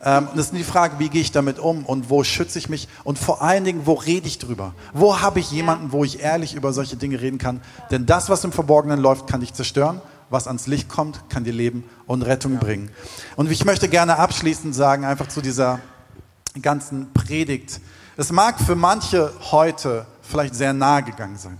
Ähm, 0.03 0.27
und 0.29 0.37
das 0.37 0.47
ist 0.47 0.55
die 0.55 0.63
Frage, 0.63 0.97
wie 0.97 1.09
gehe 1.09 1.21
ich 1.21 1.31
damit 1.31 1.59
um 1.59 1.85
und 1.85 2.09
wo 2.09 2.23
schütze 2.23 2.57
ich 2.57 2.69
mich 2.69 2.87
und 3.03 3.19
vor 3.19 3.41
allen 3.41 3.63
Dingen, 3.63 3.85
wo 3.85 3.93
rede 3.93 4.27
ich 4.27 4.39
drüber? 4.39 4.73
Wo 4.93 5.21
habe 5.21 5.39
ich 5.39 5.51
jemanden, 5.51 5.91
wo 5.91 6.03
ich 6.03 6.21
ehrlich 6.21 6.55
über 6.55 6.73
solche 6.73 6.97
Dinge 6.97 7.21
reden 7.21 7.37
kann? 7.37 7.61
Denn 7.91 8.05
das, 8.05 8.29
was 8.29 8.43
im 8.43 8.51
Verborgenen 8.51 8.99
läuft, 8.99 9.27
kann 9.27 9.41
dich 9.41 9.53
zerstören. 9.53 10.01
Was 10.29 10.47
ans 10.47 10.65
Licht 10.65 10.87
kommt, 10.87 11.29
kann 11.29 11.43
dir 11.43 11.53
Leben 11.53 11.83
und 12.07 12.21
Rettung 12.21 12.57
bringen. 12.57 12.89
Und 13.35 13.51
ich 13.51 13.65
möchte 13.65 13.89
gerne 13.89 14.17
abschließend 14.17 14.73
sagen, 14.73 15.03
einfach 15.03 15.27
zu 15.27 15.41
dieser 15.41 15.81
ganzen 16.61 17.11
Predigt. 17.13 17.81
Es 18.15 18.31
mag 18.31 18.59
für 18.59 18.75
manche 18.75 19.33
heute 19.51 20.05
vielleicht 20.21 20.55
sehr 20.55 20.71
nahe 20.71 21.03
gegangen 21.03 21.37
sein. 21.37 21.57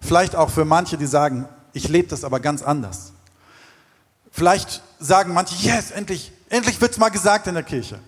Vielleicht 0.00 0.36
auch 0.36 0.50
für 0.50 0.64
manche, 0.64 0.96
die 0.96 1.06
sagen, 1.06 1.48
ich 1.72 1.88
lebe 1.88 2.08
das 2.08 2.22
aber 2.22 2.38
ganz 2.38 2.62
anders. 2.62 3.12
Vielleicht 4.30 4.82
sagen 5.02 5.34
manche, 5.34 5.54
yes, 5.56 5.90
endlich, 5.90 6.32
endlich 6.48 6.80
wird's 6.80 6.98
mal 6.98 7.08
gesagt 7.08 7.46
in 7.46 7.54
der 7.54 7.62
Kirche. 7.62 7.98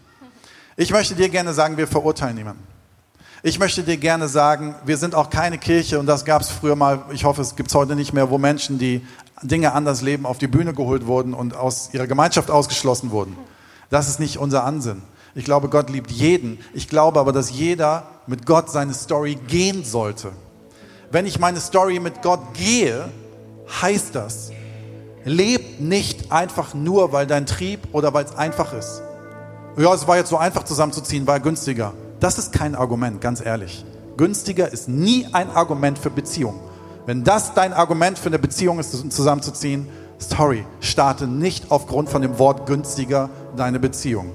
Ich 0.76 0.90
möchte 0.90 1.14
dir 1.14 1.28
gerne 1.28 1.53
sagen, 1.53 1.76
wir 1.76 1.86
verurteilen 1.86 2.36
niemanden. 2.36 2.62
Ich 3.42 3.59
möchte 3.59 3.82
dir 3.82 3.99
gerne 3.99 4.26
sagen, 4.26 4.74
wir 4.86 4.97
sind 4.97 5.14
auch 5.14 5.28
keine 5.28 5.59
Kirche 5.59 6.01
und 6.01 6.07
das 6.07 6.24
gab 6.24 6.40
es 6.40 6.49
früher 6.49 6.76
mal, 6.76 7.05
ich 7.12 7.24
hoffe, 7.24 7.42
es 7.42 7.57
gibt 7.57 7.68
es 7.68 7.74
heute 7.74 7.95
nicht 7.95 8.14
mehr, 8.14 8.30
wo 8.30 8.38
Menschen, 8.38 8.78
die 8.78 9.07
Dinge 9.42 9.72
anders 9.72 10.01
leben, 10.01 10.24
auf 10.24 10.38
die 10.38 10.47
Bühne 10.47 10.72
geholt 10.72 11.07
wurden 11.07 11.34
und 11.34 11.55
aus 11.55 11.90
ihrer 11.92 12.07
Gemeinschaft 12.07 12.51
ausgeschlossen 12.51 13.11
wurden. 13.11 13.36
Das 13.90 14.09
ist 14.09 14.18
nicht 14.18 14.38
unser 14.38 14.64
Ansinn. 14.64 15.03
Ich 15.34 15.45
glaube, 15.45 15.68
Gott 15.68 15.90
liebt 15.90 16.11
jeden. 16.11 16.59
Ich 16.72 16.88
glaube 16.88 17.20
aber, 17.20 17.32
dass 17.32 17.51
jeder 17.51 18.09
mit 18.26 18.47
Gott 18.47 18.70
seine 18.70 18.95
Story 18.95 19.36
gehen 19.47 19.84
sollte. 19.84 20.32
Wenn 21.11 21.26
ich 21.26 21.38
meine 21.38 21.61
Story 21.61 22.01
mit 22.01 22.22
Gott 22.22 22.55
gehe, 22.55 23.11
heißt 23.82 24.14
das, 24.14 24.53
leb 25.25 25.81
nicht 25.81 26.31
einfach 26.33 26.75
nur, 26.75 27.12
weil 27.12 27.27
dein 27.27 27.47
Trieb 27.47 27.81
oder 27.93 28.14
weil 28.14 28.25
es 28.25 28.37
einfach 28.37 28.72
ist. 28.72 29.03
Ja, 29.77 29.93
es 29.93 30.07
war 30.07 30.16
jetzt 30.16 30.31
so 30.31 30.37
einfach 30.37 30.64
zusammenzuziehen, 30.64 31.27
war 31.27 31.41
günstiger. 31.41 31.95
Das 32.20 32.39
ist 32.39 32.53
kein 32.53 32.75
Argument, 32.75 33.20
ganz 33.20 33.45
ehrlich. 33.45 33.85
Günstiger 34.16 34.72
ist 34.72 34.89
nie 34.89 35.27
ein 35.33 35.51
Argument 35.51 35.99
für 35.99 36.11
Beziehung. 36.11 36.61
Wenn 37.07 37.25
das 37.25 37.55
dein 37.55 37.72
Argument 37.72 38.18
für 38.18 38.29
eine 38.29 38.39
Beziehung 38.39 38.79
ist, 38.79 39.12
zusammenzuziehen, 39.12 39.89
sorry, 40.18 40.64
starte 40.81 41.27
nicht 41.27 41.70
aufgrund 41.70 42.09
von 42.09 42.22
dem 42.22 42.39
Wort 42.39 42.66
günstiger 42.66 43.29
deine 43.57 43.81
Beziehung. 43.81 44.31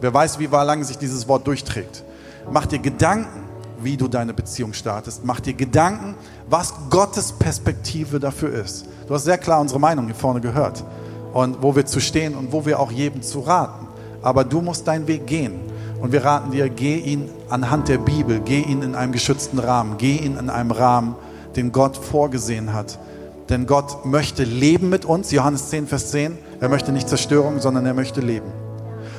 Wer 0.00 0.14
weiß, 0.14 0.38
wie 0.38 0.46
lange 0.46 0.84
sich 0.84 0.96
dieses 0.96 1.28
Wort 1.28 1.46
durchträgt. 1.46 2.04
Mach 2.50 2.66
dir 2.66 2.78
Gedanken, 2.78 3.44
wie 3.82 3.96
du 3.96 4.08
deine 4.08 4.34
Beziehung 4.34 4.72
startest. 4.72 5.24
Mach 5.24 5.40
dir 5.40 5.54
Gedanken, 5.54 6.14
was 6.48 6.74
Gottes 6.88 7.32
Perspektive 7.32 8.18
dafür 8.18 8.52
ist. 8.52 8.86
Du 9.10 9.16
hast 9.16 9.24
sehr 9.24 9.38
klar 9.38 9.60
unsere 9.60 9.80
Meinung 9.80 10.06
hier 10.06 10.14
vorne 10.14 10.40
gehört 10.40 10.84
und 11.32 11.62
wo 11.62 11.74
wir 11.74 11.84
zu 11.84 11.98
stehen 11.98 12.36
und 12.36 12.52
wo 12.52 12.64
wir 12.64 12.78
auch 12.78 12.92
jedem 12.92 13.22
zu 13.22 13.40
raten. 13.40 13.88
Aber 14.22 14.44
du 14.44 14.60
musst 14.60 14.86
deinen 14.86 15.08
Weg 15.08 15.26
gehen. 15.26 15.58
Und 16.00 16.12
wir 16.12 16.24
raten 16.24 16.52
dir, 16.52 16.68
geh 16.68 16.96
ihn 16.96 17.28
anhand 17.48 17.88
der 17.88 17.98
Bibel, 17.98 18.38
geh 18.38 18.60
ihn 18.60 18.82
in 18.82 18.94
einem 18.94 19.10
geschützten 19.10 19.58
Rahmen, 19.58 19.96
geh 19.98 20.14
ihn 20.14 20.36
in 20.36 20.48
einem 20.48 20.70
Rahmen, 20.70 21.16
den 21.56 21.72
Gott 21.72 21.96
vorgesehen 21.96 22.72
hat. 22.72 23.00
Denn 23.48 23.66
Gott 23.66 24.06
möchte 24.06 24.44
leben 24.44 24.90
mit 24.90 25.04
uns, 25.04 25.32
Johannes 25.32 25.70
10, 25.70 25.88
Vers 25.88 26.12
10. 26.12 26.38
Er 26.60 26.68
möchte 26.68 26.92
nicht 26.92 27.08
Zerstörung, 27.08 27.58
sondern 27.58 27.86
er 27.86 27.94
möchte 27.94 28.20
leben. 28.20 28.46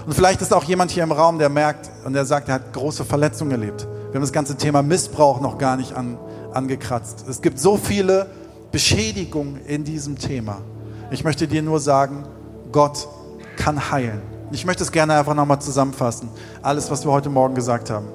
Und 0.05 0.13
vielleicht 0.13 0.41
ist 0.41 0.53
auch 0.53 0.63
jemand 0.63 0.91
hier 0.91 1.03
im 1.03 1.11
Raum, 1.11 1.37
der 1.37 1.49
merkt 1.49 1.91
und 2.05 2.13
der 2.13 2.23
sagt, 2.23 2.47
er 2.47 2.55
hat 2.55 2.71
große 2.71 3.03
Verletzungen 3.03 3.51
erlebt. 3.51 3.85
Wir 4.11 4.15
haben 4.15 4.21
das 4.21 4.31
ganze 4.31 4.55
Thema 4.55 4.83
Missbrauch 4.83 5.41
noch 5.41 5.57
gar 5.57 5.75
nicht 5.75 5.97
an, 5.97 6.17
angekratzt. 6.53 7.25
Es 7.27 7.41
gibt 7.41 7.59
so 7.59 7.75
viele 7.75 8.27
Beschädigungen 8.71 9.65
in 9.65 9.83
diesem 9.83 10.17
Thema. 10.17 10.61
Ich 11.11 11.23
möchte 11.23 11.47
dir 11.47 11.61
nur 11.61 11.79
sagen, 11.79 12.23
Gott 12.71 13.07
kann 13.57 13.91
heilen. 13.91 14.21
Ich 14.51 14.65
möchte 14.65 14.83
es 14.83 14.91
gerne 14.91 15.15
einfach 15.15 15.33
nochmal 15.33 15.61
zusammenfassen. 15.61 16.29
Alles, 16.61 16.89
was 16.91 17.05
wir 17.05 17.11
heute 17.11 17.29
Morgen 17.29 17.55
gesagt 17.55 17.89
haben. 17.89 18.07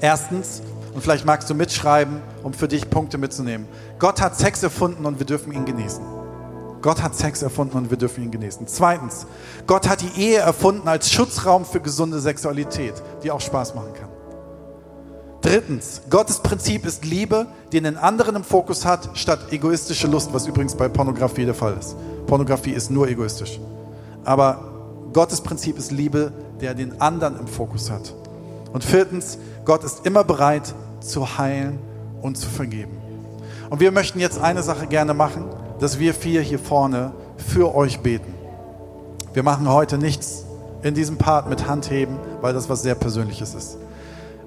Erstens, 0.00 0.62
und 0.94 1.02
vielleicht 1.02 1.24
magst 1.24 1.48
du 1.50 1.54
mitschreiben, 1.54 2.20
um 2.42 2.52
für 2.52 2.68
dich 2.68 2.90
Punkte 2.90 3.18
mitzunehmen. 3.18 3.66
Gott 3.98 4.20
hat 4.20 4.36
Sex 4.36 4.62
erfunden 4.62 5.06
und 5.06 5.18
wir 5.18 5.26
dürfen 5.26 5.52
ihn 5.52 5.64
genießen. 5.64 6.04
Gott 6.82 7.02
hat 7.02 7.14
Sex 7.14 7.42
erfunden 7.42 7.76
und 7.76 7.90
wir 7.90 7.98
dürfen 7.98 8.24
ihn 8.24 8.30
genießen. 8.30 8.66
Zweitens, 8.66 9.26
Gott 9.66 9.88
hat 9.88 10.00
die 10.00 10.20
Ehe 10.20 10.38
erfunden 10.38 10.88
als 10.88 11.10
Schutzraum 11.10 11.64
für 11.64 11.80
gesunde 11.80 12.20
Sexualität, 12.20 12.94
die 13.22 13.30
auch 13.30 13.40
Spaß 13.40 13.74
machen 13.74 13.92
kann. 13.94 14.08
Drittens, 15.42 16.02
Gottes 16.10 16.40
Prinzip 16.40 16.84
ist 16.84 17.04
Liebe, 17.04 17.46
die 17.72 17.80
den 17.80 17.96
anderen 17.96 18.36
im 18.36 18.44
Fokus 18.44 18.84
hat, 18.84 19.08
statt 19.14 19.52
egoistische 19.52 20.06
Lust, 20.06 20.34
was 20.34 20.46
übrigens 20.46 20.74
bei 20.74 20.88
Pornografie 20.88 21.46
der 21.46 21.54
Fall 21.54 21.76
ist. 21.78 21.96
Pornografie 22.26 22.72
ist 22.72 22.90
nur 22.90 23.08
egoistisch. 23.08 23.58
Aber 24.24 24.70
Gottes 25.14 25.40
Prinzip 25.40 25.78
ist 25.78 25.92
Liebe, 25.92 26.32
der 26.60 26.74
den 26.74 27.00
anderen 27.00 27.38
im 27.38 27.46
Fokus 27.46 27.90
hat. 27.90 28.14
Und 28.72 28.84
viertens, 28.84 29.38
Gott 29.64 29.82
ist 29.82 30.04
immer 30.04 30.24
bereit 30.24 30.74
zu 31.00 31.38
heilen 31.38 31.78
und 32.20 32.36
zu 32.36 32.48
vergeben. 32.48 32.98
Und 33.70 33.80
wir 33.80 33.92
möchten 33.92 34.20
jetzt 34.20 34.38
eine 34.38 34.62
Sache 34.62 34.86
gerne 34.86 35.14
machen, 35.14 35.46
dass 35.78 35.98
wir 35.98 36.12
vier 36.12 36.42
hier 36.42 36.58
vorne 36.58 37.12
für 37.38 37.74
euch 37.74 38.00
beten. 38.00 38.34
Wir 39.32 39.42
machen 39.42 39.68
heute 39.68 39.96
nichts 39.96 40.44
in 40.82 40.94
diesem 40.94 41.16
Part 41.16 41.48
mit 41.48 41.66
Handheben, 41.66 42.18
weil 42.42 42.52
das 42.52 42.68
was 42.68 42.82
sehr 42.82 42.94
Persönliches 42.94 43.54
ist. 43.54 43.78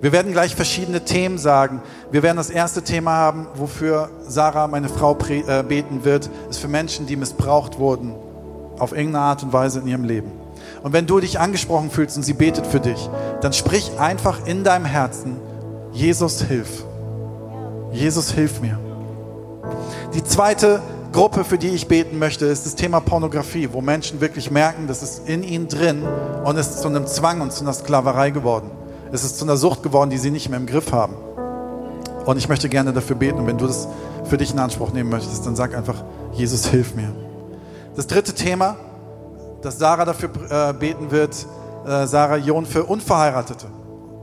Wir 0.03 0.11
werden 0.11 0.33
gleich 0.33 0.53
verschiedene 0.53 1.05
Themen 1.05 1.37
sagen. 1.37 1.81
Wir 2.11 2.23
werden 2.23 2.35
das 2.35 2.49
erste 2.49 2.81
Thema 2.81 3.13
haben, 3.13 3.47
wofür 3.55 4.09
Sarah, 4.27 4.67
meine 4.67 4.89
Frau, 4.89 5.17
äh, 5.29 5.63
beten 5.63 6.03
wird, 6.03 6.29
ist 6.49 6.59
für 6.59 6.67
Menschen, 6.67 7.05
die 7.05 7.15
missbraucht 7.15 7.79
wurden, 7.79 8.13
auf 8.79 8.91
irgendeine 8.91 9.23
Art 9.23 9.43
und 9.43 9.53
Weise 9.53 9.79
in 9.79 9.87
ihrem 9.87 10.03
Leben. 10.03 10.29
Und 10.81 10.91
wenn 10.91 11.07
du 11.07 11.21
dich 11.21 11.39
angesprochen 11.39 11.89
fühlst 11.89 12.17
und 12.17 12.23
sie 12.23 12.33
betet 12.33 12.67
für 12.67 12.81
dich, 12.81 13.09
dann 13.39 13.53
sprich 13.53 13.97
einfach 13.97 14.45
in 14.45 14.65
deinem 14.65 14.83
Herzen, 14.83 15.37
Jesus 15.93 16.41
hilf. 16.41 16.83
Jesus 17.93 18.29
hilf 18.31 18.59
mir. 18.59 18.77
Die 20.13 20.23
zweite 20.25 20.81
Gruppe, 21.13 21.45
für 21.45 21.57
die 21.57 21.69
ich 21.69 21.87
beten 21.87 22.19
möchte, 22.19 22.45
ist 22.47 22.65
das 22.65 22.75
Thema 22.75 22.99
Pornografie, 22.99 23.69
wo 23.71 23.79
Menschen 23.79 24.19
wirklich 24.19 24.51
merken, 24.51 24.85
das 24.85 25.01
ist 25.01 25.29
in 25.29 25.43
ihnen 25.43 25.69
drin 25.69 26.03
und 26.43 26.57
es 26.57 26.71
ist 26.71 26.81
zu 26.81 26.89
einem 26.89 27.07
Zwang 27.07 27.39
und 27.39 27.53
zu 27.53 27.61
einer 27.61 27.71
Sklaverei 27.71 28.31
geworden. 28.31 28.82
Es 29.13 29.23
ist 29.23 29.37
zu 29.37 29.45
einer 29.45 29.57
Sucht 29.57 29.83
geworden, 29.83 30.09
die 30.09 30.17
sie 30.17 30.31
nicht 30.31 30.49
mehr 30.49 30.57
im 30.57 30.65
Griff 30.65 30.91
haben. 30.91 31.13
Und 32.25 32.37
ich 32.37 32.49
möchte 32.49 32.67
gerne 32.67 32.93
dafür 32.93 33.15
beten. 33.15 33.37
Und 33.37 33.45
wenn 33.45 33.59
du 33.59 33.67
das 33.67 33.87
für 34.23 34.37
dich 34.37 34.51
in 34.51 34.57
Anspruch 34.57 34.91
nehmen 34.91 35.11
möchtest, 35.11 35.45
dann 35.45 35.55
sag 35.55 35.75
einfach, 35.75 36.03
Jesus, 36.31 36.65
hilf 36.65 36.95
mir. 36.95 37.13
Das 37.95 38.07
dritte 38.07 38.33
Thema, 38.33 38.75
dass 39.61 39.77
Sarah 39.77 40.05
dafür 40.05 40.31
äh, 40.49 40.73
beten 40.73 41.11
wird, 41.11 41.45
äh, 41.85 42.07
Sarah 42.07 42.37
Jon, 42.37 42.65
für 42.65 42.85
Unverheiratete. 42.85 43.67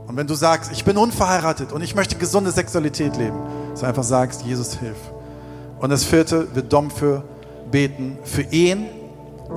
Und 0.07 0.17
wenn 0.17 0.27
du 0.27 0.33
sagst, 0.33 0.73
ich 0.73 0.83
bin 0.83 0.97
unverheiratet 0.97 1.71
und 1.71 1.81
ich 1.81 1.95
möchte 1.95 2.17
gesunde 2.17 2.51
Sexualität 2.51 3.15
leben, 3.15 3.37
dass 3.71 3.79
du 3.79 3.85
einfach 3.85 4.03
sagst, 4.03 4.41
Jesus, 4.41 4.73
hilf. 4.73 4.97
Und 5.79 5.89
das 5.89 6.03
vierte 6.03 6.53
wird 6.53 6.73
Dom 6.73 6.91
für 6.91 7.23
beten, 7.71 8.17
für 8.23 8.41
Ehen. 8.41 8.87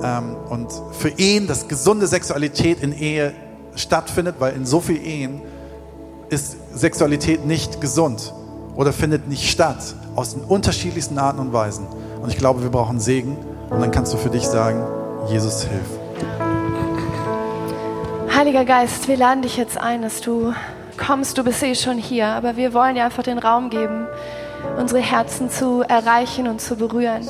Ähm, 0.01 0.37
und 0.49 0.71
für 0.93 1.09
Ehen, 1.09 1.45
dass 1.47 1.67
gesunde 1.67 2.07
Sexualität 2.07 2.81
in 2.81 2.93
Ehe 2.93 3.33
stattfindet, 3.75 4.35
weil 4.39 4.55
in 4.55 4.65
so 4.65 4.79
vielen 4.79 5.03
Ehen 5.03 5.41
ist 6.29 6.57
Sexualität 6.73 7.45
nicht 7.45 7.81
gesund 7.81 8.33
oder 8.75 8.91
findet 8.91 9.27
nicht 9.27 9.49
statt, 9.49 9.95
aus 10.15 10.33
den 10.33 10.43
unterschiedlichsten 10.43 11.17
Arten 11.17 11.39
und 11.39 11.53
Weisen. 11.53 11.87
Und 12.21 12.29
ich 12.29 12.37
glaube, 12.37 12.63
wir 12.63 12.69
brauchen 12.69 12.99
Segen. 12.99 13.37
Und 13.69 13.81
dann 13.81 13.91
kannst 13.91 14.13
du 14.13 14.17
für 14.17 14.29
dich 14.29 14.47
sagen, 14.47 14.83
Jesus 15.27 15.63
hilf. 15.63 15.85
Heiliger 18.35 18.65
Geist, 18.65 19.07
wir 19.07 19.17
laden 19.17 19.41
dich 19.41 19.57
jetzt 19.57 19.77
ein, 19.77 20.01
dass 20.01 20.21
du 20.21 20.53
kommst. 20.97 21.37
Du 21.37 21.43
bist 21.43 21.63
eh 21.63 21.75
schon 21.75 21.97
hier, 21.97 22.27
aber 22.27 22.57
wir 22.57 22.73
wollen 22.73 22.95
dir 22.95 23.05
einfach 23.05 23.23
den 23.23 23.39
Raum 23.39 23.69
geben, 23.69 24.07
unsere 24.77 25.01
Herzen 25.01 25.49
zu 25.49 25.81
erreichen 25.81 26.47
und 26.47 26.61
zu 26.61 26.75
berühren. 26.75 27.27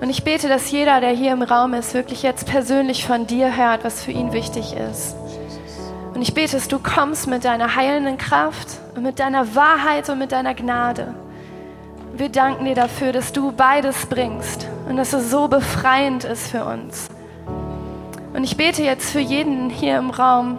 Und 0.00 0.08
ich 0.08 0.24
bete, 0.24 0.48
dass 0.48 0.70
jeder, 0.70 1.00
der 1.00 1.10
hier 1.10 1.32
im 1.32 1.42
Raum 1.42 1.74
ist, 1.74 1.94
wirklich 1.94 2.22
jetzt 2.22 2.46
persönlich 2.46 3.06
von 3.06 3.26
dir 3.26 3.56
hört, 3.56 3.84
was 3.84 4.02
für 4.02 4.12
ihn 4.12 4.32
wichtig 4.32 4.74
ist. 4.74 5.14
Und 6.20 6.28
ich 6.28 6.34
bete, 6.34 6.56
dass 6.56 6.68
du 6.68 6.78
kommst 6.78 7.28
mit 7.28 7.46
deiner 7.46 7.76
heilenden 7.76 8.18
Kraft 8.18 8.78
und 8.94 9.04
mit 9.04 9.18
deiner 9.18 9.54
Wahrheit 9.54 10.10
und 10.10 10.18
mit 10.18 10.32
deiner 10.32 10.52
Gnade. 10.52 11.14
Wir 12.14 12.28
danken 12.28 12.66
dir 12.66 12.74
dafür, 12.74 13.12
dass 13.12 13.32
du 13.32 13.52
beides 13.52 14.04
bringst 14.04 14.68
und 14.86 14.98
dass 14.98 15.14
es 15.14 15.30
so 15.30 15.48
befreiend 15.48 16.24
ist 16.24 16.48
für 16.48 16.66
uns. 16.66 17.08
Und 18.34 18.44
ich 18.44 18.58
bete 18.58 18.82
jetzt 18.82 19.10
für 19.10 19.20
jeden 19.20 19.70
hier 19.70 19.96
im 19.96 20.10
Raum, 20.10 20.58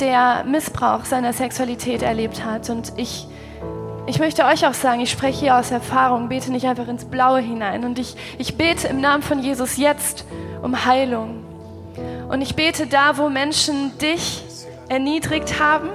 der 0.00 0.42
Missbrauch 0.48 1.04
seiner 1.04 1.32
Sexualität 1.32 2.02
erlebt 2.02 2.44
hat. 2.44 2.70
Und 2.70 2.94
ich, 2.96 3.28
ich 4.08 4.18
möchte 4.18 4.44
euch 4.46 4.66
auch 4.66 4.74
sagen, 4.74 5.00
ich 5.00 5.12
spreche 5.12 5.38
hier 5.38 5.56
aus 5.56 5.70
Erfahrung, 5.70 6.28
bete 6.28 6.50
nicht 6.50 6.66
einfach 6.66 6.88
ins 6.88 7.04
Blaue 7.04 7.38
hinein. 7.38 7.84
Und 7.84 8.00
ich, 8.00 8.16
ich 8.36 8.56
bete 8.56 8.88
im 8.88 9.00
Namen 9.00 9.22
von 9.22 9.38
Jesus 9.38 9.76
jetzt 9.76 10.24
um 10.60 10.86
Heilung. 10.86 11.41
Und 12.32 12.40
ich 12.40 12.56
bete 12.56 12.86
da, 12.86 13.18
wo 13.18 13.28
Menschen 13.28 13.96
dich 13.98 14.42
erniedrigt 14.88 15.60
haben 15.60 15.90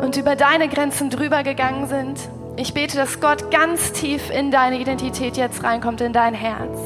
und 0.00 0.16
über 0.16 0.36
deine 0.36 0.70
Grenzen 0.70 1.10
drüber 1.10 1.42
gegangen 1.42 1.86
sind. 1.86 2.18
Ich 2.56 2.72
bete, 2.72 2.96
dass 2.96 3.20
Gott 3.20 3.50
ganz 3.50 3.92
tief 3.92 4.30
in 4.30 4.50
deine 4.50 4.80
Identität 4.80 5.36
jetzt 5.36 5.62
reinkommt, 5.62 6.00
in 6.00 6.14
dein 6.14 6.32
Herz 6.32 6.78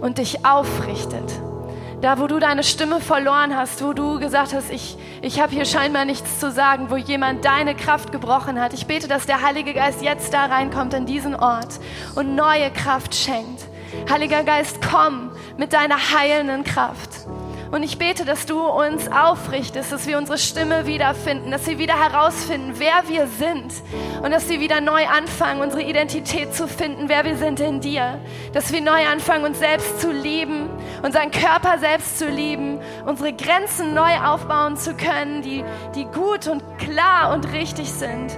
und 0.00 0.18
dich 0.18 0.44
aufrichtet. 0.44 1.22
Da, 2.00 2.18
wo 2.18 2.26
du 2.26 2.40
deine 2.40 2.64
Stimme 2.64 3.00
verloren 3.00 3.56
hast, 3.56 3.80
wo 3.84 3.92
du 3.92 4.18
gesagt 4.18 4.54
hast, 4.54 4.72
ich, 4.72 4.96
ich 5.22 5.40
habe 5.40 5.52
hier 5.52 5.64
scheinbar 5.64 6.04
nichts 6.04 6.40
zu 6.40 6.50
sagen, 6.50 6.90
wo 6.90 6.96
jemand 6.96 7.44
deine 7.44 7.76
Kraft 7.76 8.10
gebrochen 8.10 8.60
hat. 8.60 8.74
Ich 8.74 8.88
bete, 8.88 9.06
dass 9.06 9.26
der 9.26 9.40
Heilige 9.40 9.72
Geist 9.72 10.02
jetzt 10.02 10.34
da 10.34 10.46
reinkommt 10.46 10.94
in 10.94 11.06
diesen 11.06 11.36
Ort 11.36 11.78
und 12.16 12.34
neue 12.34 12.72
Kraft 12.72 13.14
schenkt. 13.14 13.62
Heiliger 14.10 14.42
Geist, 14.42 14.80
komm 14.90 15.30
mit 15.58 15.72
deiner 15.72 16.12
heilenden 16.12 16.64
Kraft. 16.64 17.28
Und 17.72 17.82
ich 17.82 17.96
bete, 17.96 18.26
dass 18.26 18.44
du 18.44 18.60
uns 18.60 19.10
aufrichtest, 19.10 19.92
dass 19.92 20.06
wir 20.06 20.18
unsere 20.18 20.36
Stimme 20.36 20.86
wiederfinden, 20.86 21.50
dass 21.50 21.66
wir 21.66 21.78
wieder 21.78 21.98
herausfinden, 21.98 22.74
wer 22.76 23.08
wir 23.08 23.26
sind 23.26 23.72
und 24.22 24.30
dass 24.30 24.50
wir 24.50 24.60
wieder 24.60 24.82
neu 24.82 25.06
anfangen, 25.06 25.62
unsere 25.62 25.82
Identität 25.82 26.54
zu 26.54 26.68
finden, 26.68 27.08
wer 27.08 27.24
wir 27.24 27.38
sind 27.38 27.60
in 27.60 27.80
dir. 27.80 28.20
Dass 28.52 28.74
wir 28.74 28.82
neu 28.82 29.06
anfangen, 29.06 29.46
uns 29.46 29.58
selbst 29.58 30.02
zu 30.02 30.12
lieben, 30.12 30.68
unseren 31.02 31.30
Körper 31.30 31.78
selbst 31.78 32.18
zu 32.18 32.28
lieben, 32.28 32.78
unsere 33.06 33.32
Grenzen 33.32 33.94
neu 33.94 34.18
aufbauen 34.22 34.76
zu 34.76 34.94
können, 34.94 35.40
die, 35.40 35.64
die 35.94 36.04
gut 36.04 36.48
und 36.48 36.62
klar 36.76 37.32
und 37.32 37.54
richtig 37.54 37.90
sind. 37.90 38.36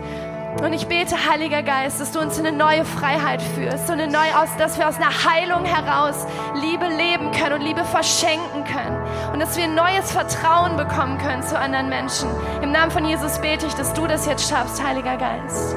Und 0.63 0.73
ich 0.73 0.87
bete, 0.87 1.17
Heiliger 1.29 1.63
Geist, 1.63 2.01
dass 2.01 2.13
du 2.13 2.21
uns 2.21 2.39
in 2.39 2.47
eine 2.47 2.57
neue 2.57 2.85
Freiheit 2.85 3.43
führst, 3.43 3.91
eine 3.91 4.07
neue 4.07 4.35
dass 4.59 4.79
wir 4.79 4.89
aus 4.89 4.97
einer 4.97 5.11
Heilung 5.25 5.65
heraus 5.65 6.27
Liebe 6.55 6.87
leben 6.87 7.33
können 7.33 7.55
und 7.55 7.61
Liebe 7.61 7.85
verschenken 7.85 8.65
können 8.65 8.99
und 9.33 9.41
dass 9.41 9.57
wir 9.57 9.65
ein 9.65 9.75
neues 9.75 10.11
Vertrauen 10.11 10.77
bekommen 10.77 11.19
können 11.19 11.43
zu 11.43 11.59
anderen 11.59 11.89
Menschen. 11.89 12.29
Im 12.63 12.73
Namen 12.73 12.91
von 12.91 13.05
Jesus 13.05 13.39
bete 13.39 13.67
ich, 13.67 13.75
dass 13.75 13.93
du 13.95 14.07
das 14.07 14.27
jetzt 14.27 14.49
schaffst, 14.49 14.83
Heiliger 14.83 15.17
Geist. 15.17 15.77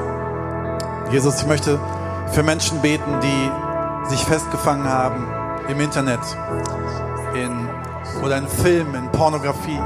Jesus, 1.10 1.40
ich 1.40 1.46
möchte 1.46 1.78
für 2.32 2.42
Menschen 2.42 2.80
beten, 2.80 3.20
die 3.22 4.10
sich 4.10 4.24
festgefangen 4.24 4.88
haben 4.88 5.26
im 5.68 5.80
Internet, 5.80 6.20
in, 7.34 7.68
oder 8.22 8.38
in 8.38 8.48
Filmen, 8.48 8.94
in 8.94 9.12
Pornografie, 9.12 9.80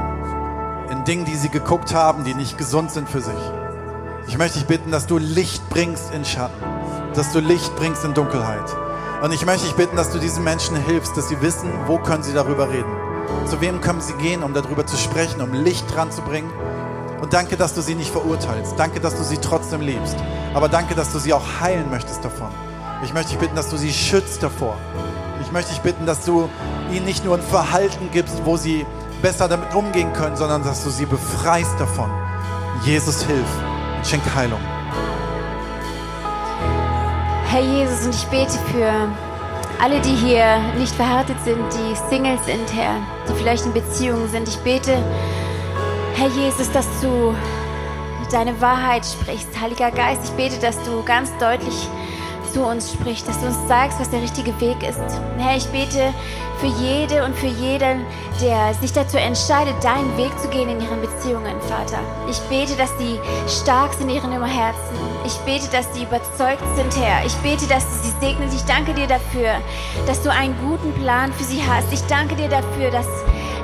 in 0.89 1.03
Dingen, 1.03 1.25
die 1.25 1.35
sie 1.35 1.49
geguckt 1.49 1.93
haben, 1.93 2.23
die 2.23 2.33
nicht 2.33 2.57
gesund 2.57 2.91
sind 2.91 3.09
für 3.09 3.21
sich. 3.21 3.62
Ich 4.27 4.37
möchte 4.37 4.57
dich 4.57 4.67
bitten, 4.67 4.89
dass 4.89 5.05
du 5.05 5.17
Licht 5.17 5.67
bringst 5.69 6.13
in 6.13 6.23
Schatten, 6.23 6.63
dass 7.13 7.33
du 7.33 7.39
Licht 7.39 7.75
bringst 7.75 8.05
in 8.05 8.13
Dunkelheit. 8.13 8.63
Und 9.21 9.33
ich 9.33 9.45
möchte 9.45 9.65
dich 9.65 9.75
bitten, 9.75 9.97
dass 9.97 10.11
du 10.11 10.17
diesen 10.17 10.43
Menschen 10.43 10.75
hilfst, 10.85 11.15
dass 11.17 11.27
sie 11.27 11.41
wissen, 11.41 11.69
wo 11.87 11.97
können 11.97 12.23
sie 12.23 12.33
darüber 12.33 12.69
reden. 12.69 12.91
Zu 13.47 13.59
wem 13.59 13.81
können 13.81 14.01
sie 14.01 14.13
gehen, 14.13 14.41
um 14.41 14.53
darüber 14.53 14.85
zu 14.85 14.97
sprechen, 14.97 15.41
um 15.41 15.53
Licht 15.53 15.93
dran 15.93 16.11
zu 16.11 16.21
bringen. 16.21 16.49
Und 17.21 17.33
danke, 17.33 17.57
dass 17.57 17.73
du 17.73 17.81
sie 17.81 17.95
nicht 17.95 18.11
verurteilst. 18.11 18.73
Danke, 18.77 18.99
dass 19.01 19.15
du 19.15 19.23
sie 19.23 19.37
trotzdem 19.37 19.81
liebst. 19.81 20.15
Aber 20.53 20.69
danke, 20.69 20.95
dass 20.95 21.11
du 21.11 21.19
sie 21.19 21.33
auch 21.33 21.61
heilen 21.61 21.89
möchtest 21.89 22.23
davon. 22.23 22.51
Ich 23.03 23.13
möchte 23.13 23.31
dich 23.31 23.39
bitten, 23.39 23.55
dass 23.55 23.69
du 23.69 23.77
sie 23.77 23.91
schützt 23.91 24.41
davor. 24.41 24.77
Ich 25.41 25.51
möchte 25.51 25.71
dich 25.71 25.81
bitten, 25.81 26.05
dass 26.05 26.25
du 26.25 26.49
ihnen 26.91 27.05
nicht 27.05 27.25
nur 27.25 27.35
ein 27.35 27.41
Verhalten 27.41 28.09
gibst, 28.11 28.45
wo 28.45 28.55
sie 28.55 28.85
besser 29.21 29.47
damit 29.49 29.75
umgehen 29.75 30.13
können, 30.13 30.37
sondern 30.37 30.63
dass 30.63 30.83
du 30.83 30.89
sie 30.89 31.05
befreist 31.05 31.77
davon. 31.79 32.09
Jesus, 32.83 33.23
hilf 33.23 33.47
schenk 34.03 34.23
Heilung. 34.35 34.59
Herr 37.49 37.61
Jesus, 37.61 38.05
und 38.05 38.15
ich 38.15 38.25
bete 38.25 38.57
für 38.71 38.91
alle, 39.81 39.99
die 40.01 40.15
hier 40.15 40.59
nicht 40.77 40.93
verhärtet 40.95 41.37
sind, 41.43 41.61
die 41.73 41.95
Singles 42.09 42.45
sind, 42.45 42.73
Herr, 42.73 42.95
die 43.27 43.33
vielleicht 43.33 43.65
in 43.65 43.73
Beziehungen 43.73 44.27
sind. 44.29 44.47
Ich 44.47 44.57
bete, 44.57 44.97
Herr 46.15 46.29
Jesus, 46.29 46.71
dass 46.71 46.87
du 47.01 47.35
deine 48.31 48.59
Wahrheit 48.59 49.05
sprichst. 49.05 49.49
Heiliger 49.61 49.91
Geist, 49.91 50.21
ich 50.23 50.31
bete, 50.31 50.59
dass 50.59 50.81
du 50.83 51.03
ganz 51.03 51.31
deutlich 51.37 51.87
zu 52.53 52.61
uns 52.61 52.93
sprichst, 52.93 53.27
dass 53.27 53.39
du 53.39 53.47
uns 53.47 53.57
sagst, 53.67 53.99
was 53.99 54.09
der 54.09 54.21
richtige 54.21 54.59
Weg 54.61 54.83
ist. 54.83 54.99
Herr, 55.37 55.57
ich 55.57 55.65
bete 55.67 56.13
für 56.59 56.67
jede 56.67 57.25
und 57.25 57.35
für 57.35 57.47
jeden, 57.47 58.05
der 58.41 58.73
sich 58.79 58.93
dazu 58.93 59.17
entscheidet, 59.17 59.73
deinen 59.83 60.15
Weg 60.17 60.31
zu 60.39 60.47
gehen 60.49 60.69
in 60.69 60.79
ihren 60.79 61.01
Beziehungen, 61.01 61.59
Vater. 61.61 61.99
Ich 62.29 62.39
bete, 62.41 62.75
dass 62.77 62.95
die 62.97 63.19
stark 63.49 63.93
sind 63.93 64.09
in 64.09 64.15
ihren 64.15 64.31
Herzen. 64.45 64.95
Ich 65.25 65.35
bete, 65.39 65.67
dass 65.71 65.93
sie 65.93 66.03
überzeugt 66.03 66.63
sind, 66.75 66.95
Herr. 67.03 67.25
Ich 67.25 67.35
bete, 67.37 67.67
dass 67.67 67.83
du 67.85 68.07
sie 68.07 68.13
segnest. 68.21 68.55
Ich 68.55 68.63
danke 68.65 68.93
dir 68.93 69.07
dafür, 69.07 69.55
dass 70.05 70.21
du 70.21 70.31
einen 70.31 70.55
guten 70.59 70.93
Plan 71.01 71.33
für 71.33 71.43
sie 71.43 71.61
hast. 71.67 71.91
Ich 71.91 72.03
danke 72.03 72.35
dir 72.35 72.49
dafür, 72.49 72.91
dass, 72.91 73.07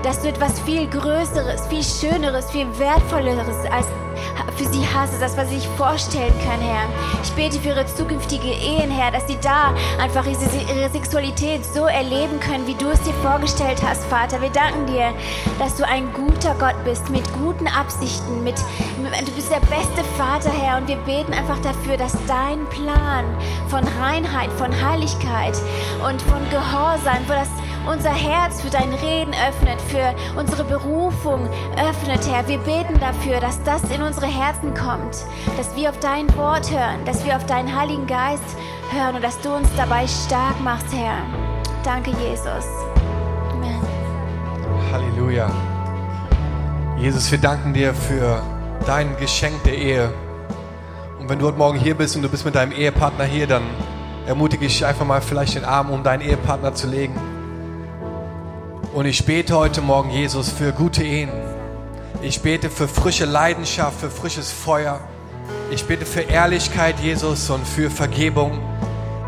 dass 0.03 0.21
du 0.21 0.29
etwas 0.29 0.59
viel 0.61 0.87
Größeres, 0.87 1.67
viel 1.67 1.83
Schöneres, 1.83 2.49
viel 2.49 2.67
Wertvolleres 2.79 3.65
als 3.71 3.87
für 4.55 4.65
sie 4.65 4.86
hast, 4.93 5.21
das, 5.21 5.38
was 5.38 5.49
sie 5.49 5.59
sich 5.59 5.67
vorstellen 5.69 6.34
können, 6.39 6.61
Herr. 6.61 6.88
Ich 7.23 7.32
bete 7.32 7.59
für 7.59 7.69
ihre 7.69 7.86
zukünftige 7.86 8.49
Ehen, 8.49 8.91
Herr, 8.91 9.11
dass 9.11 9.27
sie 9.27 9.38
da 9.41 9.73
einfach 10.01 10.25
ihre 10.25 10.89
Sexualität 10.89 11.65
so 11.65 11.86
erleben 11.86 12.39
können, 12.39 12.67
wie 12.67 12.75
du 12.75 12.89
es 12.89 13.01
dir 13.01 13.13
vorgestellt 13.15 13.82
hast, 13.86 14.05
Vater. 14.05 14.41
Wir 14.41 14.49
danken 14.49 14.86
dir, 14.88 15.13
dass 15.59 15.75
du 15.75 15.88
ein 15.88 16.11
guter 16.13 16.55
Gott 16.59 16.75
bist, 16.84 17.09
mit 17.09 17.23
guten 17.34 17.67
Absichten, 17.67 18.43
mit, 18.43 18.57
du 18.57 19.32
bist 19.32 19.51
der 19.51 19.61
beste 19.61 20.03
Vater, 20.17 20.51
Herr, 20.51 20.77
und 20.77 20.88
wir 20.88 20.97
beten 20.97 21.34
einfach 21.34 21.59
dafür, 21.59 21.97
dass 21.97 22.13
dein 22.27 22.65
Plan 22.69 23.25
von 23.69 23.84
Reinheit, 24.01 24.51
von 24.53 24.69
Heiligkeit 24.86 25.55
und 26.07 26.21
von 26.23 26.39
Gehorsam, 26.49 27.23
wo 27.27 27.34
das 27.34 27.49
unser 27.88 28.11
Herz 28.11 28.61
für 28.61 28.69
dein 28.69 28.93
Reden 28.93 29.34
öffnet, 29.47 29.82
für 29.82 30.13
unsere 30.38 30.63
Berufung 30.63 31.47
öffnet, 31.77 32.27
Herr. 32.30 32.47
Wir 32.47 32.59
beten 32.59 32.99
dafür, 32.99 33.39
dass 33.39 33.61
das 33.63 33.82
in 33.89 34.01
unsere 34.22 34.38
Herzen 34.38 34.74
kommt, 34.74 35.15
dass 35.55 35.74
wir 35.78 35.89
auf 35.89 35.99
dein 35.99 36.28
Wort 36.36 36.70
hören, 36.70 37.05
dass 37.05 37.26
wir 37.26 37.38
auf 37.38 37.45
deinen 37.45 37.74
Heiligen 37.74 38.05
Geist 38.05 38.43
hören 38.91 39.15
und 39.15 39.24
dass 39.24 39.39
du 39.39 39.55
uns 39.55 39.70
dabei 39.78 40.05
stark 40.07 40.59
machst, 40.61 40.88
Herr. 40.93 41.20
Danke, 41.86 42.11
Jesus. 42.11 42.65
Amen. 43.49 43.80
Halleluja. 44.91 45.49
Jesus, 46.97 47.32
wir 47.32 47.38
danken 47.38 47.74
dir 47.74 47.93
für 47.93 48.43
dein 48.86 49.15
Geschenk 49.15 49.63
der 49.63 49.78
Ehe. 49.78 50.13
Und 51.17 51.30
wenn 51.30 51.39
du 51.39 51.45
heute 51.45 51.57
Morgen 51.57 51.80
hier 51.80 51.95
bist 51.95 52.17
und 52.17 52.22
du 52.22 52.28
bist 52.28 52.43
mit 52.43 52.55
deinem 52.55 52.74
Ehepartner 52.74 53.24
hier, 53.24 53.47
dann 53.47 53.63
ermutige 54.28 54.65
ich 54.65 54.86
einfach 54.86 55.05
mal 55.05 55.22
vielleicht 55.22 55.55
den 55.55 55.63
Arm 55.63 55.91
um 55.91 56.03
deinen 56.03 56.24
Ehepartner 56.24 56.74
zu 56.74 56.88
legen. 56.88 57.15
Und 58.93 59.05
ich 59.05 59.26
bete 59.26 59.55
heute 59.55 59.82
Morgen, 59.82 60.09
Jesus, 60.09 60.49
für 60.49 60.74
gute 60.74 61.03
Ehen. 61.03 61.30
Ich 62.22 62.41
bete 62.41 62.70
für 62.70 62.89
frische 62.89 63.24
Leidenschaft, 63.24 64.01
für 64.01 64.09
frisches 64.09 64.51
Feuer. 64.51 64.99
Ich 65.72 65.86
bete 65.86 66.05
für 66.05 66.20
Ehrlichkeit, 66.20 66.99
Jesus, 66.99 67.49
und 67.49 67.65
für 67.65 67.89
Vergebung. 67.89 68.59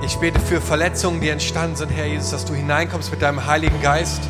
Ich 0.04 0.18
bete 0.18 0.42
für 0.42 0.60
Verletzungen, 0.60 1.22
die 1.22 1.30
entstanden 1.30 1.78
sind, 1.78 1.90
Herr 1.90 2.06
Jesus, 2.06 2.32
dass 2.32 2.44
du 2.44 2.54
hineinkommst 2.54 3.10
mit 3.10 3.22
deinem 3.22 3.46
Heiligen 3.46 3.82
Geist 3.82 4.22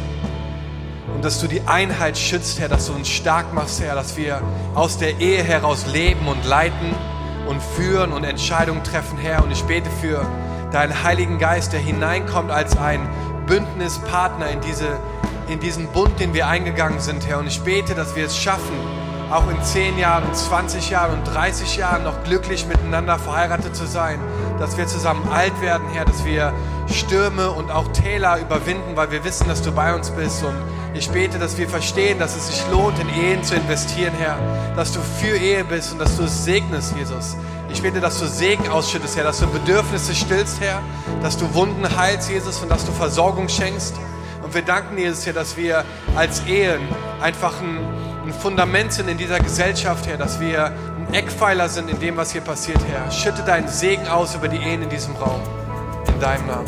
und 1.16 1.26
dass 1.26 1.42
du 1.42 1.48
die 1.48 1.62
Einheit 1.62 2.20
schützt, 2.20 2.60
Herr, 2.60 2.70
dass 2.70 2.86
du 2.86 2.94
uns 2.94 3.10
stark 3.10 3.52
machst, 3.52 3.82
Herr, 3.82 3.96
dass 3.96 4.16
wir 4.16 4.44
aus 4.76 5.00
der 5.00 5.20
Ehe 5.20 5.42
heraus 5.42 5.88
leben 5.92 6.28
und 6.28 6.46
leiten 6.46 6.94
und 7.48 7.64
führen 7.64 8.12
und 8.14 8.24
Entscheidungen 8.24 8.84
treffen, 8.84 9.18
Herr. 9.18 9.44
Und 9.44 9.50
ich 9.50 9.64
bete 9.64 9.90
für 10.02 10.24
deinen 10.72 11.04
Heiligen 11.04 11.40
Geist, 11.40 11.74
der 11.74 11.80
hineinkommt 11.80 12.52
als 12.52 12.78
ein 12.78 13.10
Bündnispartner 13.48 14.52
in, 14.52 14.62
diese, 14.62 15.00
in 15.48 15.60
diesen 15.60 15.88
Bund, 15.88 16.20
den 16.20 16.34
wir 16.34 16.48
eingegangen 16.48 17.00
sind, 17.00 17.28
Herr. 17.28 17.40
Und 17.40 17.48
ich 17.48 17.62
bete, 17.62 17.96
dass 17.96 18.16
wir 18.16 18.26
es 18.26 18.38
schaffen, 18.38 18.76
auch 19.32 19.50
in 19.50 19.64
10 19.64 19.98
Jahren, 19.98 20.34
20 20.34 20.90
Jahren 20.90 21.20
und 21.20 21.24
30 21.24 21.78
Jahren 21.78 22.04
noch 22.04 22.24
glücklich 22.24 22.68
miteinander 22.68 23.18
verheiratet 23.18 23.76
zu 23.76 23.86
sein, 23.86 24.20
dass 24.60 24.78
wir 24.78 24.88
zusammen 24.88 25.28
alt 25.32 25.60
werden, 25.62 25.88
Herr, 25.94 26.04
dass 26.06 26.26
wir 26.26 26.54
Stürme 26.88 27.50
und 27.52 27.72
auch 27.72 27.88
Täler 27.94 28.40
überwinden, 28.40 28.96
weil 28.96 29.12
wir 29.12 29.24
wissen, 29.24 29.48
dass 29.48 29.62
du 29.62 29.72
bei 29.72 29.96
uns 29.96 30.10
bist. 30.12 30.44
Und 30.44 30.56
ich 30.94 31.10
bete, 31.10 31.40
dass 31.40 31.58
wir 31.58 31.70
verstehen, 31.70 32.20
dass 32.20 32.36
es 32.36 32.48
sich 32.48 32.64
lohnt, 32.72 33.00
in 33.00 33.08
Ehen 33.10 33.44
zu 33.44 33.56
investieren, 33.56 34.14
Herr, 34.20 34.38
dass 34.76 34.92
du 34.92 35.00
für 35.00 35.38
Ehe 35.38 35.64
bist 35.64 35.94
und 35.94 36.00
dass 36.00 36.18
du 36.18 36.24
es 36.24 36.44
segnest, 36.44 36.94
Jesus. 36.98 37.38
Ich 37.72 37.82
bete, 37.82 38.02
dass 38.02 38.20
du 38.20 38.28
Segen 38.28 38.68
ausschüttest, 38.68 39.16
Herr, 39.16 39.24
dass 39.24 39.40
du 39.40 39.48
Bedürfnisse 39.48 40.14
stillst, 40.14 40.60
Herr, 40.60 40.82
dass 41.22 41.38
du 41.38 41.54
Wunden 41.54 41.88
heilst, 41.96 42.30
Jesus, 42.30 42.62
und 42.62 42.70
dass 42.70 42.86
du 42.86 42.92
Versorgung 42.92 43.48
schenkst. 43.48 43.96
Und 44.52 44.56
wir 44.56 44.64
danken 44.64 44.98
dir, 44.98 45.16
Herr, 45.16 45.32
dass 45.32 45.56
wir 45.56 45.86
als 46.14 46.46
Ehen 46.46 46.82
einfach 47.22 47.62
ein, 47.62 47.78
ein 48.26 48.34
Fundament 48.34 48.92
sind 48.92 49.08
in 49.08 49.18
dieser 49.18 49.40
Gesellschaft, 49.40 50.06
Herr, 50.08 50.18
dass 50.18 50.42
wir 50.42 50.66
ein 50.66 51.14
Eckpfeiler 51.14 51.70
sind 51.70 51.90
in 51.90 51.98
dem, 52.02 52.18
was 52.18 52.34
hier 52.34 52.42
passiert, 52.42 52.80
Herr. 52.90 53.10
Schütte 53.10 53.44
deinen 53.44 53.70
Segen 53.70 54.06
aus 54.10 54.36
über 54.36 54.50
die 54.50 54.58
Ehen 54.58 54.82
in 54.82 54.90
diesem 54.90 55.16
Raum. 55.16 55.40
In 56.14 56.20
deinem 56.20 56.48
Namen. 56.48 56.68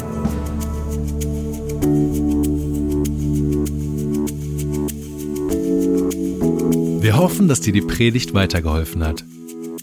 Wir 7.01 7.17
hoffen, 7.17 7.49
dass 7.49 7.59
dir 7.59 7.73
die 7.73 7.81
Predigt 7.81 8.33
weitergeholfen 8.33 9.05
hat. 9.05 9.25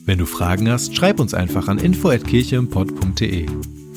Wenn 0.07 0.17
du 0.17 0.25
Fragen 0.25 0.71
hast, 0.71 0.97
schreib 0.97 1.21
uns 1.21 1.35
einfach 1.35 1.69
an 1.69 1.77
info@kircheimpott.de. 1.77 3.47